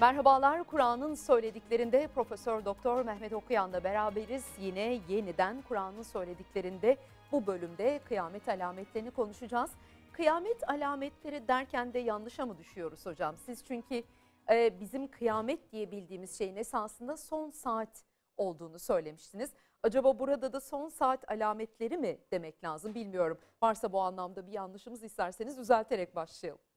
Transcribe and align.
Merhabalar. 0.00 0.64
Kur'an'ın 0.64 1.14
söylediklerinde 1.14 2.08
Profesör 2.14 2.64
Doktor 2.64 3.04
Mehmet 3.04 3.32
Okuyan'la 3.32 3.84
beraberiz. 3.84 4.44
Yine 4.60 5.00
yeniden 5.08 5.62
Kur'an'ın 5.68 6.02
söylediklerinde 6.02 6.96
bu 7.32 7.46
bölümde 7.46 8.00
kıyamet 8.08 8.48
alametlerini 8.48 9.10
konuşacağız. 9.10 9.70
Kıyamet 10.12 10.70
alametleri 10.70 11.48
derken 11.48 11.92
de 11.92 11.98
yanlışa 11.98 12.46
mı 12.46 12.58
düşüyoruz 12.58 13.06
hocam? 13.06 13.36
Siz 13.36 13.64
çünkü 13.64 14.02
e, 14.50 14.80
bizim 14.80 15.08
kıyamet 15.08 15.72
diye 15.72 15.90
bildiğimiz 15.90 16.38
şeyin 16.38 16.56
esasında 16.56 17.16
son 17.16 17.50
saat 17.50 18.04
olduğunu 18.36 18.78
söylemiştiniz. 18.78 19.50
Acaba 19.82 20.18
burada 20.18 20.52
da 20.52 20.60
son 20.60 20.88
saat 20.88 21.30
alametleri 21.30 21.96
mi 21.96 22.18
demek 22.30 22.64
lazım 22.64 22.94
bilmiyorum. 22.94 23.38
Varsa 23.62 23.92
bu 23.92 24.00
anlamda 24.00 24.46
bir 24.46 24.52
yanlışımız 24.52 25.02
isterseniz 25.02 25.58
düzelterek 25.58 26.16
başlayalım. 26.16 26.67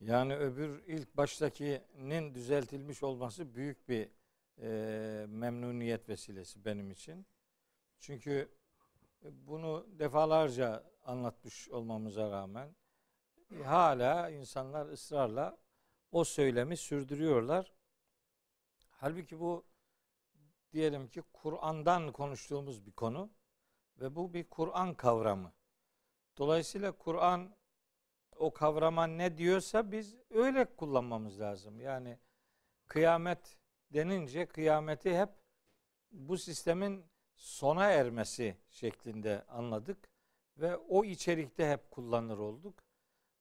Yani 0.00 0.36
öbür 0.36 0.82
ilk 0.86 1.16
baştakinin 1.16 2.34
düzeltilmiş 2.34 3.02
olması 3.02 3.54
büyük 3.54 3.88
bir 3.88 4.08
e, 4.60 5.26
memnuniyet 5.28 6.08
vesilesi 6.08 6.64
benim 6.64 6.90
için. 6.90 7.26
Çünkü 8.00 8.48
bunu 9.22 9.86
defalarca 9.98 10.84
anlatmış 11.04 11.68
olmamıza 11.68 12.30
rağmen 12.30 12.76
hala 13.64 14.30
insanlar 14.30 14.86
ısrarla 14.86 15.58
o 16.12 16.24
söylemi 16.24 16.76
sürdürüyorlar. 16.76 17.74
Halbuki 18.90 19.40
bu 19.40 19.64
diyelim 20.72 21.08
ki 21.08 21.22
Kur'an'dan 21.32 22.12
konuştuğumuz 22.12 22.86
bir 22.86 22.92
konu 22.92 23.30
ve 24.00 24.16
bu 24.16 24.34
bir 24.34 24.44
Kur'an 24.44 24.94
kavramı. 24.94 25.52
Dolayısıyla 26.38 26.92
Kur'an 26.92 27.56
o 28.38 28.52
kavrama 28.52 29.06
ne 29.06 29.38
diyorsa 29.38 29.92
biz 29.92 30.16
öyle 30.30 30.64
kullanmamız 30.64 31.40
lazım. 31.40 31.80
Yani 31.80 32.18
kıyamet 32.86 33.58
denince 33.90 34.46
kıyameti 34.46 35.18
hep 35.18 35.30
bu 36.10 36.38
sistemin 36.38 37.04
sona 37.34 37.84
ermesi 37.84 38.56
şeklinde 38.70 39.44
anladık 39.48 40.08
ve 40.56 40.76
o 40.76 41.04
içerikte 41.04 41.70
hep 41.70 41.90
kullanır 41.90 42.38
olduk. 42.38 42.78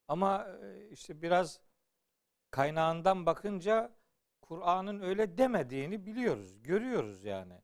Ama 0.08 0.48
e, 0.64 0.90
işte 0.90 1.22
biraz 1.22 1.60
kaynağından 2.52 3.26
bakınca 3.26 3.92
Kur'an'ın 4.42 5.00
öyle 5.00 5.38
demediğini 5.38 6.06
biliyoruz, 6.06 6.64
görüyoruz 6.64 7.24
yani. 7.24 7.62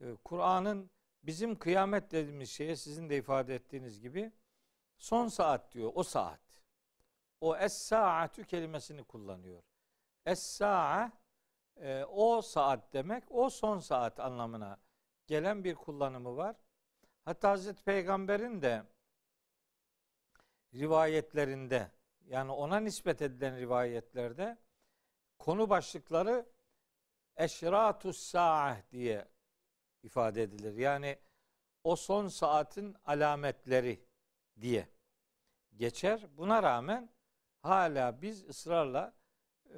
E, 0.00 0.14
Kur'an'ın 0.24 0.90
bizim 1.22 1.58
kıyamet 1.58 2.10
dediğimiz 2.12 2.50
şeye 2.50 2.76
sizin 2.76 3.10
de 3.10 3.16
ifade 3.16 3.54
ettiğiniz 3.54 4.00
gibi 4.00 4.32
son 4.98 5.28
saat 5.28 5.72
diyor, 5.72 5.92
o 5.94 6.02
saat. 6.02 6.45
O 7.40 7.56
es-saatü 7.56 8.44
kelimesini 8.44 9.04
kullanıyor. 9.04 9.62
Es-sa'a 10.26 11.12
e, 11.76 12.04
o 12.04 12.42
saat 12.42 12.92
demek, 12.92 13.24
o 13.30 13.50
son 13.50 13.78
saat 13.78 14.20
anlamına 14.20 14.78
gelen 15.26 15.64
bir 15.64 15.74
kullanımı 15.74 16.36
var. 16.36 16.56
Hatta 17.24 17.50
Hazreti 17.50 17.82
Peygamber'in 17.82 18.62
de 18.62 18.82
rivayetlerinde 20.74 21.90
yani 22.26 22.52
ona 22.52 22.80
nispet 22.80 23.22
edilen 23.22 23.58
rivayetlerde 23.58 24.58
konu 25.38 25.70
başlıkları 25.70 26.46
eşratus 27.36 28.18
sa'a 28.18 28.76
diye 28.92 29.28
ifade 30.02 30.42
edilir. 30.42 30.74
Yani 30.76 31.18
o 31.84 31.96
son 31.96 32.28
saatin 32.28 32.96
alametleri 33.04 34.06
diye 34.60 34.88
geçer. 35.76 36.26
Buna 36.36 36.62
rağmen 36.62 37.15
hala 37.68 38.22
biz 38.22 38.48
ısrarla 38.48 39.14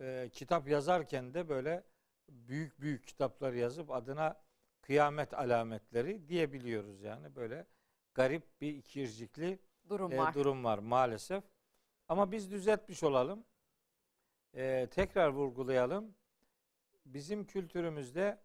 e, 0.00 0.30
kitap 0.32 0.68
yazarken 0.68 1.34
de 1.34 1.48
böyle 1.48 1.84
büyük 2.28 2.80
büyük 2.80 3.06
kitaplar 3.06 3.52
yazıp 3.52 3.90
adına 3.90 4.40
kıyamet 4.80 5.34
alametleri 5.34 6.28
diyebiliyoruz 6.28 7.02
yani 7.02 7.36
böyle 7.36 7.66
garip 8.14 8.60
bir 8.60 8.74
ikircikli 8.74 9.58
durum 9.88 10.12
e, 10.12 10.18
var. 10.18 10.34
durum 10.34 10.64
var 10.64 10.78
maalesef. 10.78 11.44
Ama 12.08 12.32
biz 12.32 12.50
düzeltmiş 12.50 13.02
olalım. 13.02 13.44
E, 14.54 14.88
tekrar 14.90 15.28
vurgulayalım. 15.28 16.14
Bizim 17.04 17.44
kültürümüzde 17.44 18.40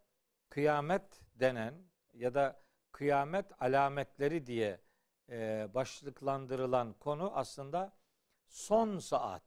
kıyamet 0.50 1.22
denen 1.36 1.74
ya 2.14 2.34
da 2.34 2.64
kıyamet 2.92 3.62
alametleri 3.62 4.46
diye 4.46 4.82
e, 5.30 5.68
başlıklandırılan 5.74 6.94
konu 6.94 7.32
aslında 7.36 7.94
son 8.54 9.00
saat. 9.00 9.44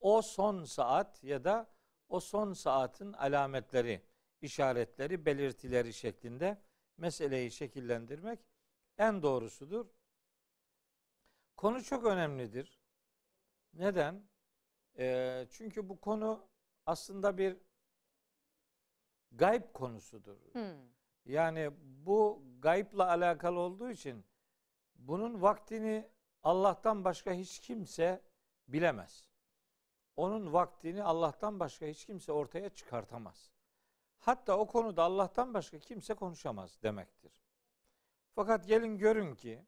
O 0.00 0.22
son 0.22 0.64
saat 0.64 1.24
ya 1.24 1.44
da 1.44 1.74
o 2.08 2.20
son 2.20 2.52
saatin 2.52 3.12
alametleri, 3.12 4.02
işaretleri, 4.40 5.26
belirtileri 5.26 5.92
şeklinde 5.92 6.62
meseleyi 6.96 7.50
şekillendirmek 7.50 8.38
en 8.98 9.22
doğrusudur. 9.22 9.86
Konu 11.56 11.82
çok 11.82 12.04
önemlidir. 12.04 12.80
Neden? 13.74 14.28
E, 14.98 15.46
çünkü 15.50 15.88
bu 15.88 16.00
konu 16.00 16.48
aslında 16.86 17.38
bir 17.38 17.56
gayb 19.32 19.72
konusudur. 19.72 20.36
Hmm. 20.52 20.94
Yani 21.24 21.70
bu 22.06 22.42
gaybla 22.58 23.08
alakalı 23.08 23.58
olduğu 23.58 23.90
için 23.90 24.24
bunun 24.94 25.42
vaktini 25.42 26.10
Allah'tan 26.42 27.04
başka 27.04 27.32
hiç 27.32 27.60
kimse 27.60 28.33
bilemez. 28.68 29.28
Onun 30.16 30.52
vaktini 30.52 31.02
Allah'tan 31.02 31.60
başka 31.60 31.86
hiç 31.86 32.04
kimse 32.06 32.32
ortaya 32.32 32.68
çıkartamaz. 32.68 33.52
Hatta 34.18 34.58
o 34.58 34.66
konuda 34.66 35.02
Allah'tan 35.02 35.54
başka 35.54 35.78
kimse 35.78 36.14
konuşamaz 36.14 36.82
demektir. 36.82 37.32
Fakat 38.34 38.66
gelin 38.66 38.98
görün 38.98 39.34
ki 39.34 39.66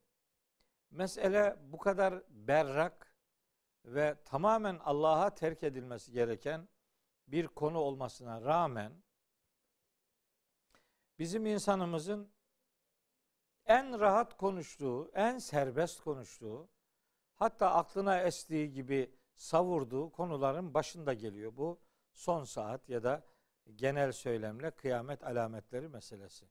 mesele 0.91 1.57
bu 1.59 1.77
kadar 1.77 2.23
berrak 2.29 3.15
ve 3.85 4.15
tamamen 4.25 4.79
Allah'a 4.83 5.35
terk 5.35 5.63
edilmesi 5.63 6.11
gereken 6.11 6.69
bir 7.27 7.47
konu 7.47 7.79
olmasına 7.79 8.41
rağmen 8.41 9.03
bizim 11.19 11.45
insanımızın 11.45 12.31
en 13.65 13.99
rahat 13.99 14.37
konuştuğu, 14.37 15.11
en 15.13 15.37
serbest 15.37 16.01
konuştuğu, 16.01 16.69
hatta 17.37 17.73
aklına 17.73 18.21
estiği 18.21 18.71
gibi 18.71 19.11
savurduğu 19.35 20.11
konuların 20.11 20.73
başında 20.73 21.13
geliyor 21.13 21.57
bu 21.57 21.79
son 22.13 22.43
saat 22.43 22.89
ya 22.89 23.03
da 23.03 23.23
genel 23.75 24.11
söylemle 24.11 24.71
kıyamet 24.71 25.23
alametleri 25.23 25.87
meselesi. 25.87 26.45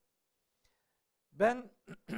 Ben 1.33 1.71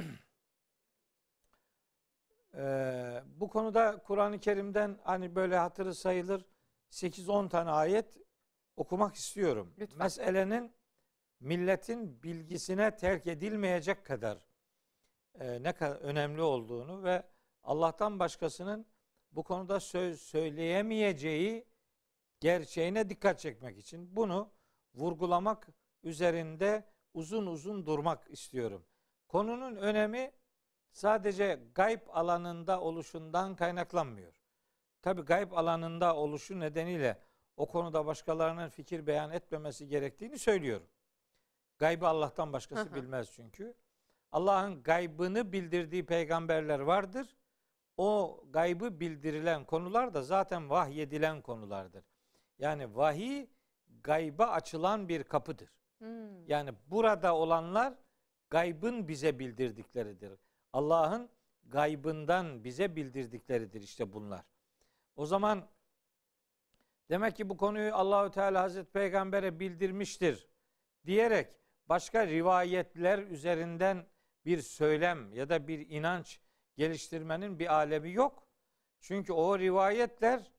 e, 2.54 3.22
bu 3.26 3.48
konuda 3.48 4.02
Kur'an-ı 4.02 4.40
Kerim'den 4.40 4.98
hani 5.04 5.34
böyle 5.34 5.56
hatırı 5.56 5.94
sayılır 5.94 6.46
8-10 6.90 7.48
tane 7.48 7.70
ayet 7.70 8.16
okumak 8.76 9.14
istiyorum. 9.14 9.74
Lütfen. 9.78 9.98
Meselenin 9.98 10.74
milletin 11.40 12.22
bilgisine 12.22 12.96
terk 12.96 13.26
edilmeyecek 13.26 14.06
kadar 14.06 14.38
e, 15.40 15.62
ne 15.62 15.72
kadar 15.72 15.96
önemli 15.96 16.42
olduğunu 16.42 17.04
ve 17.04 17.22
Allah'tan 17.68 18.18
başkasının 18.18 18.86
bu 19.32 19.42
konuda 19.42 19.80
söz 19.80 20.20
söyleyemeyeceği 20.20 21.66
gerçeğine 22.40 23.08
dikkat 23.08 23.40
çekmek 23.40 23.78
için 23.78 24.16
bunu 24.16 24.52
vurgulamak 24.94 25.68
üzerinde 26.02 26.84
uzun 27.14 27.46
uzun 27.46 27.86
durmak 27.86 28.30
istiyorum. 28.30 28.84
Konunun 29.28 29.76
önemi 29.76 30.32
sadece 30.90 31.60
gayb 31.74 32.00
alanında 32.08 32.80
oluşundan 32.80 33.56
kaynaklanmıyor. 33.56 34.42
Tabi 35.02 35.22
gayb 35.22 35.52
alanında 35.52 36.16
oluşu 36.16 36.60
nedeniyle 36.60 37.22
o 37.56 37.68
konuda 37.68 38.06
başkalarının 38.06 38.68
fikir 38.68 39.06
beyan 39.06 39.30
etmemesi 39.30 39.88
gerektiğini 39.88 40.38
söylüyorum. 40.38 40.88
Gaybı 41.78 42.06
Allah'tan 42.06 42.52
başkası 42.52 42.94
bilmez 42.94 43.32
çünkü. 43.32 43.74
Allah'ın 44.32 44.82
gaybını 44.82 45.52
bildirdiği 45.52 46.06
peygamberler 46.06 46.80
vardır. 46.80 47.37
O 47.98 48.40
gaybı 48.50 49.00
bildirilen 49.00 49.64
konular 49.64 50.14
da 50.14 50.22
zaten 50.22 50.70
vahyedilen 50.70 51.42
konulardır. 51.42 52.04
Yani 52.58 52.96
vahiy 52.96 53.46
gayba 54.02 54.46
açılan 54.46 55.08
bir 55.08 55.24
kapıdır. 55.24 55.70
Hmm. 55.98 56.46
Yani 56.46 56.70
burada 56.86 57.36
olanlar 57.36 57.94
gaybın 58.50 59.08
bize 59.08 59.38
bildirdikleridir. 59.38 60.38
Allah'ın 60.72 61.30
gaybından 61.64 62.64
bize 62.64 62.96
bildirdikleridir 62.96 63.82
işte 63.82 64.12
bunlar. 64.12 64.44
O 65.16 65.26
zaman 65.26 65.68
demek 67.10 67.36
ki 67.36 67.48
bu 67.48 67.56
konuyu 67.56 67.94
Allahü 67.94 68.30
Teala 68.30 68.62
Hazreti 68.62 68.90
Peygamber'e 68.90 69.60
bildirmiştir 69.60 70.48
diyerek 71.06 71.56
başka 71.88 72.26
rivayetler 72.26 73.18
üzerinden 73.18 74.06
bir 74.44 74.62
söylem 74.62 75.32
ya 75.32 75.48
da 75.48 75.68
bir 75.68 75.88
inanç 75.88 76.40
geliştirmenin 76.78 77.58
bir 77.58 77.74
alemi 77.74 78.12
yok. 78.12 78.46
Çünkü 79.00 79.32
o 79.32 79.58
rivayetler 79.58 80.52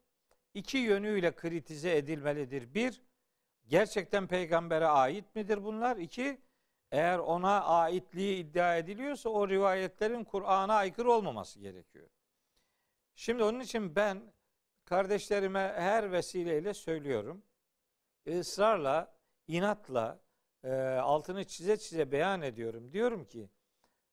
iki 0.54 0.77
yönüyle 0.77 1.36
kritize 1.36 1.98
edilmelidir. 1.98 2.74
Bir, 2.74 3.01
gerçekten 3.68 4.27
peygambere 4.27 4.88
ait 4.88 5.36
midir 5.36 5.63
bunlar? 5.63 5.98
İki, 5.98 6.42
eğer 6.92 7.19
ona 7.19 7.63
aitliği 7.63 8.38
iddia 8.38 8.77
ediliyorsa 8.77 9.30
o 9.30 9.50
rivayetlerin 9.50 10.24
Kur'an'a 10.24 10.74
aykırı 10.74 11.12
olmaması 11.12 11.60
gerekiyor. 11.60 12.10
Şimdi 13.15 13.44
onun 13.44 13.60
için 13.60 13.95
ben 13.95 14.22
kardeşlerime 14.86 15.74
her 15.77 16.12
vesileyle 16.12 16.74
söylüyorum. 16.74 17.44
ısrarla, 18.27 19.15
inatla 19.48 20.19
e, 20.63 20.74
altını 20.83 21.44
çize 21.44 21.77
çize 21.77 22.12
beyan 22.12 22.42
ediyorum. 22.42 22.92
Diyorum 22.94 23.25
ki 23.25 23.50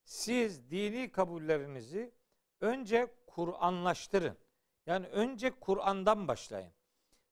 siz 0.07 0.71
dini 0.71 1.13
kabullerinizi 1.13 2.15
önce 2.61 3.15
Kur'anlaştırın. 3.27 4.39
Yani 4.87 5.07
önce 5.07 5.51
Kur'an'dan 5.51 6.29
başlayın. 6.29 6.73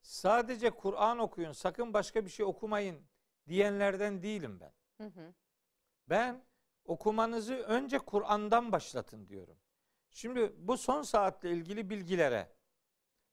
Sadece 0.01 0.71
Kur'an 0.71 1.19
okuyun, 1.19 1.53
sakın 1.53 1.95
başka 1.95 2.25
bir 2.25 2.31
şey 2.31 2.47
okumayın 2.47 3.07
diyenlerden 3.49 4.23
değilim 4.23 4.61
ben. 4.61 4.73
Hı 5.05 5.21
hı. 5.21 5.35
Ben 6.09 6.45
okumanızı 6.85 7.55
önce 7.55 7.99
Kur'an'dan 7.99 8.73
başlatın 8.73 9.29
diyorum. 9.29 9.59
Şimdi 10.11 10.53
bu 10.57 10.77
son 10.77 11.03
saatle 11.03 11.51
ilgili 11.51 11.91
bilgilere 11.91 12.53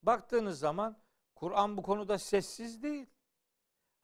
baktığınız 0.01 0.59
zaman 0.59 1.01
Kur'an 1.35 1.77
bu 1.77 1.81
konuda 1.81 2.17
sessiz 2.17 2.83
değil. 2.83 3.09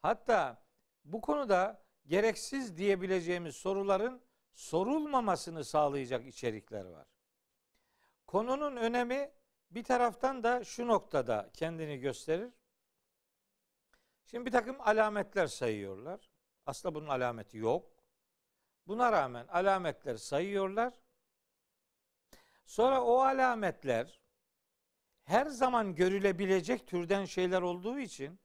Hatta 0.01 0.63
bu 1.06 1.22
konuda 1.22 1.83
gereksiz 2.06 2.78
diyebileceğimiz 2.78 3.56
soruların 3.56 4.26
sorulmamasını 4.57 5.63
sağlayacak 5.63 6.25
içerikler 6.25 6.86
var. 6.86 7.07
Konunun 8.27 8.75
önemi 8.75 9.31
bir 9.71 9.83
taraftan 9.83 10.44
da 10.44 10.63
şu 10.63 10.88
noktada 10.88 11.50
kendini 11.54 11.98
gösterir. 12.00 12.54
Şimdi 14.25 14.45
bir 14.45 14.51
takım 14.51 14.81
alametler 14.81 15.48
sayıyorlar. 15.48 16.30
Aslında 16.65 16.95
bunun 16.95 17.07
alameti 17.07 17.57
yok. 17.57 17.92
Buna 18.88 19.12
rağmen 19.12 19.48
alametler 19.48 20.15
sayıyorlar. 20.15 20.94
Sonra 22.65 23.04
o 23.04 23.19
alametler 23.21 24.21
her 25.24 25.45
zaman 25.45 25.95
görülebilecek 25.95 26.88
türden 26.88 27.25
şeyler 27.25 27.62
olduğu 27.62 28.00
için 28.00 28.39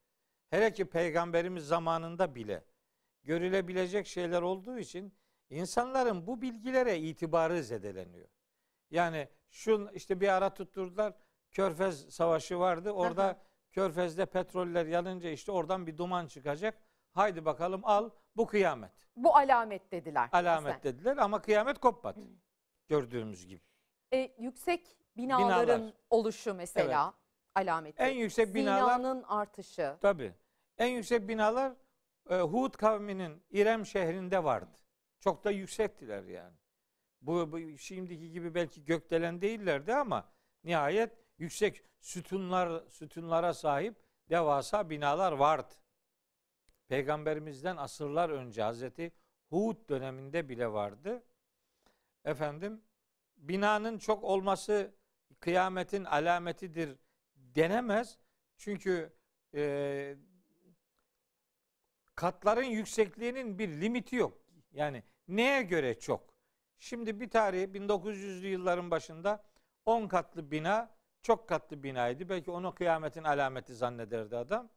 hele 0.50 0.72
ki 0.72 0.84
peygamberimiz 0.84 1.66
zamanında 1.66 2.34
bile 2.34 2.64
görülebilecek 3.22 4.06
şeyler 4.06 4.42
olduğu 4.42 4.78
için 4.78 5.21
insanların 5.52 6.26
bu 6.26 6.42
bilgilere 6.42 6.98
itibarı 6.98 7.62
zedeleniyor. 7.62 8.28
Yani 8.90 9.28
şu 9.50 9.90
işte 9.94 10.20
bir 10.20 10.28
ara 10.28 10.54
tutturdular 10.54 11.12
Körfez 11.50 12.08
Savaşı 12.14 12.58
vardı. 12.58 12.90
Orada 12.90 13.24
Aha. 13.24 13.36
Körfez'de 13.72 14.26
petroller 14.26 14.86
yanınca 14.86 15.30
işte 15.30 15.52
oradan 15.52 15.86
bir 15.86 15.98
duman 15.98 16.26
çıkacak. 16.26 16.78
Haydi 17.12 17.44
bakalım 17.44 17.80
al 17.84 18.10
bu 18.36 18.46
kıyamet. 18.46 18.92
Bu 19.16 19.36
alamet 19.36 19.92
dediler. 19.92 20.28
Alamet 20.32 20.64
mesela. 20.64 20.82
dediler 20.82 21.16
ama 21.16 21.42
kıyamet 21.42 21.78
kopmadı. 21.78 22.20
Gördüğümüz 22.88 23.46
gibi. 23.46 23.60
E, 24.12 24.34
yüksek 24.38 24.96
binaların 25.16 25.80
Binalar. 25.80 25.94
oluşu 26.10 26.54
mesela 26.54 27.14
alameti. 27.54 28.02
En 28.02 28.14
yüksek 28.14 28.54
binalar 28.54 28.96
Zinanın 28.96 29.22
artışı. 29.22 29.96
tabi. 30.00 30.34
En 30.78 30.88
yüksek 30.88 31.28
binalar 31.28 31.72
e, 32.30 32.36
Hud 32.40 32.74
kavminin 32.74 33.42
İrem 33.50 33.86
şehrinde 33.86 34.44
vardı. 34.44 34.78
Çok 35.22 35.44
da 35.44 35.50
yüksektiler 35.50 36.24
yani. 36.24 36.56
Bu, 37.20 37.52
bu 37.52 37.78
şimdiki 37.78 38.30
gibi 38.30 38.54
belki 38.54 38.84
gökdelen 38.84 39.42
değillerdi 39.42 39.94
ama 39.94 40.32
nihayet 40.64 41.18
yüksek 41.38 41.82
sütunlar 42.00 42.88
sütunlara 42.88 43.54
sahip 43.54 43.96
devasa 44.30 44.90
binalar 44.90 45.32
vardı. 45.32 45.74
Peygamberimizden 46.88 47.76
asırlar 47.76 48.30
önce 48.30 48.62
Hazreti 48.62 49.12
Hud 49.50 49.88
döneminde 49.88 50.48
bile 50.48 50.72
vardı. 50.72 51.22
Efendim 52.24 52.84
binanın 53.36 53.98
çok 53.98 54.24
olması 54.24 54.94
kıyametin 55.40 56.04
alametidir 56.04 56.96
denemez. 57.34 58.18
Çünkü 58.56 59.12
e, 59.54 60.16
katların 62.14 62.64
yüksekliğinin 62.64 63.58
bir 63.58 63.68
limiti 63.68 64.16
yok. 64.16 64.38
Yani 64.72 65.02
neye 65.36 65.62
göre 65.62 65.98
çok? 65.98 66.34
Şimdi 66.78 67.20
bir 67.20 67.30
tarihi 67.30 67.74
1900'lü 67.74 68.46
yılların 68.46 68.90
başında 68.90 69.44
10 69.86 70.08
katlı 70.08 70.50
bina 70.50 70.90
çok 71.22 71.48
katlı 71.48 71.82
binaydı. 71.82 72.28
Belki 72.28 72.50
onu 72.50 72.74
kıyametin 72.74 73.24
alameti 73.24 73.74
zannederdi 73.74 74.36
adam. 74.36 74.68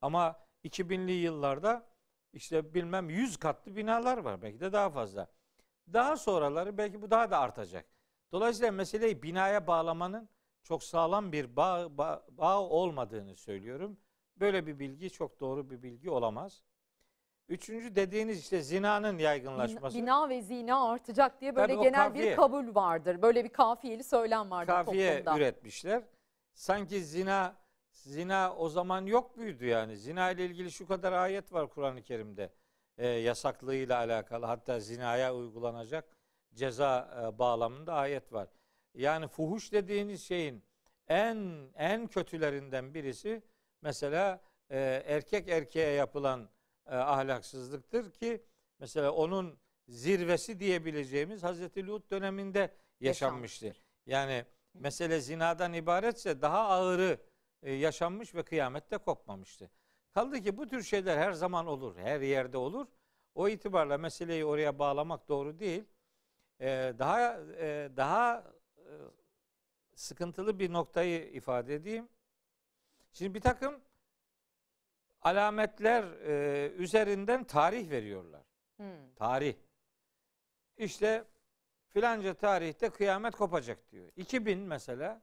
Ama 0.00 0.46
2000'li 0.64 1.12
yıllarda 1.12 1.86
işte 2.32 2.74
bilmem 2.74 3.10
100 3.10 3.36
katlı 3.36 3.76
binalar 3.76 4.18
var. 4.18 4.42
Belki 4.42 4.60
de 4.60 4.72
daha 4.72 4.90
fazla. 4.90 5.28
Daha 5.92 6.16
sonraları 6.16 6.78
belki 6.78 7.02
bu 7.02 7.10
daha 7.10 7.30
da 7.30 7.38
artacak. 7.38 7.86
Dolayısıyla 8.32 8.72
meseleyi 8.72 9.22
binaya 9.22 9.66
bağlamanın 9.66 10.28
çok 10.62 10.82
sağlam 10.82 11.32
bir 11.32 11.56
bağ, 11.56 11.98
bağ, 11.98 12.26
bağ 12.30 12.60
olmadığını 12.60 13.36
söylüyorum. 13.36 13.98
Böyle 14.36 14.66
bir 14.66 14.78
bilgi 14.78 15.10
çok 15.10 15.40
doğru 15.40 15.70
bir 15.70 15.82
bilgi 15.82 16.10
olamaz. 16.10 16.62
Üçüncü 17.48 17.96
dediğiniz 17.96 18.40
işte 18.40 18.62
zinanın 18.62 19.18
yaygınlaşması. 19.18 19.98
Bina 19.98 20.28
ve 20.28 20.42
zina 20.42 20.88
artacak 20.90 21.40
diye 21.40 21.56
böyle 21.56 21.74
Tabii 21.74 21.84
genel 21.84 22.14
bir 22.14 22.18
kafiye. 22.18 22.36
kabul 22.36 22.74
vardır. 22.74 23.22
Böyle 23.22 23.44
bir 23.44 23.48
kafiyeli 23.48 24.04
söylem 24.04 24.50
vardır 24.50 24.72
kafiye 24.72 25.18
toplumda. 25.18 25.38
üretmişler. 25.38 26.02
Sanki 26.54 27.04
zina 27.04 27.56
zina 27.90 28.54
o 28.58 28.68
zaman 28.68 29.06
yok 29.06 29.36
muydu 29.36 29.64
yani? 29.64 29.96
Zina 29.96 30.30
ile 30.30 30.44
ilgili 30.46 30.72
şu 30.72 30.86
kadar 30.86 31.12
ayet 31.12 31.52
var 31.52 31.68
Kur'an-ı 31.68 32.02
Kerim'de. 32.02 32.50
Ee, 32.98 33.06
yasaklığıyla 33.08 33.98
alakalı 33.98 34.46
hatta 34.46 34.80
zinaya 34.80 35.34
uygulanacak 35.34 36.04
ceza 36.54 37.08
e, 37.34 37.38
bağlamında 37.38 37.94
ayet 37.94 38.32
var. 38.32 38.48
Yani 38.94 39.28
fuhuş 39.28 39.72
dediğiniz 39.72 40.22
şeyin 40.22 40.64
en 41.08 41.68
en 41.74 42.06
kötülerinden 42.06 42.94
birisi 42.94 43.42
mesela 43.82 44.40
e, 44.70 45.02
erkek 45.06 45.48
erkeğe 45.48 45.90
yapılan 45.92 46.48
e, 46.86 46.94
ahlaksızlıktır 46.96 48.10
ki 48.10 48.44
mesela 48.78 49.12
onun 49.12 49.58
zirvesi 49.88 50.60
diyebileceğimiz 50.60 51.42
Hazreti 51.42 51.86
Lut 51.86 52.10
döneminde 52.10 52.74
yaşanmıştı. 53.00 53.76
Yani 54.06 54.44
mesele 54.74 55.20
zinadan 55.20 55.72
ibaretse 55.72 56.42
daha 56.42 56.58
ağırı 56.68 57.18
e, 57.62 57.72
yaşanmış 57.72 58.34
ve 58.34 58.42
kıyamette 58.42 58.98
kopmamıştı. 58.98 59.70
Kaldı 60.14 60.42
ki 60.42 60.56
bu 60.56 60.68
tür 60.68 60.82
şeyler 60.82 61.18
her 61.18 61.32
zaman 61.32 61.66
olur, 61.66 61.96
her 61.96 62.20
yerde 62.20 62.56
olur. 62.58 62.86
O 63.34 63.48
itibarla 63.48 63.98
meseleyi 63.98 64.44
oraya 64.44 64.78
bağlamak 64.78 65.28
doğru 65.28 65.58
değil. 65.58 65.84
E, 66.60 66.94
daha 66.98 67.40
e, 67.58 67.90
daha 67.96 68.52
e, 68.78 68.90
sıkıntılı 69.94 70.58
bir 70.58 70.72
noktayı 70.72 71.30
ifade 71.32 71.74
edeyim. 71.74 72.08
Şimdi 73.12 73.34
bir 73.34 73.40
takım 73.40 73.80
alametler 75.24 76.04
e, 76.04 76.68
üzerinden 76.72 77.44
tarih 77.44 77.90
veriyorlar. 77.90 78.42
Hmm. 78.76 79.14
Tarih. 79.16 79.54
İşte 80.76 81.24
filanca 81.88 82.34
tarihte 82.34 82.90
kıyamet 82.90 83.36
kopacak 83.36 83.92
diyor. 83.92 84.08
2000 84.16 84.58
mesela 84.58 85.22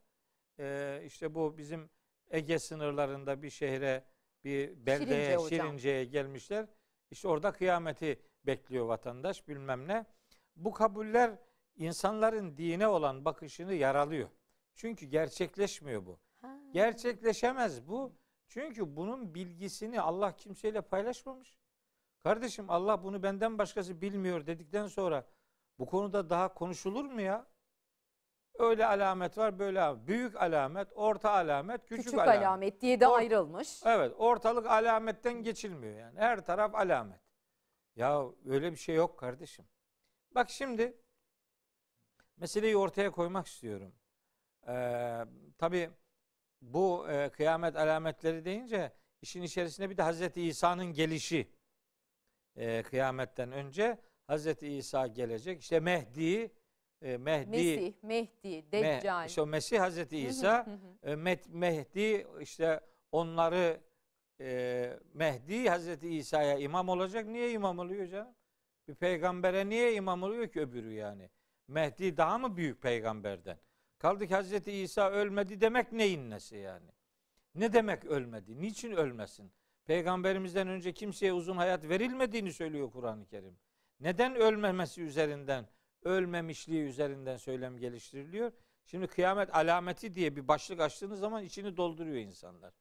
e, 0.60 1.01
işte 1.05 1.36
bu 1.36 1.58
bizim 1.58 1.89
Ege 2.29 2.60
sınırlarında 2.60 3.41
bir 3.41 3.50
şehre 3.50 4.03
bir 4.43 4.86
beldeye 4.86 5.25
Şirince 5.25 5.36
hocam. 5.36 5.67
Şirince'ye 5.67 6.05
gelmişler. 6.05 6.65
İşte 7.12 7.27
orada 7.27 7.51
kıyameti 7.51 8.22
bekliyor 8.46 8.86
vatandaş 8.86 9.48
bilmem 9.48 9.88
ne. 9.88 10.05
Bu 10.55 10.72
kabuller 10.72 11.31
insanların 11.75 12.58
dine 12.58 12.88
olan 12.88 13.25
bakışını 13.25 13.74
yaralıyor. 13.74 14.29
Çünkü 14.75 15.05
gerçekleşmiyor 15.05 16.05
bu. 16.05 16.20
Ha. 16.41 16.60
Gerçekleşemez 16.74 17.88
bu. 17.88 18.21
Çünkü 18.53 18.96
bunun 18.96 19.36
bilgisini 19.36 20.01
Allah 20.01 20.36
kimseyle 20.36 20.81
paylaşmamış. 20.81 21.55
Kardeşim 22.24 22.70
Allah 22.70 23.03
bunu 23.03 23.24
benden 23.24 23.58
başkası 23.58 24.01
bilmiyor 24.01 24.46
dedikten 24.46 24.88
sonra 24.88 25.25
bu 25.79 25.86
konuda 25.86 26.29
daha 26.29 26.53
konuşulur 26.53 27.05
mu 27.05 27.22
ya? 27.22 27.48
Öyle 28.53 28.86
alamet 28.86 29.38
var, 29.38 29.60
böyle 29.60 29.81
alamet. 29.81 30.08
Büyük 30.08 30.36
alamet, 30.36 30.88
orta 30.96 31.31
alamet, 31.31 31.86
küçük, 31.86 32.05
Küçük, 32.05 32.20
alamet. 32.20 32.39
alamet. 32.39 32.81
diye 32.81 33.00
de 33.00 33.05
Or- 33.05 33.17
ayrılmış. 33.17 33.81
Evet, 33.86 34.13
ortalık 34.17 34.65
alametten 34.67 35.43
geçilmiyor 35.43 36.00
yani. 36.00 36.20
Her 36.20 36.46
taraf 36.46 36.75
alamet. 36.75 37.20
Ya 37.96 38.24
öyle 38.46 38.72
bir 38.72 38.77
şey 38.77 38.96
yok 38.96 39.20
kardeşim. 39.20 39.65
Bak 40.31 40.50
şimdi 40.50 41.01
meseleyi 42.38 42.77
ortaya 42.77 43.12
koymak 43.12 43.48
istiyorum. 43.48 43.96
Ee, 44.67 45.25
tabii 45.58 45.89
bu 46.62 47.10
e, 47.10 47.30
kıyamet 47.30 47.75
alametleri 47.75 48.46
deyince 48.46 48.91
işin 49.22 49.41
içerisinde 49.41 49.89
bir 49.89 49.98
de 49.98 50.01
Hazreti 50.01 50.41
İsa'nın 50.41 50.86
gelişi 50.86 51.48
e, 52.56 52.84
kıyametten 52.84 53.51
önce 53.51 53.98
Hazreti 54.27 54.68
İsa 54.68 55.08
gelecek. 55.08 55.62
İşte 55.62 55.80
Mehdi, 55.80 56.51
e, 57.01 57.18
Mehdi, 57.18 57.50
Mesih, 57.50 57.94
Mehdi, 58.03 58.48
Meh- 58.48 58.72
Deccal. 58.72 59.27
işte 59.27 59.41
o 59.41 59.48
Mesih 59.48 59.80
Hazreti 59.80 60.18
İsa 60.18 60.65
e, 61.03 61.13
Met- 61.13 61.50
Mehdi 61.50 62.27
işte 62.41 62.80
onları 63.12 63.82
e, 64.41 65.00
Mehdi 65.13 65.70
Hazreti 65.70 66.15
İsa'ya 66.15 66.58
imam 66.58 66.89
olacak. 66.89 67.25
Niye 67.25 67.51
imam 67.51 67.80
oluyor 67.80 68.08
canım? 68.08 68.36
Bir 68.88 68.96
peygambere 68.96 69.70
niye 69.70 69.94
imam 69.94 70.24
oluyor 70.24 70.48
ki 70.51 70.62
öbürü 70.62 70.94
yani? 70.94 71.30
Mehdi 71.68 72.18
daha 72.18 72.38
mı 72.38 72.58
büyük 72.58 72.82
peygamberden? 72.82 73.60
Kaldı 74.01 74.27
ki 74.27 74.36
Hazreti 74.36 74.72
İsa 74.72 75.12
ölmedi 75.12 75.62
demek 75.62 75.91
neyin 75.91 76.29
nesi 76.29 76.55
yani? 76.55 76.89
Ne 77.55 77.74
demek 77.74 78.05
ölmedi? 78.05 78.62
Niçin 78.62 78.91
ölmesin? 78.91 79.51
Peygamberimizden 79.86 80.67
önce 80.67 80.93
kimseye 80.93 81.34
uzun 81.34 81.58
hayat 81.58 81.84
verilmediğini 81.89 82.53
söylüyor 82.53 82.91
Kur'an-ı 82.91 83.25
Kerim. 83.25 83.58
Neden 84.00 84.36
ölmemesi 84.36 85.01
üzerinden, 85.01 85.67
ölmemişliği 86.03 86.84
üzerinden 86.84 87.38
söylem 87.38 87.77
geliştiriliyor? 87.77 88.51
Şimdi 88.86 89.08
kıyamet 89.08 89.55
alameti 89.55 90.15
diye 90.15 90.36
bir 90.36 90.48
başlık 90.48 90.79
açtığınız 90.79 91.20
zaman 91.20 91.43
içini 91.43 91.77
dolduruyor 91.77 92.17
insanlar. 92.17 92.74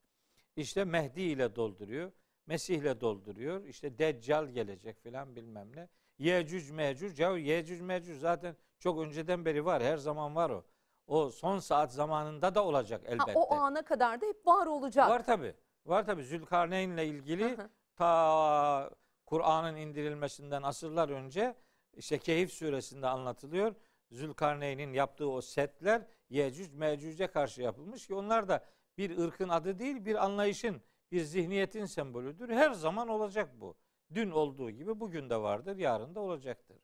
İşte 0.55 0.83
Mehdi 0.83 1.21
ile 1.21 1.55
dolduruyor. 1.55 2.11
Mesih 2.45 2.77
ile 2.77 3.01
dolduruyor. 3.01 3.65
İşte 3.65 3.97
Deccal 3.97 4.49
gelecek 4.49 4.99
filan 5.03 5.35
bilmem 5.35 5.75
ne. 5.75 5.89
Yecüc 6.19 6.73
Mecüc. 6.73 7.23
Ya 7.23 7.37
Yecüc 7.37 7.83
Mecüc 7.83 8.19
zaten 8.19 8.55
çok 8.79 8.99
önceden 8.99 9.45
beri 9.45 9.65
var. 9.65 9.83
Her 9.83 9.97
zaman 9.97 10.35
var 10.35 10.49
o. 10.49 10.65
O 11.11 11.29
son 11.29 11.59
saat 11.59 11.93
zamanında 11.93 12.55
da 12.55 12.65
olacak 12.65 13.01
Ha, 13.01 13.11
elbette. 13.11 13.39
o 13.39 13.55
ana 13.55 13.81
kadar 13.81 14.21
da 14.21 14.25
hep 14.25 14.47
var 14.47 14.65
olacak. 14.65 15.09
Var 15.09 15.25
tabi. 15.25 15.55
Var 15.85 16.05
tabi. 16.05 16.23
Zülkarneyn 16.23 16.89
ile 16.89 17.05
ilgili 17.07 17.57
Hı 17.57 17.61
hı. 17.61 17.69
ta 17.95 18.89
Kur'an'ın 19.25 19.75
indirilmesinden 19.75 20.63
asırlar 20.63 21.09
önce 21.09 21.55
işte 21.93 22.19
Kehif 22.19 22.53
suresinde 22.53 23.07
anlatılıyor. 23.07 23.75
Zülkarneyn'in 24.11 24.93
yaptığı 24.93 25.29
o 25.29 25.41
setler 25.41 26.01
Yecüc 26.29 26.77
Mecüc'e 26.77 27.27
karşı 27.27 27.61
yapılmış 27.61 28.07
ki 28.07 28.15
onlar 28.15 28.47
da 28.47 28.65
bir 28.97 29.17
ırkın 29.17 29.49
adı 29.49 29.79
değil 29.79 30.05
bir 30.05 30.25
anlayışın, 30.25 30.81
bir 31.11 31.21
zihniyetin 31.21 31.85
sembolüdür. 31.85 32.49
Her 32.49 32.71
zaman 32.71 33.07
olacak 33.07 33.49
bu. 33.61 33.75
Dün 34.13 34.31
olduğu 34.31 34.69
gibi 34.71 34.99
bugün 34.99 35.29
de 35.29 35.41
vardır, 35.41 35.77
yarın 35.77 36.15
da 36.15 36.19
olacaktır. 36.19 36.77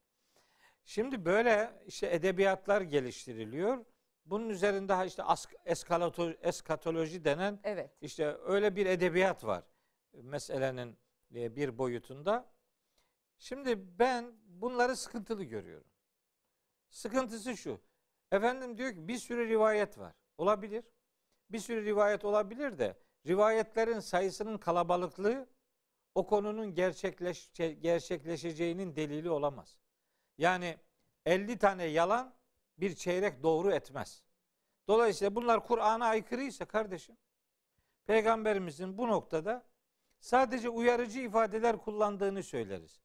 Şimdi 0.86 1.26
böyle 1.26 1.84
işte 1.86 2.10
edebiyatlar 2.16 2.82
geliştiriliyor. 2.82 3.86
Bunun 4.30 4.50
üzerinde 4.50 4.94
ha 4.94 5.06
işte 5.06 5.24
eskatoloji 6.42 7.26
denen 7.26 7.60
Evet. 7.64 7.92
işte 8.02 8.38
öyle 8.46 8.76
bir 8.76 8.86
edebiyat 8.86 9.44
var 9.44 9.64
meselenin 10.14 10.98
e, 11.36 11.56
bir 11.56 11.78
boyutunda. 11.78 12.54
Şimdi 13.38 14.00
ben 14.00 14.34
bunları 14.46 14.96
sıkıntılı 14.96 15.44
görüyorum. 15.44 15.88
Sıkıntısı 16.90 17.58
şu. 17.58 17.82
Efendim 18.32 18.78
diyor 18.78 18.92
ki 18.92 19.08
bir 19.08 19.18
sürü 19.18 19.50
rivayet 19.50 19.98
var. 19.98 20.14
Olabilir. 20.38 20.84
Bir 21.50 21.60
sürü 21.60 21.86
rivayet 21.86 22.26
olabilir 22.26 22.78
de 22.80 22.98
rivayetlerin 23.28 24.00
sayısının 24.00 24.58
kalabalıklığı 24.58 25.48
o 26.16 26.28
konunun 26.28 26.76
gerçekleş, 26.76 27.52
gerçekleşeceğinin 27.82 28.96
delili 28.96 29.30
olamaz. 29.30 29.80
Yani 30.38 30.78
50 31.26 31.58
tane 31.58 31.84
yalan 31.86 32.37
bir 32.80 32.96
çeyrek 32.96 33.44
doğru 33.44 33.72
etmez. 33.72 34.24
Dolayısıyla 34.88 35.36
bunlar 35.36 35.68
Kur'an'a 35.68 36.06
aykırıysa 36.06 36.66
kardeşim 36.66 37.18
Peygamberimizin 38.06 38.98
bu 38.98 39.08
noktada 39.08 39.64
sadece 40.20 40.70
uyarıcı 40.70 41.20
ifadeler 41.20 41.78
kullandığını 41.78 42.44
söyleriz. 42.44 43.02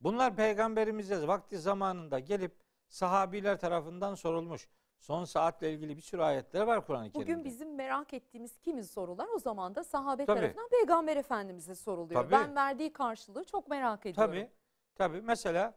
Bunlar 0.00 0.36
peygamberimize 0.36 1.26
vakti 1.28 1.58
zamanında 1.58 2.18
gelip 2.18 2.52
sahabiler 2.88 3.60
tarafından 3.60 4.14
sorulmuş. 4.14 4.68
Son 4.98 5.24
saatle 5.24 5.72
ilgili 5.72 5.96
bir 5.96 6.02
sürü 6.02 6.22
ayetler 6.22 6.62
var 6.62 6.86
Kur'an-ı 6.86 7.12
Kerim'de. 7.12 7.32
Bugün 7.32 7.44
bizim 7.44 7.74
merak 7.74 8.14
ettiğimiz 8.14 8.58
kimi 8.58 8.84
sorular 8.84 9.28
o 9.28 9.38
zaman 9.38 9.74
da 9.74 9.84
sahabe 9.84 10.26
Tabii. 10.26 10.40
tarafından 10.40 10.68
Peygamber 10.68 11.16
Efendimiz'e 11.16 11.74
soruluyor. 11.74 12.22
Tabii. 12.22 12.32
Ben 12.32 12.56
verdiği 12.56 12.92
karşılığı 12.92 13.44
çok 13.44 13.68
merak 13.68 14.06
ediyorum. 14.06 14.32
Tabi, 14.32 14.50
tabi. 14.94 15.22
Mesela 15.22 15.74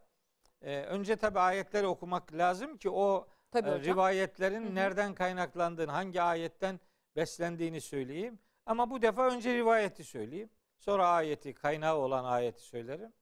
e, 0.60 0.82
önce 0.82 1.16
tabi 1.16 1.38
ayetleri 1.38 1.86
okumak 1.86 2.32
lazım 2.32 2.76
ki 2.76 2.90
o 2.90 3.28
Tabii 3.50 3.68
e, 3.68 3.72
hocam. 3.72 3.94
rivayetlerin 3.94 4.64
Hı 4.64 4.70
hı. 4.70 4.74
nereden 4.74 5.14
kaynaklandığını, 5.14 5.90
hangi 5.92 6.22
ayetten 6.22 6.80
beslendiğini 7.16 7.80
söyleyeyim. 7.80 8.38
Ama 8.66 8.90
bu 8.90 9.02
defa 9.02 9.28
önce 9.28 9.54
rivayeti 9.54 10.04
söyleyeyim. 10.04 10.50
Sonra 10.78 11.08
ayeti, 11.08 11.54
kaynağı 11.54 11.96
olan 11.96 12.24
ayeti 12.24 12.62
söylerim. 12.62 13.12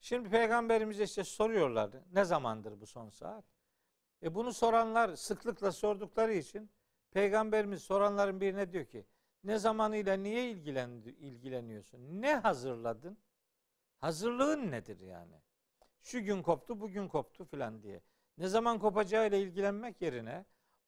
Şimdi 0.00 0.28
peygamberimize 0.30 1.04
işte 1.04 1.24
soruyorlardı. 1.24 2.04
Ne 2.12 2.24
zamandır 2.24 2.80
bu 2.80 2.86
son 2.86 3.08
saat? 3.10 3.44
E 4.22 4.34
bunu 4.34 4.52
soranlar 4.52 5.16
sıklıkla 5.16 5.72
sordukları 5.72 6.32
için 6.34 6.70
peygamberimiz 7.10 7.82
soranların 7.82 8.40
birine 8.40 8.72
diyor 8.72 8.84
ki 8.84 9.06
ne 9.44 9.58
zamanıyla 9.58 10.16
niye 10.16 10.50
ilgilen, 10.50 10.90
ilgileniyorsun? 11.02 12.22
Ne 12.22 12.34
hazırladın? 12.34 13.18
Hazırlığın 13.98 14.70
nedir 14.70 15.00
yani? 15.00 15.34
Şu 16.02 16.24
gün 16.24 16.42
koptu, 16.42 16.80
bugün 16.80 17.08
koptu 17.08 17.44
filan 17.44 17.82
diye. 17.82 18.00
Ne 18.40 18.48
zaman 18.48 18.78
kopacağıyla 18.78 19.38
ilgilenmek 19.38 20.02
yerine 20.02 20.44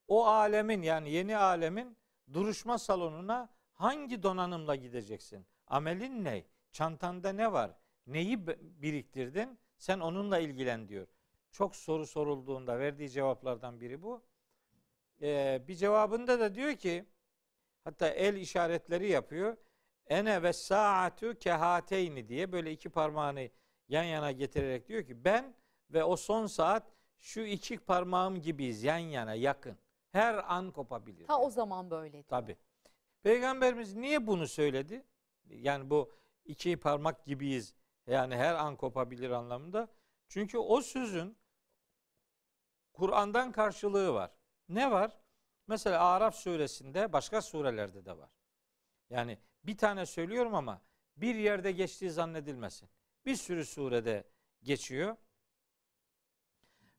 o 0.07 0.25
alemin 0.25 0.81
yani 0.81 1.11
yeni 1.11 1.37
alemin 1.37 1.97
duruşma 2.33 2.77
salonuna 2.77 3.49
hangi 3.73 4.23
donanımla 4.23 4.75
gideceksin? 4.75 5.45
Amelin 5.67 6.23
ne? 6.23 6.45
Çantanda 6.71 7.33
ne 7.33 7.51
var? 7.51 7.71
Neyi 8.07 8.47
biriktirdin? 8.81 9.59
Sen 9.77 9.99
onunla 9.99 10.39
ilgilen 10.39 10.87
diyor. 10.87 11.07
Çok 11.51 11.75
soru 11.75 12.07
sorulduğunda 12.07 12.79
verdiği 12.79 13.09
cevaplardan 13.09 13.79
biri 13.79 14.01
bu. 14.01 14.23
Ee, 15.21 15.61
bir 15.67 15.75
cevabında 15.75 16.39
da 16.39 16.55
diyor 16.55 16.75
ki 16.75 17.05
hatta 17.83 18.09
el 18.09 18.35
işaretleri 18.35 19.09
yapıyor. 19.09 19.57
Ene 20.07 20.43
ve 20.43 20.53
saatu 20.53 21.39
kehateyni 21.39 22.27
diye 22.27 22.51
böyle 22.51 22.71
iki 22.71 22.89
parmağını 22.89 23.49
yan 23.87 24.03
yana 24.03 24.31
getirerek 24.31 24.87
diyor 24.87 25.05
ki 25.05 25.25
ben 25.25 25.55
ve 25.89 26.03
o 26.03 26.15
son 26.15 26.47
saat 26.47 26.93
şu 27.23 27.41
iki 27.41 27.77
parmağım 27.77 28.41
gibiyiz 28.41 28.83
yan 28.83 28.97
yana 28.97 29.33
yakın. 29.33 29.77
Her 30.11 30.53
an 30.53 30.71
kopabilir. 30.71 31.27
Ta 31.27 31.41
o 31.41 31.49
zaman 31.49 31.91
böyleydi. 31.91 32.27
Tabi. 32.27 32.57
Peygamberimiz 33.21 33.93
niye 33.93 34.27
bunu 34.27 34.47
söyledi? 34.47 35.05
Yani 35.49 35.89
bu 35.89 36.11
iki 36.45 36.77
parmak 36.77 37.25
gibiyiz. 37.25 37.73
Yani 38.07 38.35
her 38.35 38.55
an 38.55 38.75
kopabilir 38.75 39.29
anlamında. 39.29 39.87
Çünkü 40.27 40.57
o 40.57 40.81
sözün 40.81 41.37
Kur'an'dan 42.93 43.51
karşılığı 43.51 44.13
var. 44.13 44.31
Ne 44.69 44.91
var? 44.91 45.17
Mesela 45.67 46.05
Araf 46.05 46.35
suresinde 46.35 47.13
başka 47.13 47.41
surelerde 47.41 48.05
de 48.05 48.17
var. 48.17 48.29
Yani 49.09 49.37
bir 49.63 49.77
tane 49.77 50.05
söylüyorum 50.05 50.55
ama 50.55 50.81
bir 51.17 51.35
yerde 51.35 51.71
geçtiği 51.71 52.09
zannedilmesin. 52.09 52.89
Bir 53.25 53.35
sürü 53.35 53.65
surede 53.65 54.23
geçiyor. 54.63 55.17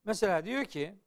Mesela 0.04 0.44
diyor 0.44 0.64
ki 0.64 0.98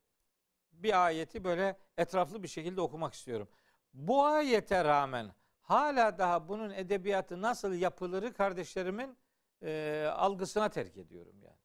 bir 0.71 1.05
ayeti 1.05 1.43
böyle 1.43 1.77
etraflı 1.97 2.43
bir 2.43 2.47
şekilde 2.47 2.81
okumak 2.81 3.13
istiyorum. 3.13 3.49
Bu 3.93 4.25
ayete 4.25 4.83
rağmen 4.83 5.31
hala 5.61 6.17
daha 6.17 6.47
bunun 6.47 6.69
edebiyatı 6.69 7.41
nasıl 7.41 7.73
yapılırı 7.73 8.33
kardeşlerimin 8.33 9.17
e, 9.63 10.05
algısına 10.15 10.69
terk 10.69 10.97
ediyorum 10.97 11.43
yani. 11.43 11.59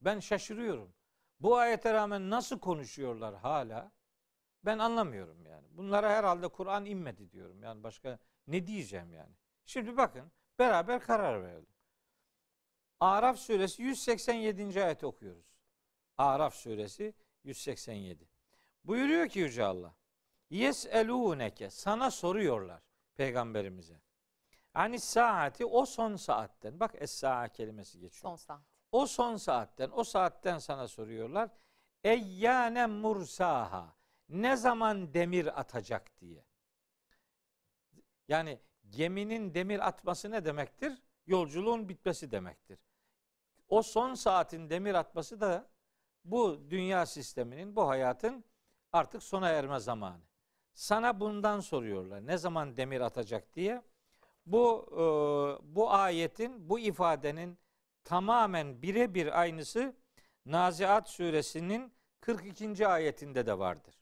Ben 0.00 0.20
şaşırıyorum. 0.20 0.94
Bu 1.40 1.56
ayete 1.56 1.92
rağmen 1.92 2.30
nasıl 2.30 2.58
konuşuyorlar 2.58 3.34
hala? 3.34 3.92
Ben 4.64 4.78
anlamıyorum 4.78 5.46
yani. 5.46 5.66
Bunlara 5.70 6.10
herhalde 6.10 6.48
Kur'an 6.48 6.84
inmedi 6.84 7.32
diyorum. 7.32 7.62
Yani 7.62 7.82
başka 7.82 8.18
ne 8.46 8.66
diyeceğim 8.66 9.12
yani. 9.12 9.34
Şimdi 9.66 9.96
bakın 9.96 10.32
beraber 10.58 11.00
karar 11.00 11.42
verelim. 11.42 11.66
Araf 13.00 13.38
suresi 13.38 13.82
187. 13.82 14.84
ayet 14.84 15.04
okuyoruz. 15.04 15.51
Araf 16.22 16.54
suresi 16.54 17.14
187. 17.44 18.28
Buyuruyor 18.84 19.28
ki 19.28 19.38
Yüce 19.38 19.64
Allah. 19.64 19.94
Yes'elûneke 20.50 21.70
sana 21.70 22.10
soruyorlar 22.10 22.82
peygamberimize. 23.14 24.00
Hani 24.72 25.00
saati 25.00 25.66
o 25.66 25.86
son 25.86 26.16
saatten. 26.16 26.80
Bak 26.80 26.94
es-sa'a 26.94 27.48
kelimesi 27.48 28.00
geçiyor. 28.00 28.20
Son 28.20 28.36
saat. 28.36 28.60
O 28.92 29.06
son 29.06 29.36
saatten, 29.36 29.90
o 29.92 30.04
saatten 30.04 30.58
sana 30.58 30.88
soruyorlar. 30.88 31.50
Eyyâne 32.04 32.86
mursaha. 32.86 33.96
Ne 34.28 34.56
zaman 34.56 35.14
demir 35.14 35.60
atacak 35.60 36.20
diye. 36.20 36.44
Yani 38.28 38.60
geminin 38.90 39.54
demir 39.54 39.88
atması 39.88 40.30
ne 40.30 40.44
demektir? 40.44 41.02
Yolculuğun 41.26 41.88
bitmesi 41.88 42.30
demektir. 42.30 42.78
O 43.68 43.82
son 43.82 44.14
saatin 44.14 44.70
demir 44.70 44.94
atması 44.94 45.40
da 45.40 45.71
bu 46.24 46.70
dünya 46.70 47.06
sisteminin, 47.06 47.76
bu 47.76 47.88
hayatın 47.88 48.44
artık 48.92 49.22
sona 49.22 49.48
erme 49.48 49.78
zamanı. 49.78 50.22
Sana 50.74 51.20
bundan 51.20 51.60
soruyorlar. 51.60 52.26
Ne 52.26 52.38
zaman 52.38 52.76
demir 52.76 53.00
atacak 53.00 53.54
diye. 53.54 53.82
Bu 54.46 54.86
e, 54.92 55.04
bu 55.74 55.92
ayetin, 55.92 56.68
bu 56.68 56.78
ifadenin 56.78 57.58
tamamen 58.04 58.82
birebir 58.82 59.40
aynısı 59.40 59.96
Naziat 60.46 61.08
suresinin 61.08 61.92
42. 62.20 62.88
ayetinde 62.88 63.46
de 63.46 63.58
vardır. 63.58 63.94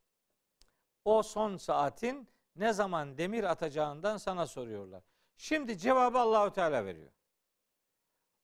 O 1.05 1.23
son 1.23 1.57
saatin 1.57 2.29
ne 2.57 2.73
zaman 2.73 3.19
demir 3.19 3.45
atacağından 3.45 4.17
sana 4.17 4.47
soruyorlar. 4.47 5.03
Şimdi 5.37 5.79
cevabı 5.79 6.19
Allahu 6.19 6.53
Teala 6.53 6.85
veriyor. 6.85 7.13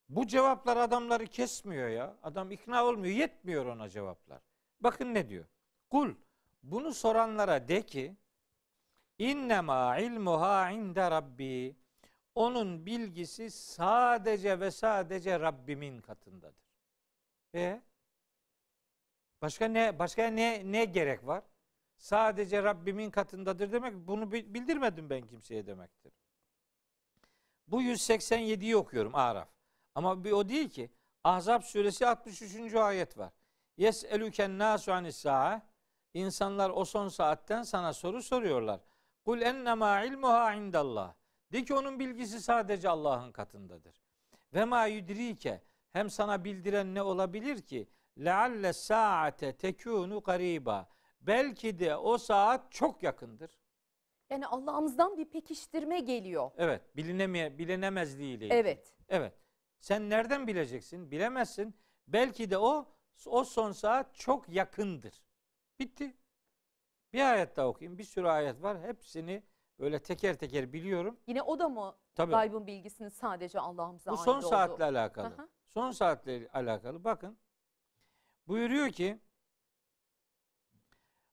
Bu 0.09 0.27
cevaplar 0.27 0.77
adamları 0.77 1.27
kesmiyor 1.27 1.89
ya. 1.89 2.17
Adam 2.23 2.51
ikna 2.51 2.85
olmuyor. 2.85 3.15
Yetmiyor 3.15 3.67
ona 3.67 3.89
cevaplar. 3.89 4.41
Bakın 4.81 5.15
ne 5.15 5.29
diyor. 5.29 5.45
Kul 5.91 6.15
bunu 6.63 6.95
soranlara 6.95 7.69
de 7.69 7.83
ki 7.83 8.17
innema 9.19 9.99
ilmuha 9.99 10.71
inde 10.71 11.11
rabbi 11.11 11.77
onun 12.35 12.87
bilgisi 12.87 13.51
sadece 13.51 14.61
ve 14.61 14.71
sadece 14.71 15.41
Rabbimin 15.41 16.01
katındadır. 16.01 16.67
E 17.55 17.83
başka 19.43 19.69
ne 19.69 19.99
başka 19.99 20.27
ne 20.27 20.73
ne 20.73 20.85
gerek 20.85 21.27
var? 21.27 21.45
Sadece 21.97 22.63
Rabbimin 22.63 23.11
katındadır 23.11 23.73
demek 23.73 23.95
bunu 23.95 24.33
bildirmedim 24.33 25.11
ben 25.11 25.27
kimseye 25.27 25.67
demektir. 25.67 26.13
Bu 27.69 27.83
187'yi 27.83 28.77
okuyorum 28.77 29.15
Araf. 29.15 29.56
Ama 29.97 30.25
bir 30.25 30.33
o 30.33 30.49
değil 30.49 30.71
ki. 30.71 30.91
Ahzab 31.25 31.63
suresi 31.63 32.07
63. 32.07 32.75
ayet 32.75 33.19
var. 33.19 33.33
Yes 33.77 34.05
elüken 34.05 34.59
nasu 34.59 34.93
anis 34.93 35.17
sa'a. 35.17 35.63
İnsanlar 36.15 36.71
o 36.71 36.85
son 36.85 37.09
saatten 37.09 37.63
sana 37.63 37.93
soru 37.93 38.23
soruyorlar. 38.23 38.81
Kul 39.25 39.41
ennema 39.41 40.03
ilmuha 40.03 40.55
indallah. 40.55 41.15
De 41.53 41.65
ki 41.65 41.75
onun 41.75 41.99
bilgisi 41.99 42.41
sadece 42.41 42.89
Allah'ın 42.89 43.33
katındadır. 43.33 43.95
Ve 44.55 44.65
ma 44.65 44.87
yudrike 44.87 45.63
hem 45.93 46.11
sana 46.11 46.45
bildiren 46.45 46.95
ne 46.95 47.03
olabilir 47.03 47.63
ki? 47.63 47.89
Lealle 48.19 48.73
saate 48.73 49.57
tekunu 49.57 50.21
gariba. 50.21 50.89
Belki 51.21 51.79
de 51.79 51.97
o 51.97 52.19
saat 52.19 52.73
çok 52.73 53.03
yakındır. 53.03 53.51
Yani 54.31 54.47
Allah'ımızdan 54.47 55.17
bir 55.19 55.25
pekiştirme 55.25 56.01
geliyor. 56.01 56.51
Evet, 56.57 56.97
bilinemeye 56.97 57.59
bilinemezliğiyle. 57.59 58.47
Evet. 58.55 58.95
Evet. 59.09 59.46
Sen 59.87 60.11
nereden 60.11 60.47
bileceksin? 60.47 61.11
Bilemezsin. 61.11 61.77
Belki 62.09 62.51
de 62.51 62.59
o 62.59 62.89
o 63.27 63.45
son 63.45 63.73
saat 63.73 64.15
çok 64.15 64.49
yakındır. 64.49 65.23
Bitti. 65.79 66.17
Bir 67.13 67.33
ayet 67.33 67.57
daha 67.57 67.67
okuyayım. 67.69 67.99
Bir 67.99 68.05
sürü 68.05 68.27
ayet 68.27 68.63
var. 68.63 68.83
Hepsini 68.83 69.43
böyle 69.79 70.03
teker 70.03 70.35
teker 70.39 70.73
biliyorum. 70.73 71.21
Yine 71.27 71.43
o 71.43 71.59
da 71.59 71.69
mı 71.69 71.97
Tabii. 72.15 72.31
gaybın 72.31 72.67
bilgisinin 72.67 73.09
sadece 73.09 73.61
Allah'ımıza 73.61 74.11
Bu 74.11 74.15
ait 74.15 74.25
son 74.25 74.39
olduğu? 74.39 74.49
saatle 74.49 74.85
alakalı. 74.85 75.27
Aha. 75.27 75.49
Son 75.67 75.91
saatle 75.91 76.49
alakalı. 76.53 77.05
Bakın. 77.05 77.39
Buyuruyor 78.49 78.91
ki 78.91 79.21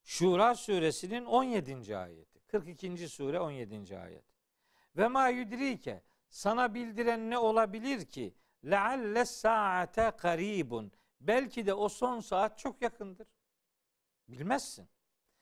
Şura 0.03 0.55
suresinin 0.55 1.25
17. 1.25 1.97
ayeti. 1.97 2.39
42. 2.47 3.09
sure 3.09 3.39
17. 3.39 3.97
ayet. 3.97 4.25
Ve 4.97 5.07
ma 5.07 5.27
yudrike 5.29 6.03
sana 6.29 6.73
bildiren 6.73 7.29
ne 7.29 7.37
olabilir 7.37 8.05
ki? 8.05 8.35
Lealle 8.65 9.25
saate 9.25 10.11
karibun. 10.17 10.91
Belki 11.21 11.65
de 11.65 11.73
o 11.73 11.89
son 11.89 12.19
saat 12.19 12.59
çok 12.59 12.81
yakındır. 12.81 13.27
Bilmezsin. 14.27 14.89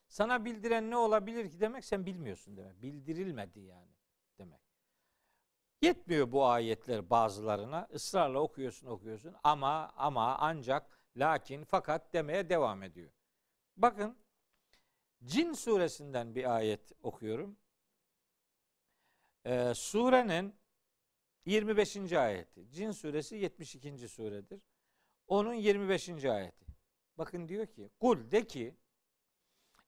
Sana 0.07 0.45
bildiren 0.45 0.91
ne 0.91 0.97
olabilir 0.97 1.51
ki 1.51 1.59
demek 1.59 1.85
sen 1.85 2.05
bilmiyorsun 2.05 2.57
demek. 2.57 2.81
Bildirilmedi 2.81 3.59
yani 3.59 3.91
demek. 4.37 4.61
Yetmiyor 5.81 6.31
bu 6.31 6.45
ayetler 6.45 7.09
bazılarına. 7.09 7.87
Israrla 7.91 8.39
okuyorsun 8.39 8.87
okuyorsun 8.87 9.35
ama 9.43 9.91
ama 9.95 10.37
ancak 10.37 10.97
lakin 11.17 11.63
fakat 11.63 12.13
demeye 12.13 12.49
devam 12.49 12.83
ediyor. 12.83 13.11
Bakın 13.77 14.17
Cin 15.23 15.53
suresinden 15.53 16.35
bir 16.35 16.55
ayet 16.55 16.91
okuyorum. 17.03 17.57
Ee, 19.45 19.73
surenin 19.75 20.55
25. 21.45 22.13
ayeti. 22.13 22.71
Cin 22.71 22.91
suresi 22.91 23.35
72. 23.35 24.07
suredir. 24.07 24.61
Onun 25.27 25.53
25. 25.53 26.25
ayeti. 26.25 26.65
Bakın 27.17 27.47
diyor 27.47 27.65
ki 27.65 27.89
kul 27.99 28.31
de 28.31 28.47
ki 28.47 28.75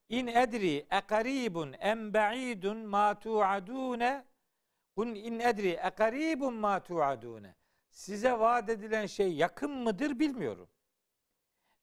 in 0.09 0.27
edri 0.27 0.87
ekaribun 0.91 1.73
em 1.79 2.13
ba'idun 2.13 2.77
ma 2.77 3.19
tu'adune 3.19 4.25
kun 4.95 5.15
in 5.15 5.39
edri 5.39 5.69
ekaribun 5.69 6.53
ma 6.53 6.83
tu'adune 6.83 7.55
size 7.89 8.31
vaat 8.31 8.69
edilen 8.69 9.05
şey 9.05 9.33
yakın 9.33 9.71
mıdır 9.71 10.19
bilmiyorum. 10.19 10.69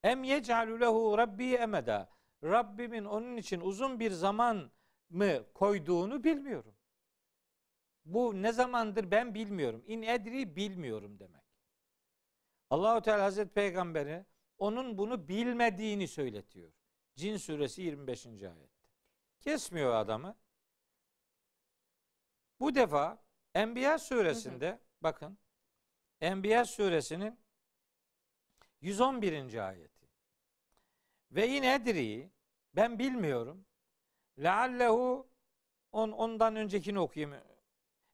Em 0.02 0.24
yec'alu 0.24 0.80
lehu 0.80 1.18
rabbi 1.18 1.54
emeda 1.54 2.10
Rabbimin 2.44 3.04
onun 3.04 3.36
için 3.36 3.60
uzun 3.60 4.00
bir 4.00 4.10
zaman 4.10 4.70
mı 5.10 5.44
koyduğunu 5.54 6.24
bilmiyorum. 6.24 6.74
Bu 8.04 8.42
ne 8.42 8.52
zamandır 8.52 9.10
ben 9.10 9.34
bilmiyorum. 9.34 9.84
İn 9.86 10.02
edri 10.02 10.56
bilmiyorum 10.56 11.18
demek. 11.18 11.42
Allahu 12.70 13.02
Teala 13.02 13.24
Hazreti 13.24 13.54
Peygamberi 13.54 14.24
onun 14.58 14.98
bunu 14.98 15.28
bilmediğini 15.28 16.08
söyletiyor. 16.08 16.72
Cin 17.14 17.36
suresi 17.36 17.82
25. 17.82 18.26
ayette. 18.26 18.80
Kesmiyor 19.40 19.94
adamı. 19.94 20.36
Bu 22.60 22.74
defa 22.74 23.22
Enbiya 23.54 23.98
suresinde 23.98 24.68
hı 24.68 24.72
hı. 24.72 24.78
bakın 25.00 25.38
Enbiya 26.20 26.64
suresinin 26.64 27.38
111. 28.80 29.68
ayeti. 29.68 30.06
Ve 31.30 31.46
yine 31.46 31.74
edri 31.74 32.30
ben 32.76 32.98
bilmiyorum. 32.98 33.66
Leallehu 34.38 35.28
on, 35.92 36.10
ondan 36.10 36.56
öncekini 36.56 36.98
okuyayım. 36.98 37.36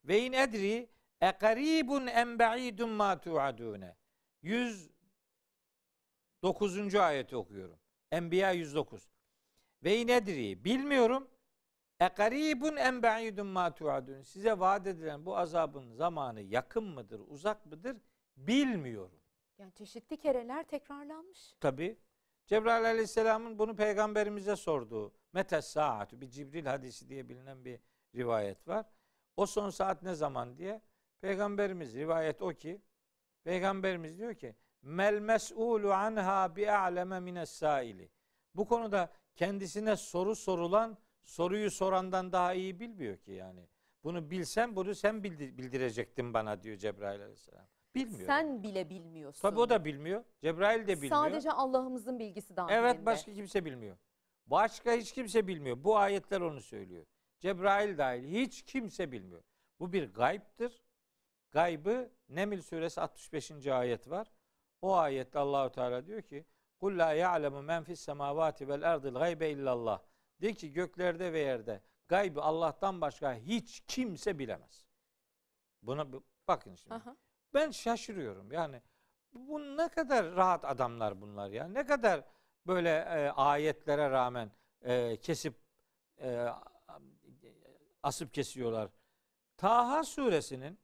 Ve 0.09 0.23
in 0.23 0.33
edri 0.33 0.89
e 1.21 1.31
garibun 1.31 2.07
en 2.07 2.39
ba'idun 2.39 2.91
ma 2.91 3.21
tu'adune. 3.21 3.97
109. 4.43 6.95
ayeti 6.95 7.37
okuyorum. 7.37 7.79
Enbiya 8.11 8.53
109. 8.53 9.11
Ve 9.85 9.99
in 9.99 10.09
edri 10.09 10.65
bilmiyorum. 10.65 11.29
E 12.01 12.07
garibun 12.07 12.77
en 12.77 13.03
ba'idun 13.03 13.47
ma 13.47 13.75
tu'adun. 13.75 14.23
Size 14.23 14.59
vaat 14.59 14.87
edilen 14.87 15.27
bu 15.27 15.37
azabın 15.37 15.93
zamanı 15.93 16.41
yakın 16.41 16.85
mıdır, 16.85 17.21
uzak 17.29 17.67
mıdır 17.67 17.97
bilmiyorum. 18.37 19.21
Yani 19.59 19.73
çeşitli 19.73 20.17
kereler 20.17 20.65
tekrarlanmış. 20.65 21.55
Tabi. 21.61 21.99
Cebrail 22.47 22.85
aleyhisselamın 22.85 23.59
bunu 23.59 23.77
peygamberimize 23.77 24.57
sorduğu 24.57 25.15
metes 25.33 25.67
saatü 25.67 26.21
bir 26.21 26.31
Cibril 26.31 26.67
hadisi 26.67 27.09
diye 27.09 27.29
bilinen 27.29 27.65
bir 27.65 27.81
rivayet 28.15 28.69
var. 28.69 28.87
O 29.37 29.47
son 29.47 29.71
saat 29.71 30.03
ne 30.03 30.15
zaman 30.15 30.57
diye 30.59 30.81
peygamberimiz 31.21 31.95
rivayet 31.95 32.43
o 32.43 32.49
ki 32.53 32.81
peygamberimiz 33.45 34.19
diyor 34.19 34.35
ki 34.35 34.57
mel 34.83 35.21
mes'ulu 35.21 35.93
anha 35.93 36.57
bi 36.57 36.73
a'leme 36.73 37.21
mines 37.21 37.51
saili. 37.51 38.11
Bu 38.55 38.67
konuda 38.67 39.13
kendisine 39.37 39.97
soru 39.97 40.37
sorulan 40.37 40.99
soruyu 41.23 41.71
sorandan 41.71 42.33
daha 42.33 42.55
iyi 42.55 42.81
bilmiyor 42.81 43.17
ki 43.17 43.33
yani. 43.33 43.69
Bunu 44.05 44.31
bilsem 44.31 44.77
bunu 44.77 44.95
sen 44.95 45.25
bildirecektin 45.25 46.35
bana 46.35 46.63
diyor 46.63 46.77
Cebrail 46.77 47.21
aleyhisselam. 47.21 47.67
Bilmiyor. 47.95 48.27
Sen 48.27 48.63
bile 48.63 48.91
bilmiyorsun. 48.91 49.43
Tabii 49.43 49.61
o 49.61 49.69
da 49.69 49.85
bilmiyor. 49.85 50.25
Cebrail 50.43 50.87
de 50.87 50.97
bilmiyor. 50.97 51.17
Sadece 51.17 51.53
Allah'ımızın 51.53 52.19
bilgisi 52.19 52.57
dahilinde. 52.57 52.79
Evet 52.79 53.07
başka 53.07 53.33
kimse 53.33 53.65
bilmiyor. 53.65 53.97
Başka 54.47 54.93
hiç 54.93 55.13
kimse 55.13 55.47
bilmiyor. 55.47 55.85
Bu 55.85 55.97
ayetler 55.97 56.41
onu 56.41 56.61
söylüyor. 56.61 57.07
Cebrail 57.41 57.99
dahil 57.99 58.25
hiç 58.25 58.63
kimse 58.63 59.13
bilmiyor. 59.13 59.43
Bu 59.81 59.93
bir 59.93 60.15
gayiptir. 60.15 60.83
Gaybı 61.51 62.11
Nemil 62.29 62.63
suresi 62.63 63.01
65. 63.01 63.67
ayet 63.67 64.11
var. 64.11 64.33
O 64.83 64.95
ayette 64.95 65.39
Allahu 65.39 65.73
Teala 65.73 66.07
diyor 66.07 66.23
ki: 66.23 66.47
"Kul 66.81 66.99
la 66.99 67.13
ya'lemu 67.13 67.63
men 67.63 67.85
fis 67.85 68.01
semavati 68.01 68.69
vel 68.69 68.93
ardil 68.93 69.15
gaybe 69.15 69.51
illallah." 69.51 70.03
De 70.41 70.55
ki 70.55 70.73
göklerde 70.73 71.33
ve 71.33 71.39
yerde 71.39 71.81
gaybı 72.09 72.43
Allah'tan 72.43 73.01
başka 73.01 73.35
hiç 73.35 73.83
kimse 73.87 74.39
bilemez. 74.39 74.87
Buna 75.83 76.07
bakın 76.49 76.75
şimdi. 76.75 76.95
Aha. 76.95 77.17
Ben 77.55 77.71
şaşırıyorum. 77.71 78.53
Yani 78.53 78.83
bu 79.33 79.77
ne 79.77 79.89
kadar 79.89 80.37
rahat 80.37 80.65
adamlar 80.65 81.21
bunlar 81.21 81.51
ya. 81.51 81.69
Ne 81.69 81.87
kadar 81.87 82.25
böyle 82.67 82.91
e, 82.91 83.31
ayetlere 83.31 84.11
rağmen 84.11 84.51
e, 84.83 85.17
kesip 85.17 85.55
e, 86.21 86.49
asıp 88.07 88.35
kesiyorlar. 88.35 88.91
Taha 89.57 90.05
suresinin 90.05 90.79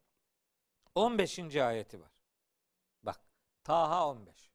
15. 0.94 1.56
ayeti 1.56 2.00
var. 2.00 2.10
Bak 3.02 3.20
Taha 3.64 4.08
15. 4.08 4.50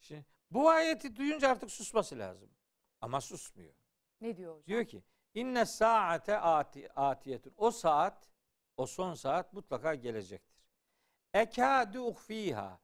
Şimdi 0.00 0.24
bu 0.50 0.68
ayeti 0.70 1.16
duyunca 1.16 1.50
artık 1.50 1.70
susması 1.70 2.18
lazım. 2.18 2.50
Ama 3.00 3.20
susmuyor. 3.20 3.74
Ne 4.20 4.36
diyor 4.36 4.52
hocam? 4.54 4.66
Diyor 4.66 4.84
ki 4.84 5.02
inne 5.34 5.66
saate 5.66 6.38
ati, 6.38 6.92
atiyetun. 6.92 7.54
O 7.56 7.70
saat, 7.70 8.28
o 8.76 8.86
son 8.86 9.14
saat 9.14 9.52
mutlaka 9.52 9.94
gelecektir. 9.94 10.66
Ekâdü 11.34 11.98
uhfîhâ. 11.98 12.78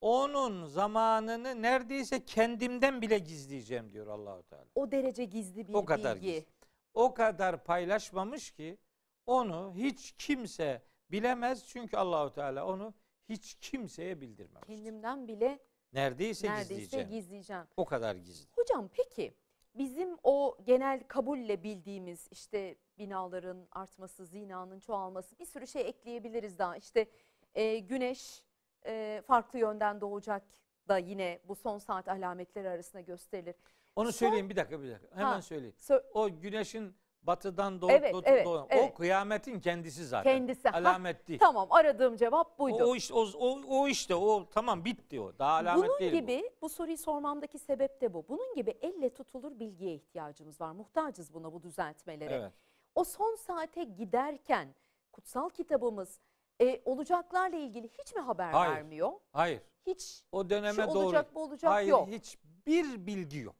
Onun 0.00 0.66
zamanını 0.66 1.62
neredeyse 1.62 2.24
kendimden 2.24 3.02
bile 3.02 3.18
gizleyeceğim 3.18 3.92
diyor 3.92 4.06
Allahu 4.06 4.42
Teala. 4.42 4.66
O 4.74 4.90
derece 4.90 5.24
gizli 5.24 5.68
bir 5.68 5.74
o 5.74 5.84
kadar 5.84 6.16
bilgi. 6.16 6.32
Gizli. 6.32 6.55
O 6.96 7.14
kadar 7.14 7.64
paylaşmamış 7.64 8.50
ki 8.50 8.78
onu 9.26 9.72
hiç 9.76 10.14
kimse 10.18 10.82
bilemez 11.10 11.66
çünkü 11.68 11.96
Allahu 11.96 12.32
Teala 12.32 12.66
onu 12.66 12.94
hiç 13.28 13.54
kimseye 13.54 14.20
bildirmemiştir. 14.20 14.76
Kendimden 14.76 15.28
bile 15.28 15.58
Neredeyse, 15.92 16.46
neredeyse 16.46 16.74
gizleyeceğim. 16.74 17.08
gizleyeceğim. 17.10 17.64
o 17.76 17.84
kadar 17.84 18.14
gizli. 18.14 18.48
Hocam 18.52 18.90
peki 18.92 19.34
bizim 19.74 20.16
o 20.22 20.58
genel 20.64 21.00
kabulle 21.08 21.62
bildiğimiz 21.62 22.28
işte 22.30 22.76
binaların 22.98 23.68
artması, 23.72 24.26
zinanın 24.26 24.80
çoğalması 24.80 25.38
bir 25.38 25.46
sürü 25.46 25.66
şey 25.66 25.88
ekleyebiliriz 25.88 26.58
daha. 26.58 26.76
İşte 26.76 27.10
e, 27.54 27.78
güneş 27.78 28.42
e, 28.86 29.22
farklı 29.26 29.58
yönden 29.58 30.00
doğacak 30.00 30.42
da 30.88 30.98
yine 30.98 31.40
bu 31.44 31.54
son 31.54 31.78
saat 31.78 32.08
alametleri 32.08 32.68
arasında 32.68 33.00
gösterilir. 33.00 33.54
Onu 33.96 34.12
Son- 34.12 34.18
söyleyeyim 34.18 34.50
bir 34.50 34.56
dakika 34.56 34.82
bir 34.82 34.90
dakika. 34.90 35.16
Hemen 35.16 35.32
Ha. 35.32 35.42
söyleyeyim. 35.42 35.74
Sö- 35.80 36.02
O 36.14 36.40
güneşin 36.40 36.96
batıdan 37.22 37.80
doğup 37.80 37.90
Evet, 37.90 38.14
doğup 38.14 38.28
evet, 38.28 38.46
doğan- 38.46 38.66
evet. 38.70 38.90
o 38.92 38.94
kıyametin 38.94 39.60
kendisi 39.60 40.06
zaten. 40.06 40.32
Kendisi. 40.38 40.68
Ha, 40.68 40.76
Alamet 40.78 41.28
değil. 41.28 41.38
Tamam 41.40 41.66
aradığım 41.70 42.16
cevap 42.16 42.58
buydu. 42.58 42.84
O, 42.84 42.86
o 42.90 42.96
işte 42.96 43.14
o, 43.14 43.26
o, 43.38 43.60
o 43.68 43.88
işte 43.88 44.14
o 44.14 44.48
tamam 44.50 44.84
bitti 44.84 45.20
o. 45.20 45.38
Daha 45.38 45.52
alamet 45.52 45.88
Bunun 45.88 45.98
değil 45.98 46.12
bu. 46.12 46.16
gibi 46.16 46.50
bu. 46.62 46.68
soruyu 46.68 46.96
sormamdaki 46.98 47.58
sebep 47.58 48.00
de 48.00 48.14
bu. 48.14 48.24
Bunun 48.28 48.54
gibi 48.54 48.70
elle 48.80 49.10
tutulur 49.14 49.58
bilgiye 49.58 49.94
ihtiyacımız 49.94 50.60
var. 50.60 50.70
Muhtacız 50.72 51.34
buna 51.34 51.52
bu 51.52 51.62
düzeltmelere. 51.62 52.34
Evet. 52.34 52.52
O 52.94 53.04
son 53.04 53.34
saate 53.36 53.84
giderken 53.84 54.74
kutsal 55.12 55.48
kitabımız 55.48 56.20
e, 56.60 56.80
olacaklarla 56.84 57.56
ilgili 57.56 57.88
hiç 57.88 58.14
mi 58.14 58.20
haber 58.20 58.50
Hayır. 58.52 58.74
vermiyor? 58.74 59.12
Hayır. 59.32 59.60
Hiç 59.86 60.22
O 60.32 60.50
döneme 60.50 60.82
şu 60.82 60.88
doğru. 60.94 60.98
olacak 60.98 61.34
bu 61.34 61.42
olacak 61.42 61.72
Hayır 61.72 61.88
yok. 61.88 62.08
hiçbir 62.08 63.06
bilgi 63.06 63.38
yok. 63.38 63.56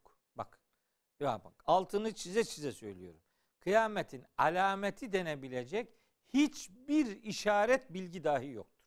Ya 1.20 1.44
bak 1.44 1.54
altını 1.66 2.14
çize 2.14 2.44
çize 2.44 2.72
söylüyorum. 2.72 3.20
Kıyametin 3.60 4.24
alameti 4.38 5.12
denebilecek 5.12 5.92
hiçbir 6.34 7.22
işaret 7.22 7.94
bilgi 7.94 8.24
dahi 8.24 8.50
yoktur. 8.50 8.86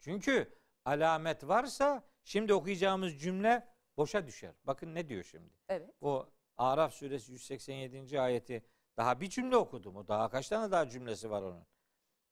Çünkü 0.00 0.54
alamet 0.84 1.48
varsa 1.48 2.04
şimdi 2.24 2.54
okuyacağımız 2.54 3.20
cümle 3.20 3.68
boşa 3.96 4.26
düşer. 4.26 4.54
Bakın 4.64 4.94
ne 4.94 5.08
diyor 5.08 5.24
şimdi. 5.24 5.54
Evet. 5.68 5.90
O 6.00 6.28
Araf 6.56 6.94
suresi 6.94 7.32
187. 7.32 8.20
ayeti 8.20 8.64
daha 8.96 9.20
bir 9.20 9.30
cümle 9.30 9.56
okudum. 9.56 9.96
O 9.96 10.08
daha 10.08 10.30
kaç 10.30 10.48
tane 10.48 10.70
daha 10.70 10.88
cümlesi 10.88 11.30
var 11.30 11.42
onun. 11.42 11.66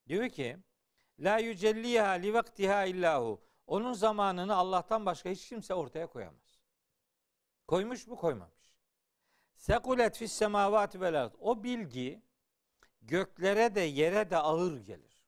Diyor 0.09 0.29
ki 0.29 0.59
La 1.18 1.38
yücelliha 1.38 2.11
li 2.11 2.35
vaktiha 2.35 2.85
illahu. 2.85 3.44
Onun 3.66 3.92
zamanını 3.92 4.55
Allah'tan 4.57 5.07
başka 5.07 5.31
hiç 5.31 5.49
kimse 5.49 5.75
ortaya 5.75 6.07
koyamaz. 6.07 6.61
Koymuş 7.66 8.07
mu? 8.07 8.16
Koymamış. 8.16 8.53
Sekulet 9.64 10.16
fis 10.16 10.33
semavati 10.33 11.00
vel. 11.00 11.31
O 11.40 11.64
bilgi 11.64 12.22
göklere 13.03 13.74
de 13.74 13.81
yere 13.81 14.31
de 14.31 14.37
ağır 14.37 14.77
gelir. 14.77 15.24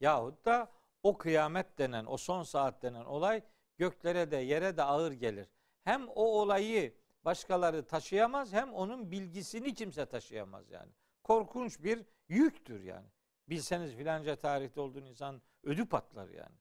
Yahut 0.00 0.44
da 0.44 0.72
o 1.02 1.18
kıyamet 1.18 1.78
denen, 1.78 2.06
o 2.06 2.16
son 2.16 2.42
saat 2.42 2.82
denen 2.82 3.04
olay 3.04 3.42
göklere 3.76 4.30
de 4.30 4.36
yere 4.36 4.76
de 4.76 4.82
ağır 4.82 5.12
gelir. 5.12 5.48
Hem 5.84 6.08
o 6.08 6.24
olayı 6.40 6.94
başkaları 7.24 7.86
taşıyamaz 7.86 8.52
hem 8.52 8.74
onun 8.74 9.10
bilgisini 9.10 9.74
kimse 9.74 10.06
taşıyamaz 10.06 10.70
yani. 10.70 10.92
Korkunç 11.22 11.82
bir 11.82 12.04
yüktür 12.28 12.82
yani. 12.82 13.08
Bilseniz 13.48 13.94
filanca 13.94 14.36
tarihte 14.36 14.80
olduğun 14.80 15.04
insan 15.04 15.42
ödü 15.62 15.86
patlar 15.88 16.28
yani. 16.28 16.56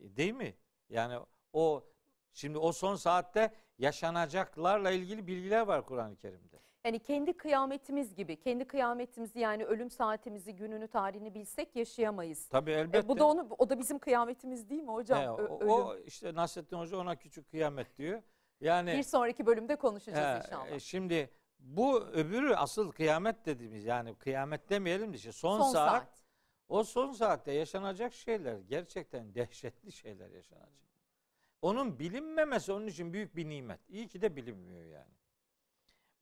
E, 0.00 0.16
Değil 0.16 0.34
mi? 0.34 0.56
Yani 0.88 1.18
o 1.52 1.84
şimdi 2.32 2.58
o 2.58 2.72
son 2.72 2.96
saatte 2.96 3.54
yaşanacaklarla 3.82 4.90
ilgili 4.90 5.26
bilgiler 5.26 5.60
var 5.60 5.86
Kur'an-ı 5.86 6.16
Kerim'de. 6.16 6.56
Yani 6.84 6.98
kendi 6.98 7.32
kıyametimiz 7.36 8.14
gibi, 8.14 8.36
kendi 8.36 8.64
kıyametimizi 8.64 9.38
yani 9.38 9.64
ölüm 9.64 9.90
saatimizi, 9.90 10.56
gününü, 10.56 10.88
tarihini 10.88 11.34
bilsek 11.34 11.76
yaşayamayız. 11.76 12.48
Tabii 12.48 12.70
E, 12.70 12.74
elbette. 12.74 13.08
bu 13.08 13.18
da 13.18 13.24
onu 13.24 13.46
o 13.58 13.70
da 13.70 13.78
bizim 13.78 13.98
kıyametimiz 13.98 14.70
değil 14.70 14.82
mi 14.82 14.90
hocam? 14.92 15.22
He, 15.22 15.30
o, 15.30 15.58
ölüm. 15.60 15.68
o 15.70 15.96
işte 15.96 16.34
Nasrettin 16.34 16.76
Hoca 16.76 16.96
ona 16.96 17.16
küçük 17.16 17.50
kıyamet 17.50 17.98
diyor. 17.98 18.22
Yani 18.60 18.92
Bir 18.92 19.02
sonraki 19.02 19.46
bölümde 19.46 19.76
konuşacağız 19.76 20.44
He, 20.44 20.46
inşallah. 20.46 20.66
e, 20.70 20.80
Şimdi 20.80 21.30
bu 21.58 22.00
öbürü 22.00 22.54
asıl 22.54 22.92
kıyamet 22.92 23.46
dediğimiz 23.46 23.84
yani 23.84 24.14
kıyamet 24.14 24.70
demeyelim 24.70 25.12
de 25.12 25.16
işte 25.16 25.32
son, 25.32 25.58
Son 25.58 25.72
saat, 25.72 25.90
saat. 26.02 26.24
o 26.68 26.84
son 26.84 27.12
saatte 27.12 27.52
yaşanacak 27.52 28.12
şeyler 28.12 28.58
gerçekten 28.58 29.34
dehşetli 29.34 29.92
şeyler 29.92 30.30
yaşanacak. 30.30 30.82
Onun 31.62 31.98
bilinmemesi 31.98 32.72
onun 32.72 32.86
için 32.86 33.12
büyük 33.12 33.36
bir 33.36 33.48
nimet. 33.48 33.80
İyi 33.88 34.08
ki 34.08 34.22
de 34.22 34.36
bilinmiyor 34.36 34.84
yani. 34.84 35.14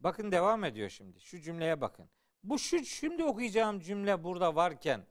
Bakın 0.01 0.33
devam 0.33 0.65
ediyor 0.65 0.89
şimdi. 0.89 1.21
Şu 1.21 1.41
cümleye 1.41 1.81
bakın. 1.81 2.11
Bu 2.43 2.59
şu 2.59 2.85
şimdi 2.85 3.25
okuyacağım 3.25 3.81
cümle 3.81 4.25
burada 4.25 4.55
varken 4.55 5.07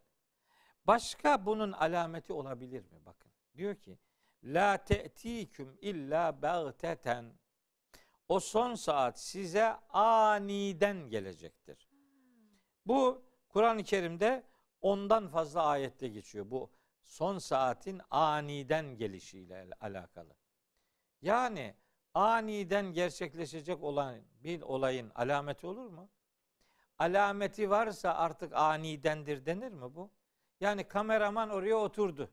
başka 0.87 1.45
bunun 1.45 1.71
alameti 1.71 2.33
olabilir 2.33 2.81
mi? 2.81 3.05
Bakın. 3.05 3.31
Diyor 3.57 3.75
ki 3.75 3.99
La 4.43 4.77
te'tiküm 4.77 5.77
illa 5.81 6.41
bagteten. 6.41 7.33
O 8.27 8.39
son 8.39 8.75
saat 8.75 9.19
size 9.19 9.73
aniden 9.89 11.09
gelecektir. 11.09 11.89
Bu 12.85 13.23
Kur'an-ı 13.49 13.83
Kerim'de 13.83 14.43
ondan 14.81 15.27
fazla 15.27 15.63
ayette 15.65 16.07
geçiyor. 16.07 16.51
Bu 16.51 16.71
son 17.09 17.37
saatin 17.37 18.01
aniden 18.11 18.97
gelişiyle 18.97 19.61
al- 19.61 19.89
alakalı. 19.89 20.35
Yani 21.21 21.75
aniden 22.13 22.85
gerçekleşecek 22.93 23.83
olan 23.83 24.21
bir 24.43 24.61
olayın 24.61 25.11
alameti 25.15 25.67
olur 25.67 25.85
mu? 25.89 26.09
Alameti 26.97 27.69
varsa 27.69 28.13
artık 28.15 28.53
anidendir 28.53 29.45
denir 29.45 29.71
mi 29.71 29.95
bu? 29.95 30.11
Yani 30.59 30.87
kameraman 30.87 31.49
oraya 31.49 31.75
oturdu. 31.75 32.29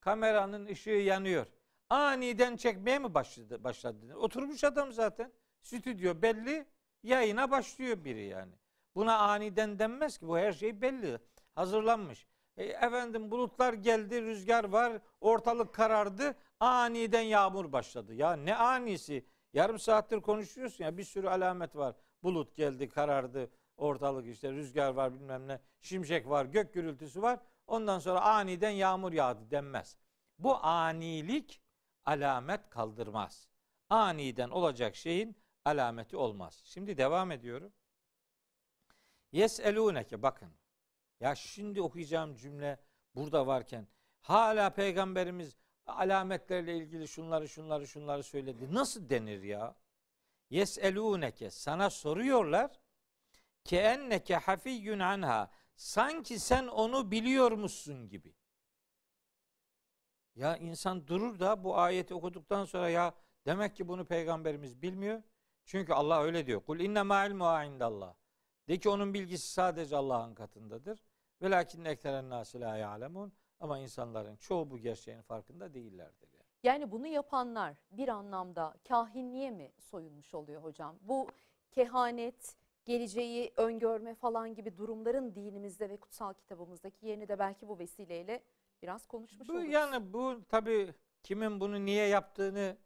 Kameranın 0.00 0.66
ışığı 0.66 0.90
yanıyor. 0.90 1.46
Aniden 1.90 2.56
çekmeye 2.56 2.98
mi 2.98 3.14
başladı? 3.14 3.64
başladı? 3.64 4.14
Oturmuş 4.16 4.64
adam 4.64 4.92
zaten. 4.92 5.32
Stüdyo 5.62 6.22
belli. 6.22 6.66
Yayına 7.02 7.50
başlıyor 7.50 8.04
biri 8.04 8.24
yani. 8.24 8.54
Buna 8.94 9.18
aniden 9.18 9.78
denmez 9.78 10.18
ki. 10.18 10.28
Bu 10.28 10.38
her 10.38 10.52
şey 10.52 10.80
belli. 10.82 11.18
Hazırlanmış. 11.54 12.26
E, 12.56 12.64
efendim 12.64 13.30
bulutlar 13.30 13.72
geldi, 13.72 14.22
rüzgar 14.22 14.64
var, 14.64 15.00
ortalık 15.20 15.74
karardı. 15.74 16.34
Aniden 16.60 17.20
yağmur 17.20 17.72
başladı. 17.72 18.14
Ya 18.14 18.36
ne 18.36 18.56
anisi? 18.56 19.26
Yarım 19.52 19.78
saattir 19.78 20.20
konuşuyorsun 20.20 20.84
ya 20.84 20.96
bir 20.96 21.04
sürü 21.04 21.28
alamet 21.28 21.76
var. 21.76 21.94
Bulut 22.22 22.56
geldi, 22.56 22.88
karardı, 22.88 23.50
ortalık 23.76 24.26
işte 24.26 24.52
rüzgar 24.52 24.90
var 24.90 25.14
bilmem 25.14 25.48
ne, 25.48 25.60
şimşek 25.80 26.28
var, 26.28 26.44
gök 26.44 26.74
gürültüsü 26.74 27.22
var. 27.22 27.40
Ondan 27.66 27.98
sonra 27.98 28.20
aniden 28.20 28.70
yağmur 28.70 29.12
yağdı 29.12 29.50
denmez. 29.50 29.96
Bu 30.38 30.56
anilik 30.64 31.62
alamet 32.04 32.70
kaldırmaz. 32.70 33.48
Aniden 33.90 34.50
olacak 34.50 34.96
şeyin 34.96 35.36
alameti 35.64 36.16
olmaz. 36.16 36.62
Şimdi 36.64 36.98
devam 36.98 37.30
ediyorum. 37.30 37.72
Yeselûneke 39.32 40.22
bakın. 40.22 40.52
Ya 41.20 41.34
şimdi 41.34 41.82
okuyacağım 41.82 42.34
cümle 42.34 42.78
burada 43.14 43.46
varken 43.46 43.88
hala 44.20 44.70
peygamberimiz 44.70 45.56
alametlerle 45.86 46.76
ilgili 46.76 47.08
şunları 47.08 47.48
şunları 47.48 47.86
şunları 47.86 48.22
söyledi. 48.22 48.74
Nasıl 48.74 49.10
denir 49.10 49.42
ya? 49.42 49.76
Yeselûneke 50.50 51.50
sana 51.50 51.90
soruyorlar 51.90 52.80
ki 53.64 53.76
enneke 53.76 54.36
hafiyyun 54.36 54.98
anha 54.98 55.50
sanki 55.76 56.38
sen 56.38 56.66
onu 56.66 57.10
biliyormuşsun 57.10 58.08
gibi. 58.08 58.34
Ya 60.34 60.56
insan 60.56 61.06
durur 61.06 61.38
da 61.40 61.64
bu 61.64 61.78
ayeti 61.78 62.14
okuduktan 62.14 62.64
sonra 62.64 62.88
ya 62.88 63.14
demek 63.46 63.76
ki 63.76 63.88
bunu 63.88 64.04
peygamberimiz 64.04 64.82
bilmiyor. 64.82 65.22
Çünkü 65.64 65.92
Allah 65.92 66.22
öyle 66.22 66.46
diyor. 66.46 66.64
Kul 66.64 66.80
inne 66.80 67.02
ma 67.02 67.26
ilmuha 67.26 67.64
indallah. 67.64 68.14
De 68.68 68.78
ki 68.78 68.88
onun 68.88 69.14
bilgisi 69.14 69.52
sadece 69.52 69.96
Allah'ın 69.96 70.34
katındadır. 70.34 71.04
Velakin 71.42 71.84
ekteren 71.84 72.30
nasi 72.30 72.60
la 72.60 72.76
ya'lemun. 72.76 73.32
Ama 73.60 73.78
insanların 73.78 74.36
çoğu 74.36 74.70
bu 74.70 74.78
gerçeğin 74.78 75.22
farkında 75.22 75.74
değillerdir. 75.74 76.28
Yani. 76.32 76.42
Yani 76.62 76.92
bunu 76.92 77.06
yapanlar 77.06 77.76
bir 77.90 78.08
anlamda 78.08 78.74
kahinliğe 78.88 79.50
mi 79.50 79.72
soyunmuş 79.78 80.34
oluyor 80.34 80.62
hocam? 80.62 80.96
Bu 81.00 81.26
kehanet, 81.70 82.56
geleceği 82.84 83.52
öngörme 83.56 84.14
falan 84.14 84.54
gibi 84.54 84.76
durumların 84.76 85.34
dinimizde 85.34 85.90
ve 85.90 85.96
kutsal 85.96 86.32
kitabımızdaki 86.34 87.06
yerini 87.06 87.28
de 87.28 87.38
belki 87.38 87.68
bu 87.68 87.78
vesileyle 87.78 88.42
biraz 88.82 89.06
konuşmuş 89.06 89.48
Bu 89.48 89.52
oluruz. 89.52 89.68
yani 89.72 90.12
bu 90.12 90.40
tabii 90.48 90.94
kimin 91.22 91.60
bunu 91.60 91.84
niye 91.84 92.06
yaptığını 92.06 92.76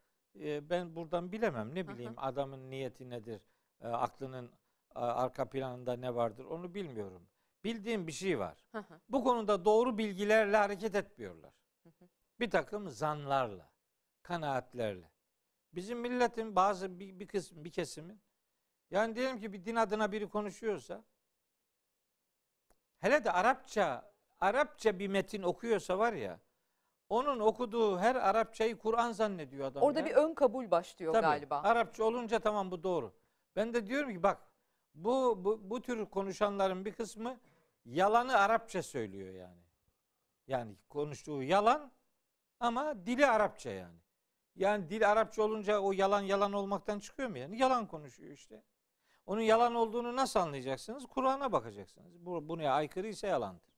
e, 0.41 0.71
ben 0.71 0.97
buradan 0.97 1.33
bilemem. 1.33 1.75
Ne 1.75 1.89
bileyim 1.89 2.15
adamın 2.17 2.71
niyeti 2.71 3.11
nedir? 3.11 3.41
e, 3.81 3.89
aklının 3.89 4.51
arka 4.95 5.49
planında 5.49 5.97
ne 5.97 6.15
vardır? 6.15 6.45
Onu 6.45 6.75
bilmiyorum. 6.75 7.29
Bildiğim 7.65 8.07
bir 8.07 8.13
şey 8.13 8.39
var. 8.39 8.65
Hı 8.73 8.79
hı. 8.79 9.01
Bu 9.09 9.25
konuda 9.25 9.65
doğru 9.65 9.99
bilgilerle 9.99 10.57
hareket 10.57 10.95
etmiyorlar. 10.95 11.53
Hı 11.83 11.89
hı. 11.89 12.09
Bir 12.41 12.51
takım 12.51 12.89
zanlarla, 12.89 13.71
kanaatlerle. 14.23 15.11
Bizim 15.73 15.99
milletin 15.99 16.57
bazı 16.57 17.01
bir, 17.01 17.21
bir 17.21 17.27
kısmı, 17.27 17.65
bir 17.65 17.71
kesimin 17.71 18.21
yani 18.91 19.17
diyelim 19.17 19.41
ki 19.41 19.53
bir 19.53 19.65
din 19.65 19.77
adına 19.77 20.13
biri 20.13 20.29
konuşuyorsa 20.29 21.05
hele 22.99 23.25
de 23.25 23.33
Arapça 23.33 24.13
Arapça 24.41 24.99
bir 24.99 25.09
metin 25.09 25.43
okuyorsa 25.43 25.99
var 25.99 26.13
ya 26.13 26.41
onun 27.09 27.41
okuduğu 27.41 27.99
her 27.99 28.17
Arapçayı 28.17 28.79
Kur'an 28.79 29.13
zannediyor 29.13 29.67
adam. 29.67 29.83
Orada 29.83 30.01
ya. 30.01 30.07
bir 30.07 30.11
ön 30.11 30.35
kabul 30.35 30.71
başlıyor 30.71 31.13
Tabii, 31.13 31.23
galiba. 31.23 31.61
Arapça 31.63 32.05
olunca 32.05 32.39
tamam 32.39 32.71
bu 32.71 32.83
doğru. 32.83 33.15
Ben 33.57 33.75
de 33.75 33.87
diyorum 33.87 34.13
ki 34.13 34.23
bak 34.23 34.50
bu, 34.95 35.45
bu 35.45 35.71
bu 35.71 35.83
tür 35.83 36.07
konuşanların 36.07 36.85
bir 36.85 36.93
kısmı 36.93 37.39
yalanı 37.85 38.37
Arapça 38.37 38.83
söylüyor 38.83 39.35
yani. 39.35 39.63
Yani 40.47 40.75
konuştuğu 40.89 41.43
yalan 41.43 41.93
ama 42.61 43.07
dili 43.07 43.27
Arapça 43.27 43.71
yani. 43.71 43.99
Yani 44.57 44.91
dil 44.91 45.11
Arapça 45.11 45.43
olunca 45.43 45.79
o 45.79 45.93
yalan 45.93 46.21
yalan 46.21 46.53
olmaktan 46.53 46.99
çıkıyor 46.99 47.29
mu 47.29 47.39
yani? 47.39 47.59
Yalan 47.59 47.87
konuşuyor 47.87 48.33
işte. 48.33 48.63
Onun 49.27 49.41
yalan 49.41 49.75
olduğunu 49.75 50.17
nasıl 50.17 50.41
anlayacaksınız? 50.41 51.07
Kur'an'a 51.07 51.53
bakacaksınız. 51.53 52.27
Bu, 52.27 52.49
buraya 52.49 52.73
aykırı 52.73 53.07
ise 53.07 53.27
yalandır. 53.27 53.71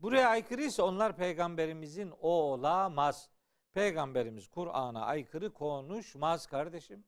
Buraya 0.00 0.28
aykırı 0.28 0.62
ise 0.62 0.82
onlar 0.82 1.16
peygamberimizin 1.16 2.12
olamaz. 2.20 3.30
Peygamberimiz 3.72 4.48
Kur'an'a 4.48 5.04
aykırı 5.04 5.52
konuşmaz 5.52 6.46
kardeşim. 6.46 7.04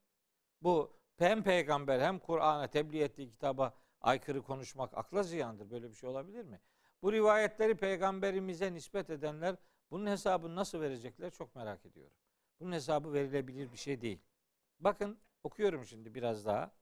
Bu 0.63 1.00
hem 1.21 1.43
peygamber 1.43 2.01
hem 2.01 2.19
Kur'an'a 2.19 2.67
tebliğ 2.67 3.03
ettiği 3.03 3.31
kitaba 3.31 3.75
aykırı 4.01 4.43
konuşmak 4.43 4.99
akla 4.99 5.23
ziyandır. 5.23 5.71
Böyle 5.71 5.91
bir 5.91 5.95
şey 5.95 6.09
olabilir 6.09 6.45
mi? 6.45 6.61
Bu 7.03 7.13
rivayetleri 7.13 7.77
peygamberimize 7.77 8.75
nispet 8.75 9.11
edenler 9.11 9.57
bunun 9.91 10.07
hesabını 10.07 10.57
nasıl 10.57 10.81
verecekler 10.81 11.31
çok 11.31 11.55
merak 11.55 11.87
ediyorum. 11.87 12.17
Bunun 12.61 12.73
hesabı 12.73 13.13
verilebilir 13.13 13.73
bir 13.73 13.77
şey 13.77 14.01
değil. 14.01 14.19
Bakın 14.81 15.19
okuyorum 15.45 15.85
şimdi 15.85 16.15
biraz 16.15 16.47
daha. 16.47 16.73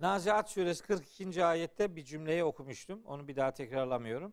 Naziat 0.00 0.50
suresi 0.50 0.82
42. 0.82 1.44
ayette 1.44 1.96
bir 1.96 2.04
cümleyi 2.04 2.44
okumuştum. 2.44 3.04
Onu 3.04 3.28
bir 3.28 3.36
daha 3.36 3.54
tekrarlamıyorum. 3.54 4.32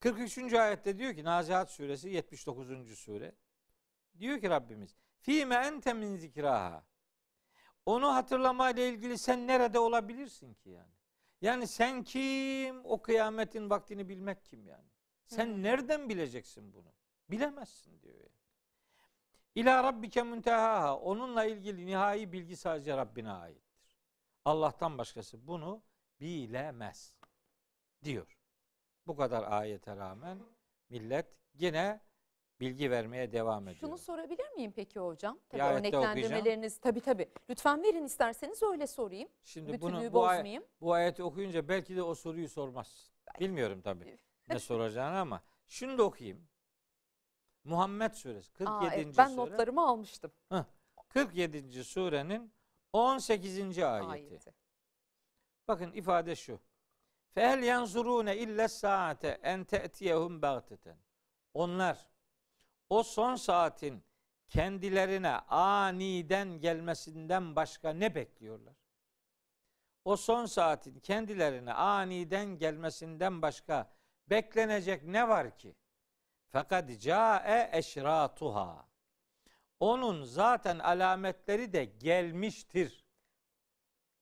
43. 0.00 0.54
ayette 0.54 0.98
diyor 0.98 1.14
ki 1.14 1.24
Naziat 1.24 1.70
suresi 1.70 2.08
79. 2.08 2.98
sure. 2.98 3.34
Diyor 4.18 4.40
ki 4.40 4.50
Rabbimiz 4.50 4.96
Fîme 5.24 5.54
ente 5.54 5.92
min 5.92 6.16
zikraha. 6.16 6.84
Onu 7.86 8.14
hatırlamayla 8.14 8.82
ilgili 8.82 9.18
sen 9.18 9.46
nerede 9.46 9.78
olabilirsin 9.78 10.54
ki 10.54 10.70
yani? 10.70 10.92
Yani 11.40 11.66
sen 11.66 12.02
kim? 12.02 12.84
O 12.84 13.02
kıyametin 13.02 13.70
vaktini 13.70 14.08
bilmek 14.08 14.44
kim 14.44 14.66
yani? 14.66 14.88
Sen 15.26 15.46
Hı. 15.46 15.62
nereden 15.62 16.08
bileceksin 16.08 16.72
bunu? 16.72 16.92
Bilemezsin 17.30 18.02
diyor 18.02 18.14
yani. 18.14 18.30
İlâ 19.54 19.84
rabbike 19.84 20.22
müntehaha. 20.22 20.98
Onunla 20.98 21.44
ilgili 21.44 21.86
nihai 21.86 22.32
bilgi 22.32 22.56
sadece 22.56 22.96
Rabbine 22.96 23.30
aittir. 23.32 23.96
Allah'tan 24.44 24.98
başkası 24.98 25.46
bunu 25.46 25.82
bilemez. 26.20 27.14
Diyor. 28.04 28.38
Bu 29.06 29.16
kadar 29.16 29.52
ayete 29.52 29.96
rağmen 29.96 30.38
millet 30.90 31.26
yine 31.54 32.00
bilgi 32.64 32.90
vermeye 32.90 33.32
devam 33.32 33.68
ediyor. 33.68 33.80
Şunu 33.80 33.98
sorabilir 33.98 34.50
miyim 34.56 34.72
peki 34.76 35.00
hocam? 35.00 35.38
Tabii 35.48 35.60
Bir 35.60 35.66
ayette 35.66 35.96
örneklendirmeleriniz 35.96 36.78
tabii 36.78 37.00
tabii. 37.00 37.28
Lütfen 37.50 37.82
verin 37.82 38.04
isterseniz 38.04 38.62
öyle 38.62 38.86
sorayım. 38.86 39.28
Şimdi 39.44 39.72
Bütünlüğü 39.72 39.92
bunu 39.92 40.12
bu, 40.12 40.26
ay- 40.26 40.38
bozmayayım. 40.38 40.64
bu 40.80 40.92
ayeti 40.92 41.22
okuyunca 41.22 41.68
belki 41.68 41.96
de 41.96 42.02
o 42.02 42.14
soruyu 42.14 42.48
sormaz. 42.48 43.10
Bilmiyorum 43.40 43.80
tabii 43.82 44.18
ne 44.48 44.58
soracağını 44.58 45.18
ama 45.18 45.42
şunu 45.66 45.98
da 45.98 46.02
okuyayım. 46.02 46.48
Muhammed 47.64 48.12
suresi 48.12 48.52
47. 48.52 48.70
Aa, 48.70 48.94
evet, 48.94 49.18
ben 49.18 49.26
sure. 49.26 49.36
notlarımı 49.36 49.88
almıştım. 49.88 50.32
47. 51.08 51.84
surenin 51.84 52.52
18. 52.92 53.58
ayeti. 53.58 53.84
Ayeti. 54.06 54.54
Bakın 55.68 55.92
ifade 55.92 56.36
şu. 56.36 56.60
Fel 57.34 57.62
yanzurune 57.62 58.36
illa 58.36 58.68
saate 58.68 59.28
en 59.42 59.64
te'tiyehum 59.64 60.42
bagteten. 60.42 60.96
Onlar 61.54 62.13
o 62.90 63.02
son 63.02 63.36
saatin 63.36 64.04
kendilerine 64.48 65.38
aniden 65.48 66.60
gelmesinden 66.60 67.56
başka 67.56 67.90
ne 67.90 68.14
bekliyorlar? 68.14 68.74
O 70.04 70.16
son 70.16 70.46
saatin 70.46 71.00
kendilerine 71.00 71.72
aniden 71.72 72.46
gelmesinden 72.58 73.42
başka 73.42 73.92
beklenecek 74.30 75.02
ne 75.04 75.28
var 75.28 75.58
ki? 75.58 75.76
Fakat 76.48 77.00
cae 77.00 77.70
eşratuha. 77.72 78.88
Onun 79.80 80.24
zaten 80.24 80.78
alametleri 80.78 81.72
de 81.72 81.84
gelmiştir. 81.84 83.04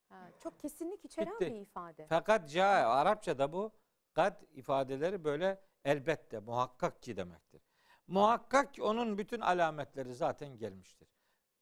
Ha, 0.09 0.31
çok 0.43 0.61
kesinlik 0.61 1.05
içeren 1.05 1.35
Bitti. 1.35 1.47
bir 1.47 1.61
ifade. 1.61 2.07
Fakat 2.09 2.51
cae 2.51 2.85
Arapçada 2.85 3.53
bu 3.53 3.73
kad 4.13 4.43
ifadeleri 4.51 5.25
böyle 5.25 5.61
elbette 5.85 6.39
muhakkak 6.39 7.03
ki 7.03 7.17
demektir. 7.17 7.72
Muhakkak 8.07 8.75
ki 8.75 8.83
onun 8.83 9.19
bütün 9.19 9.41
alametleri 9.41 10.15
zaten 10.15 10.57
gelmiştir. 10.57 11.09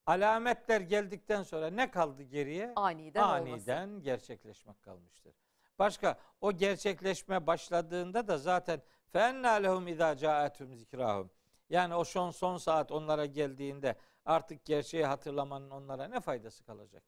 Alametler 0.05 0.81
geldikten 0.81 1.43
sonra 1.43 1.69
ne 1.69 1.91
kaldı 1.91 2.23
geriye? 2.23 2.73
Aniden, 2.75 3.23
olması. 3.23 3.75
Aniden 3.75 4.01
gerçekleşmek 4.01 4.81
kalmıştır. 4.81 5.35
Başka 5.79 6.19
o 6.41 6.51
gerçekleşme 6.51 7.47
başladığında 7.47 8.27
da 8.27 8.37
zaten 8.37 8.81
fenna 9.07 9.51
lehum 9.51 9.87
izâ 9.87 10.15
câetum 10.15 10.75
zikrahum. 10.75 11.31
Yani 11.69 11.95
o 11.95 12.03
son 12.03 12.31
son 12.31 12.57
saat 12.57 12.91
onlara 12.91 13.25
geldiğinde 13.25 13.95
artık 14.25 14.65
gerçeği 14.65 15.05
hatırlamanın 15.05 15.69
onlara 15.69 16.07
ne 16.07 16.19
faydası 16.19 16.63
kalacak? 16.63 17.03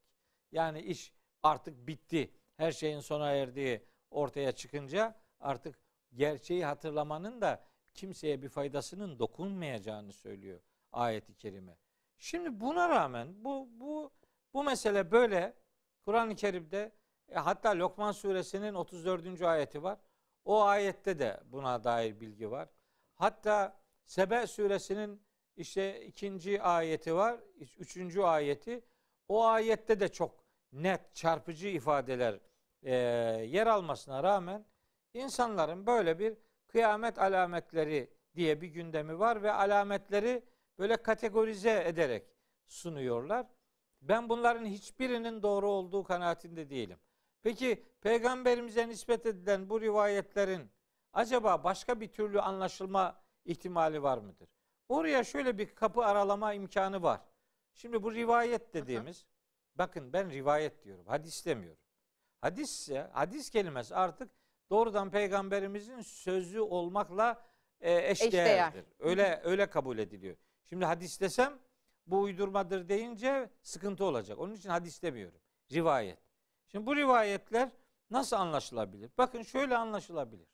Yani 0.51 0.81
iş 0.81 1.13
artık 1.43 1.87
bitti. 1.87 2.31
Her 2.57 2.71
şeyin 2.71 2.99
sona 2.99 3.31
erdiği 3.31 3.85
ortaya 4.11 4.51
çıkınca 4.51 5.15
artık 5.39 5.79
gerçeği 6.13 6.65
hatırlamanın 6.65 7.41
da 7.41 7.63
kimseye 7.93 8.41
bir 8.41 8.49
faydasının 8.49 9.19
dokunmayacağını 9.19 10.13
söylüyor 10.13 10.59
ayeti 10.91 11.35
kerime. 11.35 11.77
Şimdi 12.17 12.59
buna 12.59 12.89
rağmen 12.89 13.43
bu 13.43 13.69
bu 13.71 14.11
bu 14.53 14.63
mesele 14.63 15.11
böyle 15.11 15.53
Kur'an-ı 16.05 16.35
Kerim'de 16.35 16.91
e, 17.29 17.35
hatta 17.35 17.79
Lokman 17.79 18.11
suresinin 18.11 18.73
34. 18.73 19.41
ayeti 19.41 19.83
var. 19.83 19.99
O 20.45 20.61
ayette 20.61 21.19
de 21.19 21.41
buna 21.45 21.83
dair 21.83 22.19
bilgi 22.19 22.51
var. 22.51 22.69
Hatta 23.13 23.79
Sebe 24.05 24.47
suresinin 24.47 25.21
işte 25.55 26.05
ikinci 26.05 26.61
ayeti 26.61 27.15
var, 27.15 27.39
üçüncü 27.79 28.21
ayeti. 28.21 28.85
O 29.27 29.45
ayette 29.45 29.99
de 29.99 30.07
çok 30.07 30.43
net, 30.71 31.15
çarpıcı 31.15 31.67
ifadeler 31.67 32.39
e, 32.83 32.93
yer 33.49 33.67
almasına 33.67 34.23
rağmen 34.23 34.65
insanların 35.13 35.85
böyle 35.85 36.19
bir 36.19 36.37
kıyamet 36.73 37.19
alametleri 37.19 38.09
diye 38.35 38.61
bir 38.61 38.67
gündemi 38.67 39.19
var 39.19 39.43
ve 39.43 39.51
alametleri 39.51 40.43
böyle 40.79 40.97
kategorize 40.97 41.83
ederek 41.87 42.23
sunuyorlar. 42.65 43.45
Ben 44.01 44.29
bunların 44.29 44.65
hiçbirinin 44.65 45.43
doğru 45.43 45.69
olduğu 45.69 46.03
kanaatinde 46.03 46.69
değilim. 46.69 46.99
Peki 47.43 47.83
peygamberimize 48.01 48.89
nispet 48.89 49.25
edilen 49.25 49.69
bu 49.69 49.81
rivayetlerin 49.81 50.71
acaba 51.13 51.63
başka 51.63 51.99
bir 51.99 52.07
türlü 52.07 52.41
anlaşılma 52.41 53.21
ihtimali 53.45 54.03
var 54.03 54.17
mıdır? 54.17 54.49
Oraya 54.89 55.23
şöyle 55.23 55.57
bir 55.57 55.75
kapı 55.75 56.05
aralama 56.05 56.53
imkanı 56.53 57.01
var. 57.01 57.21
Şimdi 57.73 58.03
bu 58.03 58.13
rivayet 58.13 58.73
dediğimiz 58.73 59.25
bakın 59.75 60.13
ben 60.13 60.31
rivayet 60.31 60.83
diyorum. 60.83 61.05
Hadis 61.07 61.45
demiyorum. 61.45 61.83
Hadis 62.41 62.79
ise 62.79 63.09
hadis 63.13 63.49
kelimesi 63.49 63.95
artık 63.95 64.31
doğrudan 64.73 65.11
peygamberimizin 65.11 66.01
sözü 66.01 66.59
olmakla 66.59 67.41
e, 67.81 68.09
eşdeğerdir. 68.11 68.79
Eşdeğer. 68.79 68.85
Öyle 68.99 69.41
öyle 69.43 69.69
kabul 69.69 69.97
ediliyor. 69.97 70.35
Şimdi 70.69 70.85
hadis 70.85 71.21
desem 71.21 71.59
bu 72.07 72.21
uydurmadır 72.21 72.89
deyince 72.89 73.49
sıkıntı 73.61 74.05
olacak. 74.05 74.39
Onun 74.39 74.53
için 74.53 74.69
hadis 74.69 75.01
demiyorum. 75.01 75.39
Rivayet. 75.71 76.19
Şimdi 76.67 76.85
bu 76.85 76.95
rivayetler 76.95 77.69
nasıl 78.09 78.35
anlaşılabilir? 78.35 79.11
Bakın 79.17 79.41
şöyle 79.41 79.77
anlaşılabilir. 79.77 80.47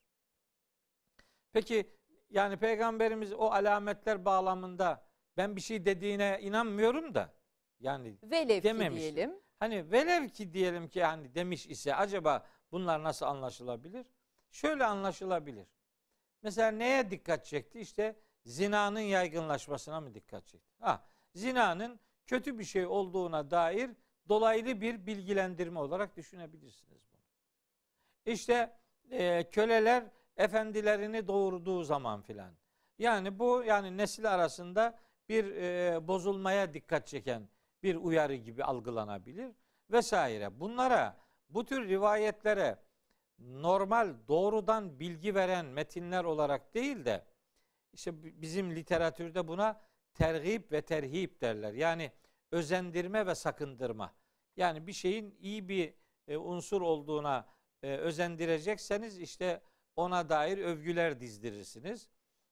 Peki 1.52 1.90
yani 2.30 2.58
peygamberimiz 2.58 3.34
o 3.34 3.46
alametler 3.52 4.26
bağlamında 4.26 5.06
ben 5.38 5.56
bir 5.56 5.62
şey 5.62 5.86
dediğine 5.86 6.40
inanmıyorum 6.42 7.14
da 7.14 7.34
yani 7.80 8.18
Velev 8.24 8.58
ki 8.58 8.64
dememiş. 8.64 9.02
diyelim. 9.02 9.34
Hani 9.60 9.92
velev 9.92 10.30
ki 10.30 10.54
diyelim 10.54 10.88
ki 10.88 11.04
hani 11.04 11.36
demiş 11.36 11.68
ise 11.68 11.96
acaba 11.96 12.46
bunlar 12.72 13.04
nasıl 13.04 13.26
anlaşılabilir? 13.26 14.06
Şöyle 14.52 14.86
anlaşılabilir. 14.86 15.68
Mesela 16.42 16.72
neye 16.72 17.12
dikkat 17.12 17.46
çekti? 17.46 17.80
İşte 17.80 18.16
zinanın 18.46 19.00
yaygınlaşmasına 19.00 20.02
mı 20.02 20.14
dikkat 20.14 20.48
çekti? 20.48 20.76
Ha, 20.80 21.04
zinanın 21.34 22.00
kötü 22.28 22.60
bir 22.60 22.64
şey 22.64 22.86
olduğuna 22.86 23.52
dair 23.52 23.92
dolaylı 24.30 24.82
bir 24.82 25.06
bilgilendirme 25.06 25.80
olarak 25.80 26.18
düşünebilirsiniz 26.18 27.02
bunu. 27.14 27.22
İşte 28.34 28.78
e, 29.12 29.50
köleler 29.50 30.04
efendilerini 30.38 31.28
doğurduğu 31.28 31.84
zaman 31.84 32.22
filan. 32.22 32.54
Yani 32.98 33.40
bu 33.40 33.64
yani 33.64 33.98
nesil 33.98 34.34
arasında 34.34 35.00
bir 35.30 35.56
e, 35.56 36.08
bozulmaya 36.08 36.74
dikkat 36.74 37.08
çeken 37.08 37.50
bir 37.84 37.96
uyarı 37.96 38.36
gibi 38.36 38.64
algılanabilir 38.64 39.52
vesaire. 39.92 40.60
Bunlara 40.60 41.18
bu 41.50 41.66
tür 41.66 41.90
rivayetlere 41.90 42.80
normal 43.40 44.16
doğrudan 44.28 45.00
bilgi 45.00 45.36
veren 45.36 45.66
metinler 45.66 46.24
olarak 46.24 46.74
değil 46.74 47.06
de 47.06 47.26
işte 47.94 48.24
bi- 48.24 48.42
bizim 48.42 48.76
literatürde 48.76 49.48
buna 49.48 49.82
tergib 50.14 50.72
ve 50.72 50.82
terhip 50.82 51.42
derler. 51.42 51.74
Yani 51.74 52.12
özendirme 52.52 53.28
ve 53.28 53.36
sakındırma. 53.36 54.14
Yani 54.58 54.88
bir 54.88 54.94
şeyin 54.94 55.38
iyi 55.40 55.70
bir 55.70 55.94
e, 56.28 56.38
unsur 56.38 56.82
olduğuna 56.82 57.48
e, 57.84 57.98
özendirecekseniz 57.98 59.20
işte 59.20 59.62
ona 59.96 60.30
dair 60.30 60.58
övgüler 60.58 61.20
dizdirirsiniz. 61.20 62.10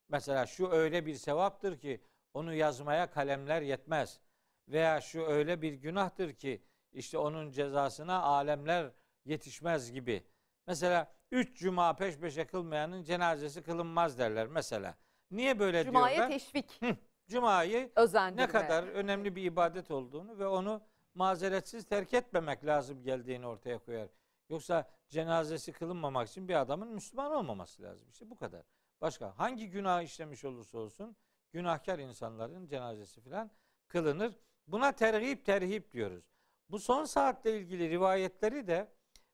Mesela 0.10 0.46
şu 0.46 0.70
öyle 0.70 1.06
bir 1.06 1.16
sevaptır 1.16 1.80
ki 1.80 2.02
onu 2.34 2.54
yazmaya 2.54 3.10
kalemler 3.10 3.62
yetmez. 3.62 4.20
Veya 4.68 5.02
şu 5.02 5.22
öyle 5.22 5.62
bir 5.62 5.74
günahtır 5.74 6.34
ki 6.34 6.62
işte 6.98 7.18
onun 7.18 7.52
cezasına 7.52 8.22
alemler 8.22 8.92
yetişmez 9.26 9.92
gibi. 9.92 10.24
Mesela 10.68 11.12
üç 11.32 11.60
cuma 11.60 11.96
peş 11.96 12.18
peşe 12.18 12.46
kılmayanın 12.48 13.04
cenazesi 13.04 13.64
kılınmaz 13.64 14.20
derler 14.20 14.48
mesela. 14.48 14.96
Niye 15.32 15.60
böyle 15.60 15.84
Cuma'ya 15.86 16.16
diyorlar? 16.16 16.32
teşvik, 16.32 16.82
Cuma'yı 17.28 17.92
özendirme. 17.96 18.44
ne 18.44 18.48
kadar 18.48 18.84
önemli 18.84 19.36
bir 19.36 19.44
ibadet 19.44 19.92
olduğunu 19.92 20.40
ve 20.40 20.48
onu 20.48 20.82
mazeretsiz 21.14 21.86
terk 21.86 22.14
etmemek 22.14 22.66
lazım 22.66 23.04
geldiğini 23.04 23.48
ortaya 23.48 23.78
koyar. 23.78 24.10
Yoksa 24.50 24.90
cenazesi 25.10 25.72
kılınmamak 25.72 26.30
için 26.30 26.48
bir 26.48 26.62
adamın 26.62 26.88
Müslüman 26.88 27.32
olmaması 27.32 27.82
lazım. 27.82 28.10
İşte 28.10 28.30
bu 28.30 28.36
kadar. 28.36 28.64
Başka 29.02 29.40
hangi 29.40 29.70
günah 29.70 30.02
işlemiş 30.02 30.46
olursa 30.46 30.78
olsun 30.78 31.16
günahkar 31.54 32.00
insanların 32.00 32.68
cenazesi 32.68 33.22
filan 33.22 33.52
kılınır. 33.88 34.34
Buna 34.68 34.92
terhip 34.92 35.46
terhip 35.46 35.92
diyoruz. 35.92 36.37
Bu 36.70 36.80
son 36.80 37.06
saatle 37.06 37.58
ilgili 37.60 37.90
rivayetleri 37.90 38.68
de 38.68 38.88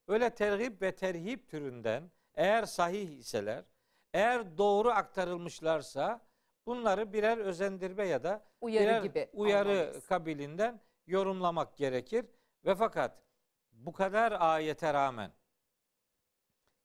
öyle 0.07 0.29
terhip 0.29 0.81
ve 0.81 0.95
terhip 0.95 1.49
türünden 1.49 2.11
eğer 2.35 2.65
sahih 2.65 3.09
iseler, 3.17 3.65
eğer 4.13 4.57
doğru 4.57 4.89
aktarılmışlarsa 4.89 6.27
bunları 6.65 7.13
birer 7.13 7.37
özendirme 7.37 8.07
ya 8.07 8.23
da 8.23 8.45
Uyarı 8.61 8.83
birer 8.85 9.03
gibi 9.03 9.29
uyarı 9.33 9.69
almalıyız. 9.69 10.05
kabilinden 10.05 10.81
yorumlamak 11.07 11.77
gerekir. 11.77 12.25
Ve 12.65 12.75
fakat 12.75 13.23
bu 13.71 13.93
kadar 13.93 14.31
ayete 14.39 14.93
rağmen 14.93 15.31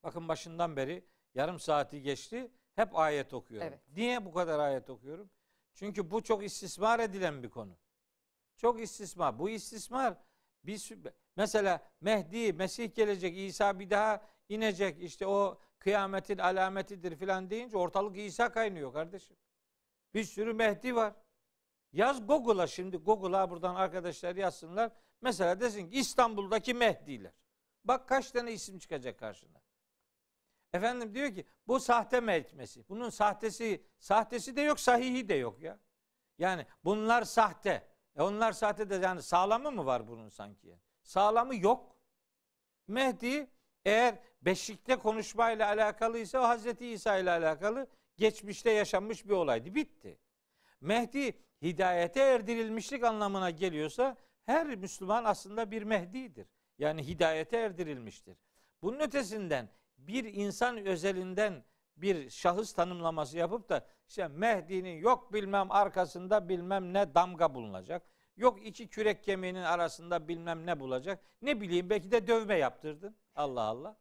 bakın 0.03 0.29
başından 0.29 0.77
beri 0.77 1.05
yarım 1.35 1.59
saati 1.61 2.03
geçti 2.03 2.51
hep 2.75 2.97
ayet 2.97 3.35
okuyorum. 3.35 3.69
Evet. 3.69 3.81
Niye 3.97 4.25
bu 4.25 4.33
kadar 4.33 4.59
ayet 4.59 4.91
okuyorum? 4.91 5.31
Çünkü 5.75 6.11
bu 6.11 6.23
çok 6.23 6.45
istismar 6.45 6.99
edilen 6.99 7.43
bir 7.43 7.51
konu. 7.51 7.77
Çok 8.57 8.81
istismar. 8.81 9.39
Bu 9.39 9.51
istismar 9.51 10.15
sü- 10.67 11.13
mesela 11.37 11.81
Mehdi, 12.01 12.53
Mesih 12.53 12.95
gelecek, 12.95 13.39
İsa 13.39 13.79
bir 13.79 13.91
daha 13.91 14.23
inecek. 14.49 15.03
işte 15.03 15.27
o 15.27 15.61
kıyametin 15.79 16.39
alametidir 16.39 17.17
filan 17.17 17.51
deyince 17.51 17.77
ortalık 17.77 18.19
İsa 18.19 18.53
kaynıyor 18.53 18.93
kardeşim. 18.93 19.37
Bir 20.15 20.25
sürü 20.25 20.53
Mehdi 20.53 20.95
var. 20.95 21.15
Yaz 21.93 22.27
Google'a 22.27 22.67
şimdi 22.67 22.97
Google'a 22.97 23.51
buradan 23.51 23.75
arkadaşlar 23.75 24.37
yazsınlar. 24.37 24.93
Mesela 25.21 25.61
desin 25.61 25.91
ki 25.91 25.99
İstanbul'daki 25.99 26.75
Mehdiler. 26.75 27.33
Bak 27.85 28.09
kaç 28.09 28.31
tane 28.31 28.53
isim 28.53 28.79
çıkacak 28.79 29.19
karşına. 29.19 29.63
Efendim 30.73 31.15
diyor 31.15 31.35
ki 31.35 31.47
bu 31.67 31.81
sahte 31.81 32.21
Mesih. 32.21 32.83
Bunun 32.89 33.11
sahtesi 33.11 33.83
sahtesi 33.99 34.57
de 34.57 34.61
yok, 34.61 34.81
sahihi 34.81 35.29
de 35.29 35.35
yok 35.35 35.61
ya. 35.61 35.79
Yani 36.39 36.67
bunlar 36.85 37.23
sahte. 37.23 37.89
E 38.19 38.23
onlar 38.23 38.53
sahte 38.53 38.91
de 38.91 38.95
yani 38.95 39.23
sağlamı 39.23 39.73
mı 39.73 39.87
var 39.87 40.09
bunun 40.09 40.29
sanki? 40.29 40.79
Sağlamı 41.03 41.57
yok. 41.57 41.97
Mehdi 42.89 43.51
eğer 43.85 44.19
beşikte 44.43 44.97
konuşmayla 44.97 45.69
alakalıysa 45.69 46.41
o 46.41 46.43
Hazreti 46.43 46.87
İsa 46.87 47.19
ile 47.19 47.31
alakalı 47.31 47.87
geçmişte 48.17 48.71
yaşanmış 48.71 49.25
bir 49.25 49.31
olaydı. 49.31 49.75
Bitti. 49.75 50.19
Mehdi 50.81 51.39
hidayete 51.63 52.21
erdirilmişlik 52.21 53.05
anlamına 53.05 53.51
geliyorsa 53.51 54.17
her 54.47 54.67
Müslüman 54.67 55.25
aslında 55.25 55.71
bir 55.71 55.83
Mehdi'dir. 55.83 56.47
Yani 56.79 57.07
hidayete 57.07 57.57
erdirilmiştir. 57.57 58.37
Bunun 58.83 59.01
ötesinden 59.01 59.69
bir 59.99 60.25
insan 60.25 60.87
özelinden 60.87 61.65
bir 62.03 62.31
şahıs 62.31 62.73
tanımlaması 62.73 63.39
yapıp 63.39 63.69
da 63.69 63.87
işte 64.09 64.29
Mehdi'nin 64.29 64.99
yok 64.99 65.33
bilmem 65.33 65.71
arkasında 65.71 66.49
bilmem 66.49 66.93
ne 66.93 67.15
damga 67.15 67.55
bulunacak. 67.55 68.03
Yok 68.37 68.67
iki 68.67 68.89
kürek 68.89 69.25
kemiğinin 69.25 69.63
arasında 69.63 70.29
bilmem 70.29 70.67
ne 70.67 70.81
bulacak. 70.81 71.21
Ne 71.43 71.61
bileyim 71.61 71.91
belki 71.91 72.11
de 72.11 72.27
dövme 72.27 72.55
yaptırdın. 72.59 73.17
Allah 73.35 73.63
Allah. 73.63 73.97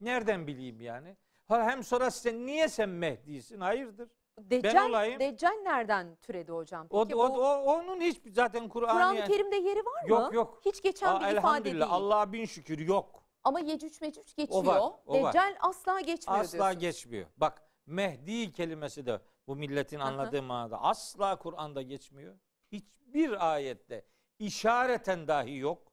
Nereden 0.00 0.46
bileyim 0.46 0.80
yani? 0.80 1.16
Ha, 1.48 1.62
Hem 1.62 1.84
sonra 1.84 2.10
sen 2.10 2.46
niye 2.46 2.68
sen 2.68 2.88
Mehdi'sin? 2.88 3.60
Hayırdır? 3.60 4.08
Deccal, 4.38 4.88
olayım. 4.88 5.20
Deccal 5.20 5.56
nereden 5.62 6.16
türedi 6.16 6.52
hocam? 6.52 6.86
O, 6.90 7.04
Peki 7.04 7.16
o, 7.16 7.28
bu 7.28 7.42
o- 7.42 7.62
onun 7.64 8.00
hiç 8.00 8.20
zaten 8.34 8.68
Kur'an'ı 8.68 8.92
Kur'an-ı 8.92 9.24
Kerim'de 9.24 9.56
yeri 9.56 9.78
var 9.78 10.02
mı? 10.02 10.10
Yok 10.10 10.34
yok. 10.34 10.60
Hiç 10.64 10.82
geçen 10.82 11.06
Aa, 11.06 11.14
bir 11.14 11.24
ifade 11.24 11.36
elhamdülillah 11.36 11.86
değil. 11.86 11.94
Allah'a 11.94 12.32
bin 12.32 12.44
şükür 12.44 12.78
yok. 12.78 13.24
Ama 13.44 13.60
Yecüc 13.60 13.98
Mecüc 14.00 14.34
geçiyor. 14.36 14.64
var, 14.64 14.80
o 15.06 15.22
var. 15.22 15.32
Deccal 15.34 15.56
asla 15.60 16.00
geçmiyor 16.00 16.40
Asla 16.40 16.58
diyorsunuz. 16.58 16.80
geçmiyor. 16.80 17.26
Bak 17.36 17.62
Mehdi 17.86 18.52
kelimesi 18.52 19.06
de 19.06 19.20
bu 19.46 19.56
milletin 19.56 19.98
Aha. 20.00 20.08
anladığı 20.08 20.42
manada 20.42 20.82
asla 20.82 21.38
Kur'an'da 21.38 21.82
geçmiyor. 21.82 22.38
Hiçbir 22.72 23.52
ayette 23.52 24.06
işareten 24.38 25.28
dahi 25.28 25.56
yok. 25.56 25.92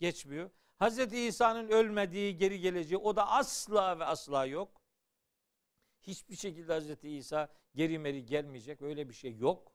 Geçmiyor. 0.00 0.50
Hazreti 0.78 1.20
İsa'nın 1.20 1.68
ölmediği, 1.68 2.36
geri 2.36 2.60
geleceği 2.60 2.98
o 2.98 3.16
da 3.16 3.28
asla 3.30 3.98
ve 3.98 4.04
asla 4.04 4.46
yok. 4.46 4.80
Hiçbir 6.02 6.36
şekilde 6.36 6.72
Hazreti 6.72 7.08
İsa 7.10 7.48
geri 7.74 7.98
meri 7.98 8.26
gelmeyecek. 8.26 8.82
Öyle 8.82 9.08
bir 9.08 9.14
şey 9.14 9.36
yok. 9.36 9.72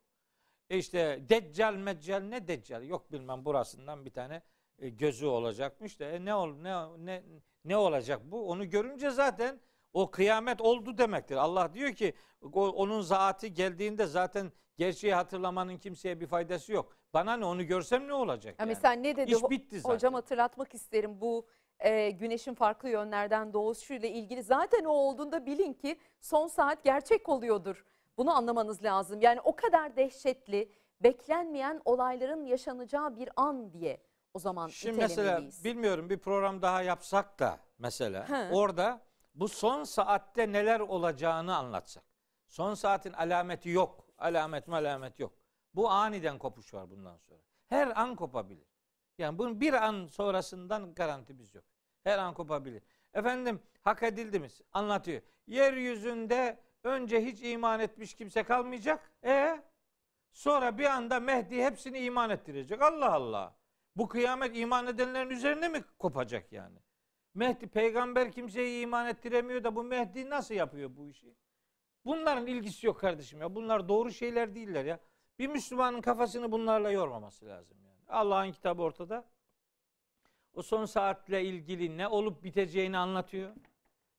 E 0.70 0.78
işte 0.78 1.26
deccal 1.30 1.74
meccal 1.74 2.20
ne 2.20 2.48
deccal? 2.48 2.84
Yok 2.84 3.12
bilmem 3.12 3.46
burasından 3.46 4.06
bir 4.06 4.12
tane 4.12 4.42
gözü 4.90 5.26
olacakmış 5.26 6.00
da 6.00 6.06
e 6.06 6.26
ne 6.26 6.36
ol 6.36 6.54
ne 6.56 7.06
ne 7.06 7.24
ne 7.66 7.78
olacak 7.78 8.22
bu? 8.24 8.50
Onu 8.50 8.70
görünce 8.70 9.10
zaten 9.10 9.60
o 9.94 10.12
kıyamet 10.12 10.62
oldu 10.62 10.98
demektir. 10.98 11.36
Allah 11.36 11.74
diyor 11.74 11.94
ki 11.94 12.14
onun 12.54 13.02
zatı 13.02 13.48
geldiğinde 13.48 14.06
zaten 14.06 14.52
gerçeği 14.78 15.14
hatırlamanın 15.14 15.78
kimseye 15.78 16.20
bir 16.20 16.28
faydası 16.28 16.74
yok. 16.74 16.98
Bana 17.14 17.38
ne 17.38 17.46
onu 17.46 17.64
görsem 17.64 18.08
ne 18.08 18.14
olacak? 18.14 18.52
Ya 18.52 18.56
yani? 18.60 18.70
mesela 18.70 18.94
ne 18.94 19.16
dedi? 19.16 19.32
İş 19.32 19.50
bitti 19.50 19.80
zaten. 19.80 19.96
Hocam 19.96 20.14
hatırlatmak 20.14 20.74
isterim 20.74 21.22
bu 21.22 21.48
e, 21.80 22.10
güneşin 22.10 22.54
farklı 22.54 22.90
yönlerden 22.90 23.54
doğuşuyla 23.54 24.10
ilgili 24.10 24.44
zaten 24.44 24.84
o 24.84 24.92
olduğunda 24.92 25.46
bilin 25.46 25.74
ki 25.74 26.00
son 26.20 26.48
saat 26.48 26.84
gerçek 26.84 27.30
oluyordur. 27.30 27.86
Bunu 28.18 28.32
anlamanız 28.38 28.84
lazım. 28.84 29.22
Yani 29.22 29.42
o 29.42 29.56
kadar 29.56 29.96
dehşetli, 29.96 30.72
beklenmeyen 31.04 31.82
olayların 31.86 32.46
yaşanacağı 32.46 33.16
bir 33.16 33.30
an 33.36 33.74
diye 33.74 34.02
o 34.34 34.40
zaman 34.40 34.68
Şimdi 34.68 34.98
mesela 34.98 35.42
bilmiyorum 35.64 36.10
bir 36.10 36.18
program 36.18 36.62
daha 36.62 36.82
yapsak 36.82 37.40
da 37.40 37.60
mesela 37.78 38.30
He. 38.30 38.50
orada 38.54 39.02
bu 39.36 39.48
son 39.48 39.84
saatte 39.84 40.52
neler 40.52 40.80
olacağını 40.80 41.56
anlatsak. 41.58 42.04
Son 42.48 42.74
saatin 42.74 43.14
alameti 43.14 43.70
yok. 43.70 44.08
Alamet 44.18 44.68
mi 44.68 44.76
alamet 44.76 45.20
yok. 45.20 45.34
Bu 45.74 45.90
aniden 45.90 46.38
kopuş 46.38 46.74
var 46.74 46.90
bundan 46.90 47.18
sonra. 47.18 47.42
Her 47.68 48.02
an 48.02 48.16
kopabilir. 48.16 48.68
Yani 49.18 49.38
bunun 49.38 49.62
bir 49.62 49.74
an 49.74 50.06
sonrasından 50.06 50.94
garantimiz 50.94 51.56
yok. 51.56 51.64
Her 52.04 52.18
an 52.18 52.34
kopabilir. 52.34 52.84
Efendim 53.14 53.62
hak 53.82 54.04
edildi 54.04 54.40
mi? 54.40 54.48
Anlatıyor. 54.74 55.22
Yeryüzünde 55.48 56.60
önce 56.84 57.26
hiç 57.26 57.42
iman 57.42 57.80
etmiş 57.80 58.14
kimse 58.14 58.44
kalmayacak. 58.44 59.12
E 59.24 59.64
sonra 60.32 60.78
bir 60.78 60.86
anda 60.86 61.20
Mehdi 61.20 61.64
hepsini 61.64 62.00
iman 62.00 62.30
ettirecek. 62.30 62.82
Allah 62.82 63.14
Allah. 63.14 63.56
Bu 63.96 64.08
kıyamet 64.08 64.58
iman 64.58 64.88
edenlerin 64.88 65.30
üzerine 65.30 65.68
mi 65.68 65.84
kopacak 66.00 66.52
yani? 66.52 66.80
Mehdi 67.34 67.68
peygamber 67.68 68.32
kimseyi 68.32 68.84
iman 68.84 69.08
ettiremiyor 69.08 69.64
da 69.64 69.76
bu 69.76 69.84
Mehdi 69.84 70.30
nasıl 70.30 70.56
yapıyor 70.56 70.96
bu 70.96 71.08
işi? 71.08 71.36
Bunların 72.06 72.48
ilgisi 72.48 72.88
yok 72.88 73.00
kardeşim 73.00 73.42
ya. 73.42 73.56
Bunlar 73.56 73.90
doğru 73.90 74.12
şeyler 74.12 74.56
değiller 74.56 74.86
ya. 74.86 75.00
Bir 75.40 75.48
Müslümanın 75.48 76.02
kafasını 76.02 76.52
bunlarla 76.52 76.92
yormaması 76.92 77.46
lazım 77.46 77.78
yani. 77.84 78.00
Allah'ın 78.08 78.52
kitabı 78.52 78.82
ortada. 78.82 79.30
O 80.54 80.62
son 80.62 80.86
saatle 80.86 81.46
ilgili 81.46 81.98
ne 81.98 82.08
olup 82.08 82.44
biteceğini 82.44 82.98
anlatıyor. 82.98 83.56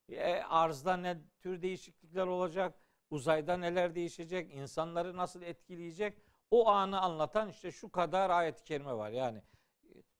E, 0.08 0.34
arzda 0.34 0.96
ne 0.96 1.18
tür 1.40 1.62
değişiklikler 1.62 2.26
olacak, 2.26 2.78
uzayda 3.10 3.56
neler 3.56 3.94
değişecek, 3.94 4.54
insanları 4.54 5.16
nasıl 5.16 5.42
etkileyecek 5.42 6.18
o 6.50 6.68
anı 6.68 7.00
anlatan 7.00 7.48
işte 7.48 7.72
şu 7.72 7.90
kadar 7.90 8.30
ayet-i 8.30 8.64
kerime 8.64 8.94
var. 8.94 9.10
Yani 9.10 9.42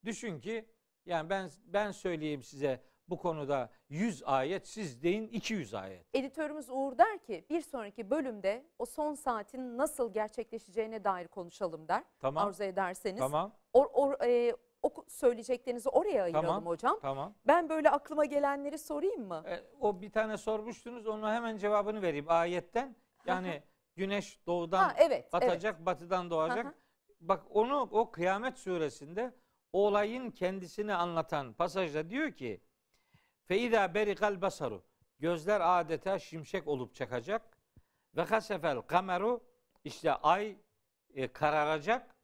düşün 0.04 0.40
ki 0.40 0.68
yani 1.06 1.30
ben 1.30 1.50
ben 1.66 1.90
söyleyeyim 1.90 2.42
size 2.42 2.80
bu 3.08 3.18
konuda 3.18 3.70
100 3.88 4.22
ayet 4.26 4.68
siz 4.68 5.02
deyin 5.02 5.28
200 5.28 5.74
ayet. 5.74 6.06
Editörümüz 6.14 6.70
Uğur 6.70 6.98
der 6.98 7.18
ki 7.18 7.46
bir 7.50 7.60
sonraki 7.60 8.10
bölümde 8.10 8.66
o 8.78 8.86
son 8.86 9.14
saatin 9.14 9.78
nasıl 9.78 10.12
gerçekleşeceğine 10.12 11.04
dair 11.04 11.28
konuşalım 11.28 11.88
der. 11.88 12.04
Tamam. 12.18 12.48
Arzu 12.48 12.64
ederseniz. 12.64 13.18
Tamam. 13.18 13.52
O, 13.72 13.80
o, 13.84 14.24
e, 14.24 14.56
o 14.82 15.04
söyleyeceklerinizi 15.08 15.88
oraya 15.88 16.22
ayıralım 16.22 16.46
Tamam. 16.46 16.66
hocam. 16.66 16.98
Tamam. 17.02 17.34
Ben 17.46 17.68
böyle 17.68 17.90
aklıma 17.90 18.24
gelenleri 18.24 18.78
sorayım 18.78 19.28
mı? 19.28 19.42
E, 19.46 19.60
o 19.80 20.00
bir 20.00 20.12
tane 20.12 20.36
sormuştunuz. 20.36 21.06
Onu 21.06 21.30
hemen 21.30 21.56
cevabını 21.56 22.02
vereyim 22.02 22.26
ayetten. 22.28 22.96
Yani 23.26 23.62
güneş 23.96 24.46
doğudan 24.46 24.82
Ha 24.82 24.94
evet. 24.98 25.32
batacak, 25.32 25.86
batıdan 25.86 26.30
doğacak. 26.30 26.74
Bak 27.20 27.42
onu 27.50 27.88
o 27.92 28.10
Kıyamet 28.10 28.58
suresinde 28.58 29.34
olayın 29.72 30.30
kendisini 30.30 30.94
anlatan 30.94 31.52
pasajda 31.52 32.10
diyor 32.10 32.32
ki 32.32 32.60
Feida 33.44 33.94
berikal 33.94 34.40
basaru 34.40 34.84
gözler 35.18 35.80
adeta 35.80 36.18
şimşek 36.18 36.68
olup 36.68 36.94
çakacak 36.94 37.58
ve 38.16 38.24
kasefel 38.24 38.80
kameru 38.80 39.40
işte 39.84 40.12
ay 40.12 40.56
e, 41.14 41.32
kararacak. 41.32 42.16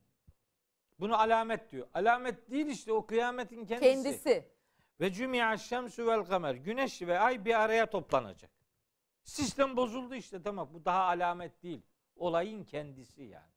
Bunu 1.00 1.20
alamet 1.20 1.70
diyor. 1.70 1.88
Alamet 1.94 2.50
değil 2.50 2.66
işte 2.66 2.92
o 2.92 3.06
kıyametin 3.06 3.66
kendisi. 3.66 3.80
Kendisi. 3.80 4.48
Ve 5.00 5.12
cümi'a 5.12 5.56
şemsü 5.56 6.06
vel 6.06 6.24
kamer. 6.24 6.54
Güneş 6.54 7.02
ve 7.02 7.18
ay 7.18 7.44
bir 7.44 7.60
araya 7.60 7.90
toplanacak. 7.90 8.50
Sistem 9.24 9.76
bozuldu 9.76 10.14
işte 10.14 10.42
tamam. 10.42 10.68
Bu 10.72 10.84
daha 10.84 11.02
alamet 11.02 11.62
değil. 11.62 11.82
Olayın 12.16 12.64
kendisi 12.64 13.22
yani. 13.22 13.52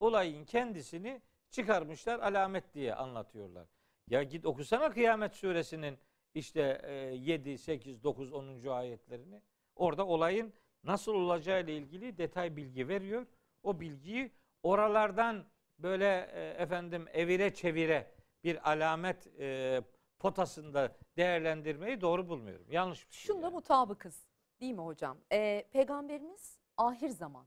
Olayın 0.00 0.44
kendisini 0.44 1.22
çıkarmışlar 1.50 2.18
alamet 2.18 2.74
diye 2.74 2.94
anlatıyorlar. 2.94 3.68
Ya 4.08 4.22
git 4.22 4.46
okusana 4.46 4.90
Kıyamet 4.90 5.34
suresinin 5.34 5.98
işte 6.34 6.80
e, 6.84 6.92
7, 6.92 7.58
8, 7.58 8.02
9, 8.04 8.32
10. 8.32 8.66
ayetlerini. 8.66 9.42
Orada 9.76 10.06
olayın 10.06 10.52
nasıl 10.84 11.14
olacağı 11.14 11.62
ile 11.62 11.76
ilgili 11.76 12.18
detay 12.18 12.56
bilgi 12.56 12.88
veriyor. 12.88 13.26
O 13.62 13.80
bilgiyi 13.80 14.30
oralardan 14.62 15.44
böyle 15.78 16.30
e, 16.32 16.62
efendim 16.62 17.06
evire 17.12 17.54
çevire 17.54 18.10
bir 18.44 18.70
alamet 18.70 19.26
e, 19.40 19.80
potasında 20.18 20.96
değerlendirmeyi 21.16 22.00
doğru 22.00 22.28
bulmuyorum. 22.28 22.66
Yanlış 22.70 23.08
bir 23.08 23.14
şey. 23.14 23.26
Şunda 23.26 23.46
yani. 23.46 23.54
mutabıkız. 23.54 24.26
Değil 24.60 24.72
mi 24.72 24.80
hocam? 24.80 25.18
Ee, 25.32 25.64
peygamberimiz 25.72 26.58
ahir 26.76 27.08
zaman 27.08 27.46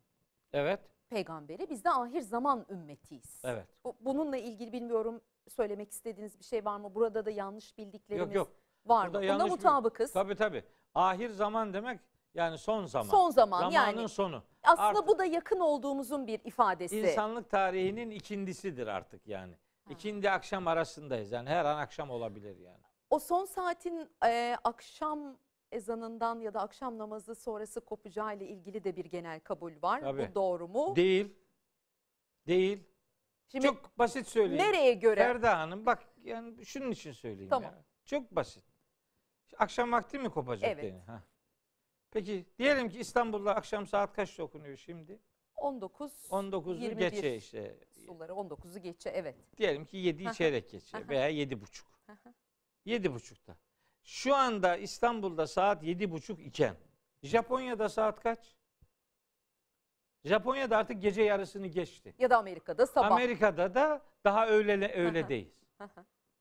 Evet, 0.53 0.79
peygamberi. 1.13 1.69
Biz 1.69 1.83
de 1.83 1.89
ahir 1.91 2.21
zaman 2.21 2.65
ümmetiyiz. 2.69 3.41
evet. 3.45 3.67
Bu- 3.85 3.95
Bununla 4.01 4.37
ilgili 4.37 4.71
bilmiyorum 4.73 5.21
söylemek 5.47 5.91
istediğiniz 5.91 6.39
bir 6.39 6.43
şey 6.43 6.65
var 6.65 6.77
mı? 6.77 6.95
Burada 6.95 7.25
da 7.25 7.31
yanlış 7.31 7.77
bildiklerimiz 7.77 8.27
Yok 8.27 8.35
yok. 8.35 8.47
var 8.85 9.07
Burada 9.07 9.17
mı? 9.19 9.23
Bunda 9.23 9.25
yanlış 9.25 9.45
bir- 9.45 9.51
mutabıkız. 9.51 10.13
Tabii 10.13 10.35
tabii. 10.35 10.63
Ahir 10.95 11.29
zaman 11.29 11.73
demek 11.73 11.99
yani 12.33 12.57
son 12.57 12.85
zaman. 12.85 13.09
Son 13.11 13.29
zaman 13.29 13.59
Zamanın 13.59 13.97
yani. 13.97 14.09
sonu. 14.09 14.43
Aslında 14.63 14.87
artık- 14.87 15.07
bu 15.07 15.19
da 15.19 15.25
yakın 15.25 15.59
olduğumuzun 15.59 16.27
bir 16.27 16.39
ifadesi. 16.43 16.99
İnsanlık 16.99 17.49
tarihinin 17.49 18.09
ikindisidir 18.11 18.87
artık 18.87 19.27
yani. 19.27 19.53
İkindi 19.89 20.31
akşam 20.31 20.67
arasındayız. 20.67 21.31
Yani 21.31 21.49
her 21.49 21.65
an 21.65 21.77
akşam 21.77 22.09
olabilir 22.09 22.57
yani. 22.57 22.83
O 23.09 23.19
son 23.19 23.45
saatin 23.45 24.09
e, 24.25 24.57
akşam 24.63 25.37
ezanından 25.73 26.39
ya 26.39 26.53
da 26.53 26.61
akşam 26.61 26.97
namazı 26.97 27.35
sonrası 27.35 27.81
kopacağı 27.81 28.35
ile 28.37 28.47
ilgili 28.47 28.83
de 28.83 28.95
bir 28.95 29.05
genel 29.05 29.39
kabul 29.39 29.73
var. 29.81 30.01
Tabii. 30.01 30.29
Bu 30.31 30.35
doğru 30.35 30.67
mu? 30.67 30.95
Değil. 30.95 31.33
Değil. 32.47 32.83
Şimdi 33.47 33.65
Çok 33.65 33.97
basit 33.97 34.27
söyleyeyim. 34.27 34.63
nereye 34.63 34.93
göre? 34.93 35.15
Ferda 35.19 35.59
Hanım 35.59 35.85
bak 35.85 36.03
yani 36.23 36.65
şunun 36.65 36.91
için 36.91 37.11
söyleyeyim 37.11 37.49
Tamam. 37.49 37.73
ya. 37.73 37.83
Çok 38.05 38.31
basit. 38.35 38.63
Akşam 39.57 39.91
vakti 39.91 40.19
mi 40.19 40.29
kopacak 40.29 40.69
Evet. 40.71 40.83
deni? 40.83 40.99
Ha. 41.01 41.23
Peki 42.11 42.45
diyelim 42.59 42.89
ki 42.89 42.99
İstanbul'da 42.99 43.55
akşam 43.55 43.87
saat 43.87 44.13
kaçta 44.13 44.43
okunuyor 44.43 44.77
şimdi? 44.77 45.19
19 45.55 46.11
19'u 46.29 46.75
21 46.75 46.97
geçe 47.11 47.35
işte. 47.35 47.77
suları 48.05 48.31
19'u 48.31 48.81
geçe 48.81 49.09
evet. 49.09 49.35
Diyelim 49.57 49.85
ki 49.85 49.97
7'yi 49.97 50.27
Aha. 50.27 50.33
çeyrek 50.33 50.69
geçe 50.69 51.07
veya 51.07 51.29
7.30. 51.31 51.83
Aha. 52.07 52.33
7.30'da. 52.85 53.57
Şu 54.03 54.35
anda 54.35 54.77
İstanbul'da 54.77 55.47
saat 55.47 55.83
7.30 55.83 56.41
iken 56.41 56.75
Japonya'da 57.23 57.89
saat 57.89 58.19
kaç? 58.19 58.55
Japonya'da 60.25 60.77
artık 60.77 61.01
gece 61.01 61.21
yarısını 61.21 61.67
geçti. 61.67 62.15
Ya 62.19 62.29
da 62.29 62.37
Amerika'da 62.37 62.87
sabah. 62.87 63.11
Amerika'da 63.11 63.75
da 63.75 64.01
daha 64.23 64.47
öğle 64.47 64.93
öğledeyiz. 64.93 65.53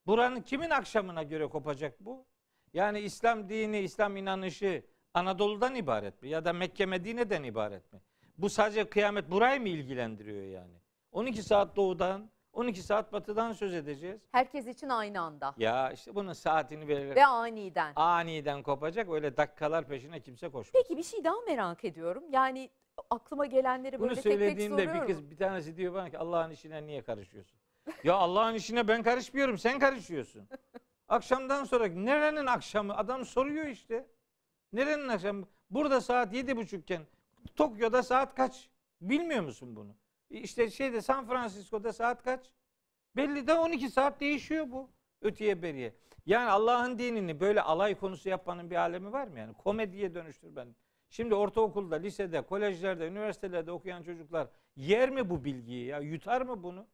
Buranın 0.06 0.40
kimin 0.40 0.70
akşamına 0.70 1.22
göre 1.22 1.46
kopacak 1.48 2.00
bu? 2.00 2.26
Yani 2.72 3.00
İslam 3.00 3.48
dini, 3.48 3.78
İslam 3.78 4.16
inanışı 4.16 4.86
Anadolu'dan 5.14 5.74
ibaret 5.74 6.22
mi? 6.22 6.28
Ya 6.28 6.44
da 6.44 6.52
Mekke 6.52 6.86
Medine'den 6.86 7.42
ibaret 7.42 7.92
mi? 7.92 8.00
Bu 8.38 8.50
sadece 8.50 8.88
kıyamet 8.88 9.30
burayı 9.30 9.60
mı 9.60 9.68
ilgilendiriyor 9.68 10.42
yani? 10.42 10.74
12 11.12 11.42
saat 11.42 11.76
doğudan, 11.76 12.30
12 12.52 12.82
saat 12.82 13.12
batıdan 13.12 13.52
söz 13.52 13.74
edeceğiz. 13.74 14.20
Herkes 14.32 14.66
için 14.66 14.88
aynı 14.88 15.20
anda 15.20 15.54
Ya 15.58 15.90
işte 15.92 16.14
bunun 16.14 16.32
saatini 16.32 16.88
verirler. 16.88 17.16
ve 17.16 17.26
aniden. 17.26 17.92
Aniden 17.96 18.62
kopacak 18.62 19.08
öyle 19.10 19.36
dakikalar 19.36 19.86
peşine 19.88 20.20
kimse 20.20 20.48
koşmaz. 20.48 20.72
Peki 20.82 20.96
bir 20.96 21.02
şey 21.02 21.24
daha 21.24 21.40
merak 21.46 21.84
ediyorum. 21.84 22.24
Yani 22.30 22.70
aklıma 23.10 23.46
gelenleri 23.46 23.98
Bunu 23.98 24.08
böyle 24.08 24.14
tek 24.14 24.24
tek 24.24 24.32
söylediğimde 24.32 24.76
bir 24.82 24.86
soruyorum. 24.86 25.06
kız 25.06 25.30
bir 25.30 25.36
tanesi 25.36 25.76
diyor 25.76 25.94
bana 25.94 26.10
ki 26.10 26.18
Allah'ın 26.18 26.50
işine 26.50 26.86
niye 26.86 27.02
karışıyorsun? 27.02 27.58
ya 28.04 28.14
Allah'ın 28.14 28.54
işine 28.54 28.88
ben 28.88 29.02
karışmıyorum 29.02 29.58
sen 29.58 29.78
karışıyorsun. 29.78 30.48
Akşamdan 31.08 31.64
sonra 31.64 31.86
nerenin 31.86 32.46
akşamı? 32.46 32.96
Adam 32.96 33.24
soruyor 33.24 33.66
işte. 33.66 34.06
Nerenin 34.72 35.08
akşamı? 35.08 35.46
Burada 35.70 36.00
saat 36.00 36.34
yedi 36.34 36.56
buçukken 36.56 37.02
Tokyo'da 37.56 38.02
saat 38.02 38.34
kaç? 38.34 38.68
Bilmiyor 39.00 39.42
musun 39.42 39.76
bunu? 39.76 39.94
İşte 40.32 40.70
şeyde 40.70 41.02
San 41.02 41.26
Francisco'da 41.26 41.92
saat 41.92 42.22
kaç? 42.22 42.50
Belli 43.16 43.46
de 43.46 43.54
12 43.54 43.90
saat 43.90 44.20
değişiyor 44.20 44.70
bu. 44.70 44.90
Öteye 45.22 45.62
beriye. 45.62 45.94
Yani 46.26 46.50
Allah'ın 46.50 46.98
dinini 46.98 47.40
böyle 47.40 47.62
alay 47.62 47.94
konusu 47.94 48.28
yapmanın 48.28 48.70
bir 48.70 48.76
alemi 48.76 49.12
var 49.12 49.26
mı 49.26 49.38
yani? 49.38 49.54
Komediye 49.54 50.14
dönüştür 50.14 50.56
ben. 50.56 50.74
Şimdi 51.10 51.34
ortaokulda, 51.34 51.96
lisede, 51.96 52.42
kolejlerde, 52.42 53.06
üniversitelerde 53.06 53.72
okuyan 53.72 54.02
çocuklar 54.02 54.48
yer 54.76 55.10
mi 55.10 55.30
bu 55.30 55.44
bilgiyi 55.44 55.86
ya? 55.86 55.98
Yutar 55.98 56.42
mı 56.42 56.62
bunu? 56.62 56.86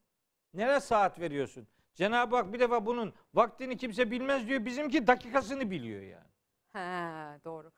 Nereye 0.55 0.81
saat 0.81 1.21
veriyorsun? 1.21 1.69
Cenab-ı 1.95 2.37
Hak 2.37 2.53
bir 2.53 2.61
defa 2.61 2.87
bunun 2.87 3.13
vaktini 3.35 3.77
kimse 3.77 4.11
bilmez 4.11 4.49
diyor. 4.49 4.65
Bizimki 4.65 5.07
dakikasını 5.07 5.71
biliyor 5.71 6.03
yani. 6.03 6.29
He, 6.73 7.45
doğru. 7.45 7.71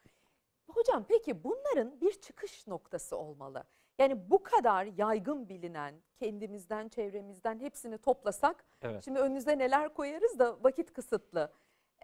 Hocam 0.67 1.05
peki 1.09 1.45
bunların 1.45 2.01
bir 2.01 2.13
çıkış 2.21 2.67
noktası 2.67 3.17
olmalı. 3.17 3.65
Yani 4.01 4.31
bu 4.31 4.43
kadar 4.43 4.85
yaygın 4.85 5.49
bilinen 5.49 5.95
kendimizden, 6.17 6.89
çevremizden 6.89 7.61
hepsini 7.61 7.99
toplasak 7.99 8.65
Evet. 8.83 9.05
şimdi 9.05 9.19
önünüze 9.19 9.59
neler 9.59 9.95
koyarız 9.95 10.39
da 10.39 10.65
vakit 10.65 10.93
kısıtlı. 10.93 11.53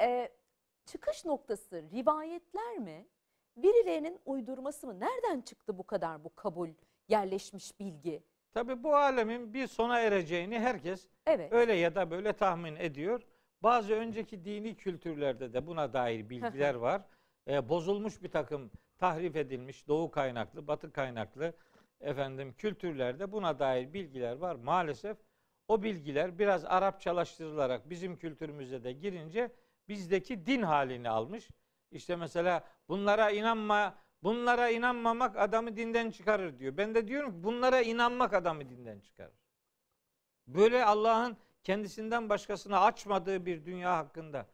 Ee, 0.00 0.28
çıkış 0.86 1.24
noktası 1.24 1.82
rivayetler 1.92 2.78
mi? 2.78 3.06
Birilerinin 3.56 4.18
uydurması 4.24 4.86
mı? 4.86 5.00
Nereden 5.00 5.40
çıktı 5.40 5.78
bu 5.78 5.86
kadar 5.86 6.24
bu 6.24 6.34
kabul, 6.34 6.68
yerleşmiş 7.08 7.80
bilgi? 7.80 8.22
Tabii 8.52 8.82
bu 8.82 8.96
alemin 8.96 9.54
bir 9.54 9.66
sona 9.66 10.00
ereceğini 10.00 10.58
herkes 10.58 11.08
Evet. 11.26 11.52
öyle 11.52 11.72
ya 11.72 11.94
da 11.94 12.10
böyle 12.10 12.32
tahmin 12.32 12.76
ediyor. 12.76 13.22
Bazı 13.62 13.94
önceki 13.94 14.44
dini 14.44 14.76
kültürlerde 14.76 15.52
de 15.52 15.66
buna 15.66 15.92
dair 15.92 16.30
bilgiler 16.30 16.74
var. 16.74 17.02
Ee, 17.48 17.68
bozulmuş 17.68 18.22
bir 18.22 18.30
takım 18.30 18.70
tahrif 18.98 19.36
edilmiş 19.36 19.88
doğu 19.88 20.10
kaynaklı, 20.10 20.66
batı 20.66 20.92
kaynaklı 20.92 21.52
efendim 22.00 22.54
kültürlerde 22.58 23.32
buna 23.32 23.58
dair 23.58 23.92
bilgiler 23.92 24.36
var. 24.36 24.56
Maalesef 24.56 25.16
o 25.68 25.82
bilgiler 25.82 26.38
biraz 26.38 26.64
Arapçalaştırılarak 26.64 27.90
bizim 27.90 28.16
kültürümüze 28.16 28.84
de 28.84 28.92
girince 28.92 29.52
bizdeki 29.88 30.46
din 30.46 30.62
halini 30.62 31.08
almış. 31.08 31.48
İşte 31.90 32.16
mesela 32.16 32.64
bunlara 32.88 33.30
inanma, 33.30 33.94
bunlara 34.22 34.70
inanmamak 34.70 35.36
adamı 35.36 35.76
dinden 35.76 36.10
çıkarır 36.10 36.58
diyor. 36.58 36.76
Ben 36.76 36.94
de 36.94 37.08
diyorum 37.08 37.30
ki 37.30 37.44
bunlara 37.44 37.80
inanmak 37.80 38.34
adamı 38.34 38.68
dinden 38.70 39.00
çıkarır. 39.00 39.46
Böyle 40.46 40.84
Allah'ın 40.84 41.36
kendisinden 41.62 42.28
başkasına 42.28 42.80
açmadığı 42.80 43.46
bir 43.46 43.64
dünya 43.64 43.96
hakkında. 43.96 44.46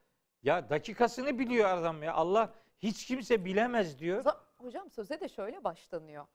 Ya 0.42 0.70
dakikasını 0.70 1.38
biliyor 1.38 1.68
adam 1.70 2.02
ya. 2.02 2.14
Allah 2.14 2.54
hiç 2.78 3.06
kimse 3.06 3.44
bilemez 3.44 3.98
diyor. 3.98 4.24
Hocam 4.58 4.90
söze 4.90 5.20
de 5.20 5.28
şöyle 5.28 5.64
başlanıyor. 5.64 6.26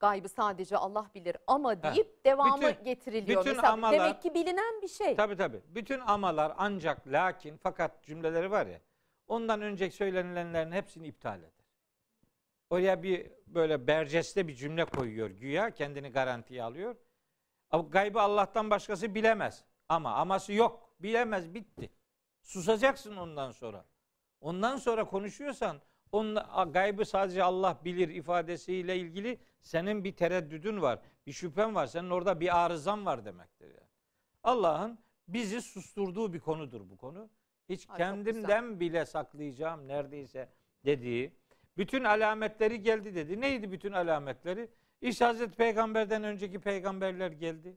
Gaybı 0.00 0.28
sadece 0.28 0.76
Allah 0.76 1.06
bilir 1.14 1.36
ama 1.46 1.72
Heh. 1.74 1.82
deyip 1.94 2.24
devamı 2.24 2.62
Bütün- 2.62 2.84
getiriliyor. 2.84 3.40
bütün 3.44 3.56
Mesela 3.56 3.72
amalar- 3.72 3.92
demek 3.92 4.22
ki 4.22 4.34
bilinen 4.34 4.82
bir 4.82 4.88
şey. 4.88 5.16
Tabii 5.16 5.36
tabii. 5.36 5.60
Bütün 5.68 6.00
amalar 6.00 6.52
ancak 6.56 7.06
lakin 7.06 7.56
fakat 7.62 8.02
cümleleri 8.04 8.50
var 8.50 8.66
ya. 8.66 8.80
Ondan 9.28 9.62
önce 9.62 9.90
söylenilenlerin 9.90 10.72
hepsini 10.72 11.06
iptal 11.06 11.38
eder. 11.38 11.50
Oraya 12.70 13.02
bir 13.02 13.30
böyle 13.46 13.86
berceste 13.86 14.48
bir 14.48 14.54
cümle 14.54 14.84
koyuyor 14.84 15.30
güya 15.30 15.70
kendini 15.70 16.08
garantiye 16.08 16.62
alıyor. 16.62 16.96
Gaybı 17.90 18.20
Allah'tan 18.20 18.70
başkası 18.70 19.14
bilemez. 19.14 19.64
Ama 19.88 20.14
aması 20.14 20.52
yok. 20.52 20.88
Bilemez 21.00 21.54
bitti. 21.54 21.90
Susacaksın 22.42 23.16
ondan 23.16 23.50
sonra. 23.52 23.84
Ondan 24.40 24.76
sonra 24.76 25.04
konuşuyorsan 25.04 25.80
onunla, 26.12 26.66
gaybı 26.72 27.04
sadece 27.04 27.42
Allah 27.42 27.78
bilir 27.84 28.08
ifadesiyle 28.08 28.96
ilgili 28.96 29.38
senin 29.62 30.04
bir 30.04 30.16
tereddüdün 30.16 30.82
var. 30.82 30.98
Bir 31.26 31.32
şüphen 31.32 31.74
var. 31.74 31.86
Senin 31.86 32.10
orada 32.10 32.40
bir 32.40 32.64
arızan 32.64 33.06
var 33.06 33.24
demektir. 33.24 33.66
Yani. 33.68 33.88
Allah'ın 34.42 34.98
bizi 35.28 35.62
susturduğu 35.62 36.32
bir 36.32 36.40
konudur 36.40 36.90
bu 36.90 36.96
konu. 36.96 37.28
Hiç 37.68 37.86
çok 37.86 37.96
kendimden 37.96 38.80
bile 38.80 39.06
saklayacağım 39.06 39.88
neredeyse 39.88 40.48
dediği. 40.84 41.32
Bütün 41.76 42.04
alametleri 42.04 42.82
geldi 42.82 43.14
dedi. 43.14 43.40
Neydi 43.40 43.72
bütün 43.72 43.92
alametleri? 43.92 44.70
İşte 45.00 45.24
Hazreti 45.24 45.56
Peygamber'den 45.56 46.24
önceki 46.24 46.60
peygamberler 46.60 47.30
geldi. 47.30 47.76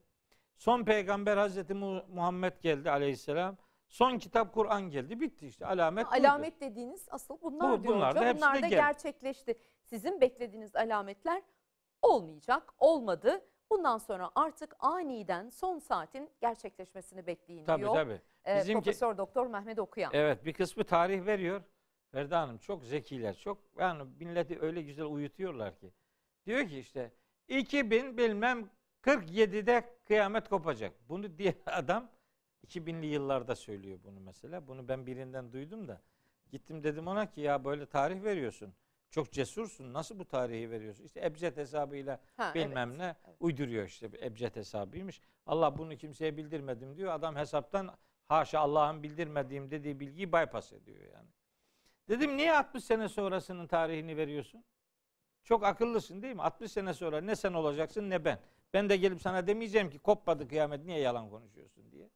Son 0.56 0.84
peygamber 0.84 1.36
Hazreti 1.36 1.74
Mu- 1.74 2.04
Muhammed 2.08 2.52
geldi 2.62 2.90
aleyhisselam. 2.90 3.56
Son 3.88 4.18
kitap 4.18 4.54
Kur'an 4.54 4.90
geldi. 4.90 5.20
Bitti 5.20 5.46
işte. 5.46 5.66
Alamet 5.66 6.06
buydu. 6.06 6.16
Alamet 6.26 6.60
dediğiniz 6.60 7.06
asıl 7.10 7.38
bunlar 7.42 7.78
Bu- 7.78 7.82
diyor 7.82 7.94
bunlar 7.94 8.10
hocam. 8.16 8.24
da 8.26 8.36
Bunlar 8.36 8.54
da 8.54 8.60
geldi. 8.60 8.70
gerçekleşti. 8.74 9.58
Sizin 9.82 10.20
beklediğiniz 10.20 10.76
alametler 10.76 11.42
olmayacak, 12.04 12.74
olmadı. 12.78 13.44
Bundan 13.70 13.98
sonra 13.98 14.30
artık 14.34 14.76
aniden 14.78 15.48
son 15.48 15.78
saatin 15.78 16.30
gerçekleşmesini 16.40 17.26
bekleyin 17.26 17.64
Tabii 17.64 17.82
diyor. 17.82 17.94
tabii. 17.94 18.20
Ee, 18.46 18.56
Bizimki- 18.56 18.72
Profesör 18.84 19.18
Doktor 19.18 19.46
Mehmet 19.46 19.78
Okuyan. 19.78 20.10
Evet 20.14 20.44
bir 20.44 20.52
kısmı 20.52 20.84
tarih 20.84 21.26
veriyor. 21.26 21.62
Ferda 22.12 22.40
Hanım 22.40 22.58
çok 22.58 22.84
zekiler. 22.84 23.36
Çok 23.36 23.58
yani 23.78 24.02
milleti 24.18 24.60
öyle 24.60 24.82
güzel 24.82 25.04
uyutuyorlar 25.06 25.76
ki. 25.78 25.92
Diyor 26.46 26.68
ki 26.68 26.78
işte 26.78 27.12
2000 27.48 28.18
bilmem 28.18 28.70
47'de 29.02 29.84
kıyamet 30.06 30.48
kopacak. 30.48 30.92
Bunu 31.08 31.22
diye 31.38 31.54
adam 31.66 32.10
2000'li 32.66 33.06
yıllarda 33.06 33.56
söylüyor 33.56 33.98
bunu 34.04 34.20
mesela. 34.20 34.68
Bunu 34.68 34.88
ben 34.88 35.06
birinden 35.06 35.52
duydum 35.52 35.88
da. 35.88 36.00
Gittim 36.50 36.84
dedim 36.84 37.06
ona 37.06 37.30
ki 37.30 37.40
ya 37.40 37.64
böyle 37.64 37.86
tarih 37.86 38.22
veriyorsun. 38.22 38.74
Çok 39.14 39.32
cesursun. 39.32 39.92
Nasıl 39.92 40.18
bu 40.18 40.24
tarihi 40.24 40.70
veriyorsun? 40.70 41.04
İşte 41.04 41.24
ebced 41.24 41.56
hesabıyla 41.56 42.20
Ha, 42.36 42.54
bilmem 42.54 42.88
evet, 42.88 42.98
ne 42.98 43.16
evet. 43.26 43.36
uyduruyor 43.40 43.86
işte 43.86 44.10
ebced 44.22 44.56
hesabıymış. 44.56 45.20
Allah 45.46 45.78
bunu 45.78 45.96
kimseye 45.96 46.36
bildirmedim 46.36 46.96
diyor. 46.96 47.12
Adam 47.12 47.36
hesaptan 47.36 47.96
haşa 48.28 48.60
Allah'ın 48.60 49.02
bildirmediğim 49.02 49.70
dediği 49.70 50.00
bilgiyi 50.00 50.32
bypass 50.32 50.72
ediyor 50.72 50.98
yani. 51.14 51.28
Dedim 52.08 52.36
niye 52.36 52.56
60 52.56 52.84
sene 52.84 53.08
sonrasının 53.08 53.66
tarihini 53.66 54.16
veriyorsun? 54.16 54.64
Çok 55.44 55.64
akıllısın 55.64 56.22
değil 56.22 56.34
mi? 56.34 56.42
60 56.42 56.72
sene 56.72 56.94
sonra 56.94 57.20
ne 57.20 57.36
sen 57.36 57.52
olacaksın 57.52 58.10
ne 58.10 58.24
ben. 58.24 58.38
Ben 58.72 58.88
de 58.88 58.96
gelip 58.96 59.20
sana 59.20 59.46
demeyeceğim 59.46 59.90
ki 59.90 59.98
kopmadı 59.98 60.48
kıyamet 60.48 60.84
niye 60.84 60.98
yalan 60.98 61.30
konuşuyorsun 61.30 61.92
diye. 61.92 62.10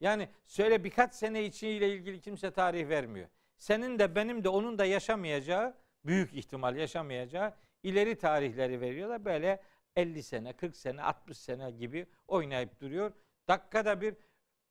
Yani 0.00 0.28
söyle 0.46 0.84
birkaç 0.84 1.14
sene 1.14 1.44
içiyle 1.44 1.94
ilgili 1.94 2.20
kimse 2.20 2.50
tarih 2.50 2.88
vermiyor. 2.88 3.28
Senin 3.56 3.98
de 3.98 4.14
benim 4.14 4.44
de 4.44 4.48
onun 4.48 4.78
da 4.78 4.84
yaşamayacağı 4.84 5.74
büyük 6.08 6.34
ihtimal 6.34 6.76
yaşamayacağı 6.76 7.54
ileri 7.82 8.18
tarihleri 8.18 8.80
veriyorlar. 8.80 9.24
Böyle 9.24 9.62
50 9.96 10.22
sene, 10.22 10.52
40 10.52 10.76
sene, 10.76 11.02
60 11.02 11.38
sene 11.38 11.70
gibi 11.70 12.06
oynayıp 12.28 12.80
duruyor. 12.80 13.12
Dakikada 13.48 14.00
bir 14.00 14.14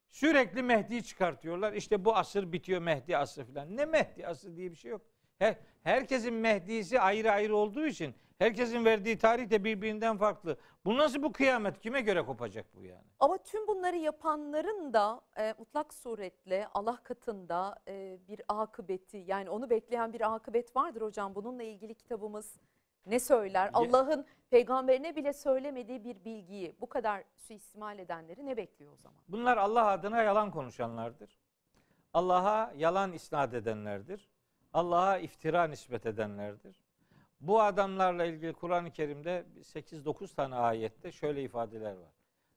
sürekli 0.09 0.63
Mehdi 0.63 1.03
çıkartıyorlar. 1.03 1.73
İşte 1.73 2.05
bu 2.05 2.15
asır 2.15 2.51
bitiyor 2.51 2.81
Mehdi 2.81 3.17
asrı 3.17 3.45
falan. 3.45 3.77
Ne 3.77 3.85
Mehdi 3.85 4.27
asrı 4.27 4.57
diye 4.57 4.71
bir 4.71 4.75
şey 4.75 4.91
yok. 4.91 5.01
Her, 5.39 5.55
herkesin 5.83 6.33
Mehdi'si 6.33 6.99
ayrı 6.99 7.31
ayrı 7.31 7.55
olduğu 7.55 7.85
için 7.87 8.15
herkesin 8.39 8.85
verdiği 8.85 9.17
tarih 9.17 9.49
de 9.49 9.63
birbirinden 9.63 10.17
farklı. 10.17 10.57
Bu 10.85 10.97
nasıl 10.97 11.23
bu 11.23 11.31
kıyamet? 11.31 11.79
Kime 11.79 12.01
göre 12.01 12.25
kopacak 12.25 12.65
bu 12.75 12.83
yani? 12.83 13.03
Ama 13.19 13.37
tüm 13.37 13.67
bunları 13.67 13.95
yapanların 13.95 14.93
da 14.93 15.21
e, 15.37 15.53
mutlak 15.59 15.93
suretle 15.93 16.67
Allah 16.73 16.97
katında 17.03 17.75
e, 17.87 18.19
bir 18.27 18.41
akıbeti 18.47 19.17
yani 19.17 19.49
onu 19.49 19.69
bekleyen 19.69 20.13
bir 20.13 20.35
akıbet 20.35 20.75
vardır 20.75 21.01
hocam. 21.01 21.35
Bununla 21.35 21.63
ilgili 21.63 21.95
kitabımız 21.95 22.59
ne 23.05 23.19
söyler? 23.19 23.69
Allah'ın 23.73 24.25
peygamberine 24.49 25.15
bile 25.15 25.33
söylemediği 25.33 26.03
bir 26.03 26.25
bilgiyi 26.25 26.75
bu 26.81 26.89
kadar 26.89 27.23
suistimal 27.35 27.99
edenleri 27.99 28.45
ne 28.45 28.57
bekliyor 28.57 28.93
o 28.93 28.97
zaman? 28.97 29.19
Bunlar 29.27 29.57
Allah 29.57 29.87
adına 29.87 30.21
yalan 30.21 30.51
konuşanlardır. 30.51 31.37
Allah'a 32.13 32.73
yalan 32.75 33.13
isnat 33.13 33.53
edenlerdir. 33.53 34.29
Allah'a 34.73 35.17
iftira 35.17 35.67
nispet 35.67 36.05
edenlerdir. 36.05 36.86
Bu 37.39 37.61
adamlarla 37.61 38.25
ilgili 38.25 38.53
Kur'an-ı 38.53 38.91
Kerim'de 38.91 39.45
8-9 39.61 40.35
tane 40.35 40.55
ayette 40.55 41.11
şöyle 41.11 41.43
ifadeler 41.43 41.93
var. 41.93 42.11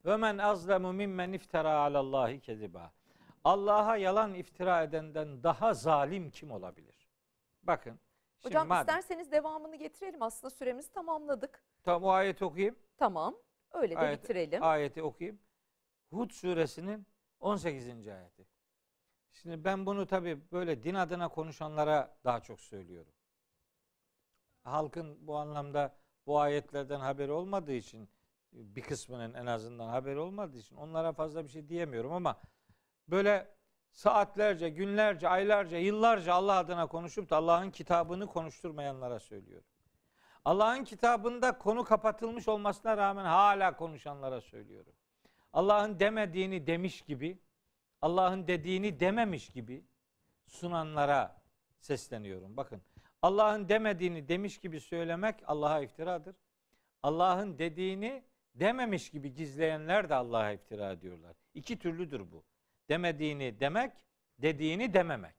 Ve 0.05 0.17
men 0.17 0.39
azlemu 0.39 0.93
mimmen 0.93 1.33
iftara 1.33 1.73
alallahi 1.73 2.41
keziba. 2.41 2.93
Allah'a 3.45 3.97
yalan 3.97 4.35
iftira 4.35 4.83
edenden 4.83 5.43
daha 5.43 5.75
zalim 5.75 6.31
kim 6.31 6.51
olabilir? 6.51 7.09
Bakın. 7.63 8.01
Şimdi 8.43 8.55
Hocam 8.55 8.69
madem- 8.69 8.81
isterseniz 8.81 9.33
devamını 9.33 9.77
getirelim. 9.77 10.23
Aslında 10.23 10.51
süremizi 10.51 10.93
tamamladık. 10.93 11.65
Tamam 11.83 12.05
o 12.05 12.11
ayeti 12.11 12.45
okuyayım. 12.45 12.77
Tamam. 12.97 13.37
Öyle 13.73 13.95
de 13.97 13.99
Ayet- 14.01 14.23
bitirelim. 14.23 14.63
Ayeti 14.63 15.03
okuyayım. 15.03 15.39
Hud 16.11 16.31
suresinin 16.31 17.07
18. 17.41 18.09
ayeti. 18.09 18.47
Şimdi 19.33 19.65
ben 19.65 19.87
bunu 19.87 20.07
tabii 20.07 20.51
böyle 20.53 20.83
din 20.83 20.95
adına 20.95 21.29
konuşanlara 21.29 22.17
daha 22.25 22.41
çok 22.41 22.61
söylüyorum. 22.61 23.13
Halkın 24.65 25.27
bu 25.27 25.37
anlamda 25.37 25.95
bu 26.27 26.41
ayetlerden 26.41 27.01
haberi 27.01 27.33
olmadığı 27.33 27.73
için 27.73 28.09
bir 28.53 28.83
kısmının 28.83 29.35
en 29.35 29.47
azından 29.47 29.89
haberi 29.89 30.19
olmadığı 30.19 30.57
için 30.59 30.77
onlara 30.77 31.13
fazla 31.13 31.45
bir 31.45 31.49
şey 31.49 31.69
diyemiyorum 31.69 32.13
ama 32.13 32.41
böyle 33.09 33.55
saatlerce, 33.93 34.69
günlerce, 34.69 35.29
aylarca, 35.29 35.79
yıllarca 35.79 36.35
Allah 36.35 36.59
adına 36.59 36.87
konuşup 36.87 37.31
da 37.31 37.37
Allah'ın 37.37 37.71
kitabını 37.71 38.27
konuşturmayanlara 38.27 39.21
söylüyorum. 39.21 39.67
Allah'ın 40.45 40.85
kitabında 40.85 41.59
konu 41.59 41.85
kapatılmış 41.85 42.49
olmasına 42.49 42.97
rağmen 42.97 43.25
hala 43.25 43.77
konuşanlara 43.77 44.41
söylüyorum. 44.41 44.93
Allah'ın 45.53 46.01
demediğini 46.01 46.67
demiş 46.67 47.03
gibi, 47.03 47.43
Allah'ın 48.03 48.47
dediğini 48.47 49.01
dememiş 49.01 49.49
gibi 49.49 49.85
sunanlara 50.47 51.43
sesleniyorum. 51.81 52.57
Bakın 52.57 52.83
Allah'ın 53.23 53.69
demediğini 53.69 54.29
demiş 54.29 54.59
gibi 54.59 54.81
söylemek 54.81 55.37
Allah'a 55.47 55.81
iftiradır. 55.81 56.37
Allah'ın 57.03 57.59
dediğini 57.59 58.25
dememiş 58.55 59.11
gibi 59.11 59.35
gizleyenler 59.35 60.09
de 60.09 60.15
Allah'a 60.15 60.53
iftira 60.53 60.93
ediyorlar. 60.93 61.37
İki 61.55 61.79
türlüdür 61.79 62.33
bu. 62.33 62.45
Demediğini 62.89 63.61
demek, 63.61 63.93
dediğini 64.39 64.95
dememek. 64.95 65.35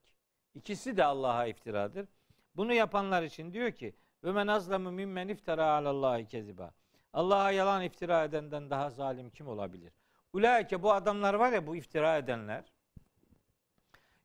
İkisi 0.56 0.98
de 0.98 1.04
Allah'a 1.04 1.46
iftiradır. 1.46 2.08
Bunu 2.56 2.74
yapanlar 2.74 3.24
için 3.24 3.54
diyor 3.54 3.72
ki 3.72 3.96
ve 4.24 4.32
men 4.32 4.48
azlemu 4.48 4.92
mimmen 4.92 5.28
iftara 5.28 5.66
alallahi 5.66 6.28
keziba. 6.28 6.74
Allah'a 7.14 7.52
yalan 7.52 7.84
iftira 7.84 8.24
edenden 8.24 8.70
daha 8.70 8.90
zalim 8.90 9.30
kim 9.30 9.48
olabilir? 9.48 9.94
Ulaike 10.34 10.84
bu 10.84 10.94
adamlar 10.94 11.34
var 11.34 11.52
ya 11.52 11.68
bu 11.68 11.76
iftira 11.76 12.18
edenler. 12.18 12.64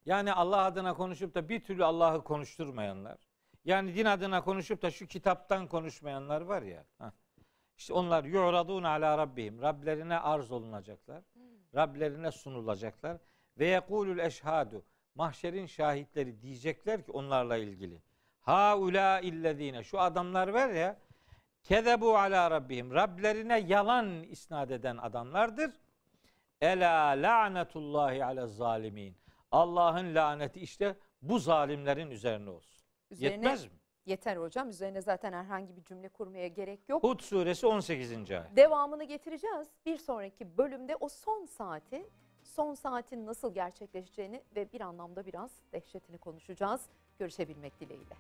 Yani 0.07 0.33
Allah 0.33 0.65
adına 0.65 0.95
konuşup 0.95 1.35
da 1.35 1.49
bir 1.49 1.61
türlü 1.61 1.85
Allah'ı 1.85 2.25
konuşturmayanlar. 2.25 3.26
Yani 3.67 3.95
din 3.95 4.05
adına 4.05 4.45
konuşup 4.45 4.83
da 4.83 4.91
şu 4.91 5.07
kitaptan 5.07 5.67
konuşmayanlar 5.67 6.41
var 6.41 6.63
ya. 6.63 6.85
İşte 7.79 7.93
onlar 7.93 8.25
yu'radun 8.25 8.83
ala 8.83 9.19
rabbihim. 9.19 9.63
Rablerine 9.63 10.19
arz 10.19 10.53
olunacaklar. 10.53 11.23
Rablerine 11.75 12.31
sunulacaklar. 12.31 13.17
Ve 13.59 13.67
yekulul 13.67 14.19
eşhadu. 14.19 14.85
Mahşerin 15.15 15.67
şahitleri 15.67 16.43
diyecekler 16.43 17.07
ki 17.07 17.13
onlarla 17.13 17.57
ilgili. 17.57 18.03
Ha 18.41 18.79
ula 18.79 19.21
illezine. 19.21 19.85
Şu 19.85 20.01
adamlar 20.01 20.49
var 20.49 20.69
ya. 20.69 20.99
Kezebu 21.63 22.17
ala 22.19 22.51
rabbihim. 22.51 22.95
Rablerine 22.95 23.59
yalan 23.59 24.23
isnat 24.23 24.71
eden 24.71 24.97
adamlardır. 24.97 25.71
Ela 26.61 27.09
la'netullahi 27.09 28.25
ala 28.25 28.47
zalimin. 28.47 29.17
Allah'ın 29.51 30.15
laneti 30.15 30.61
işte 30.61 30.97
bu 31.23 31.39
zalimlerin 31.39 32.11
üzerine 32.11 32.51
olsun. 32.51 32.76
Üzerine 33.11 33.35
Yetmez 33.35 33.65
mi? 33.65 33.71
yeter 34.07 34.37
hocam. 34.37 34.69
Üzerine 34.69 35.03
zaten 35.03 35.33
herhangi 35.33 35.77
bir 35.77 35.85
cümle 35.85 36.09
kurmaya 36.09 36.49
gerek 36.49 36.89
yok. 36.89 37.03
Hud 37.03 37.21
suresi 37.21 37.67
18. 37.67 38.13
ayet. 38.13 38.57
Devamını 38.57 39.05
getireceğiz. 39.05 39.69
Bir 39.87 39.97
sonraki 39.97 40.59
bölümde 40.59 40.97
o 40.97 41.09
son 41.09 41.45
saati, 41.45 42.07
son 42.45 42.75
saatin 42.75 43.27
nasıl 43.27 43.55
gerçekleşeceğini 43.55 44.43
ve 44.57 44.73
bir 44.73 44.81
anlamda 44.81 45.27
biraz 45.27 45.51
dehşetini 45.73 46.19
konuşacağız. 46.19 46.87
Görüşebilmek 47.19 47.81
dileğiyle. 47.81 48.15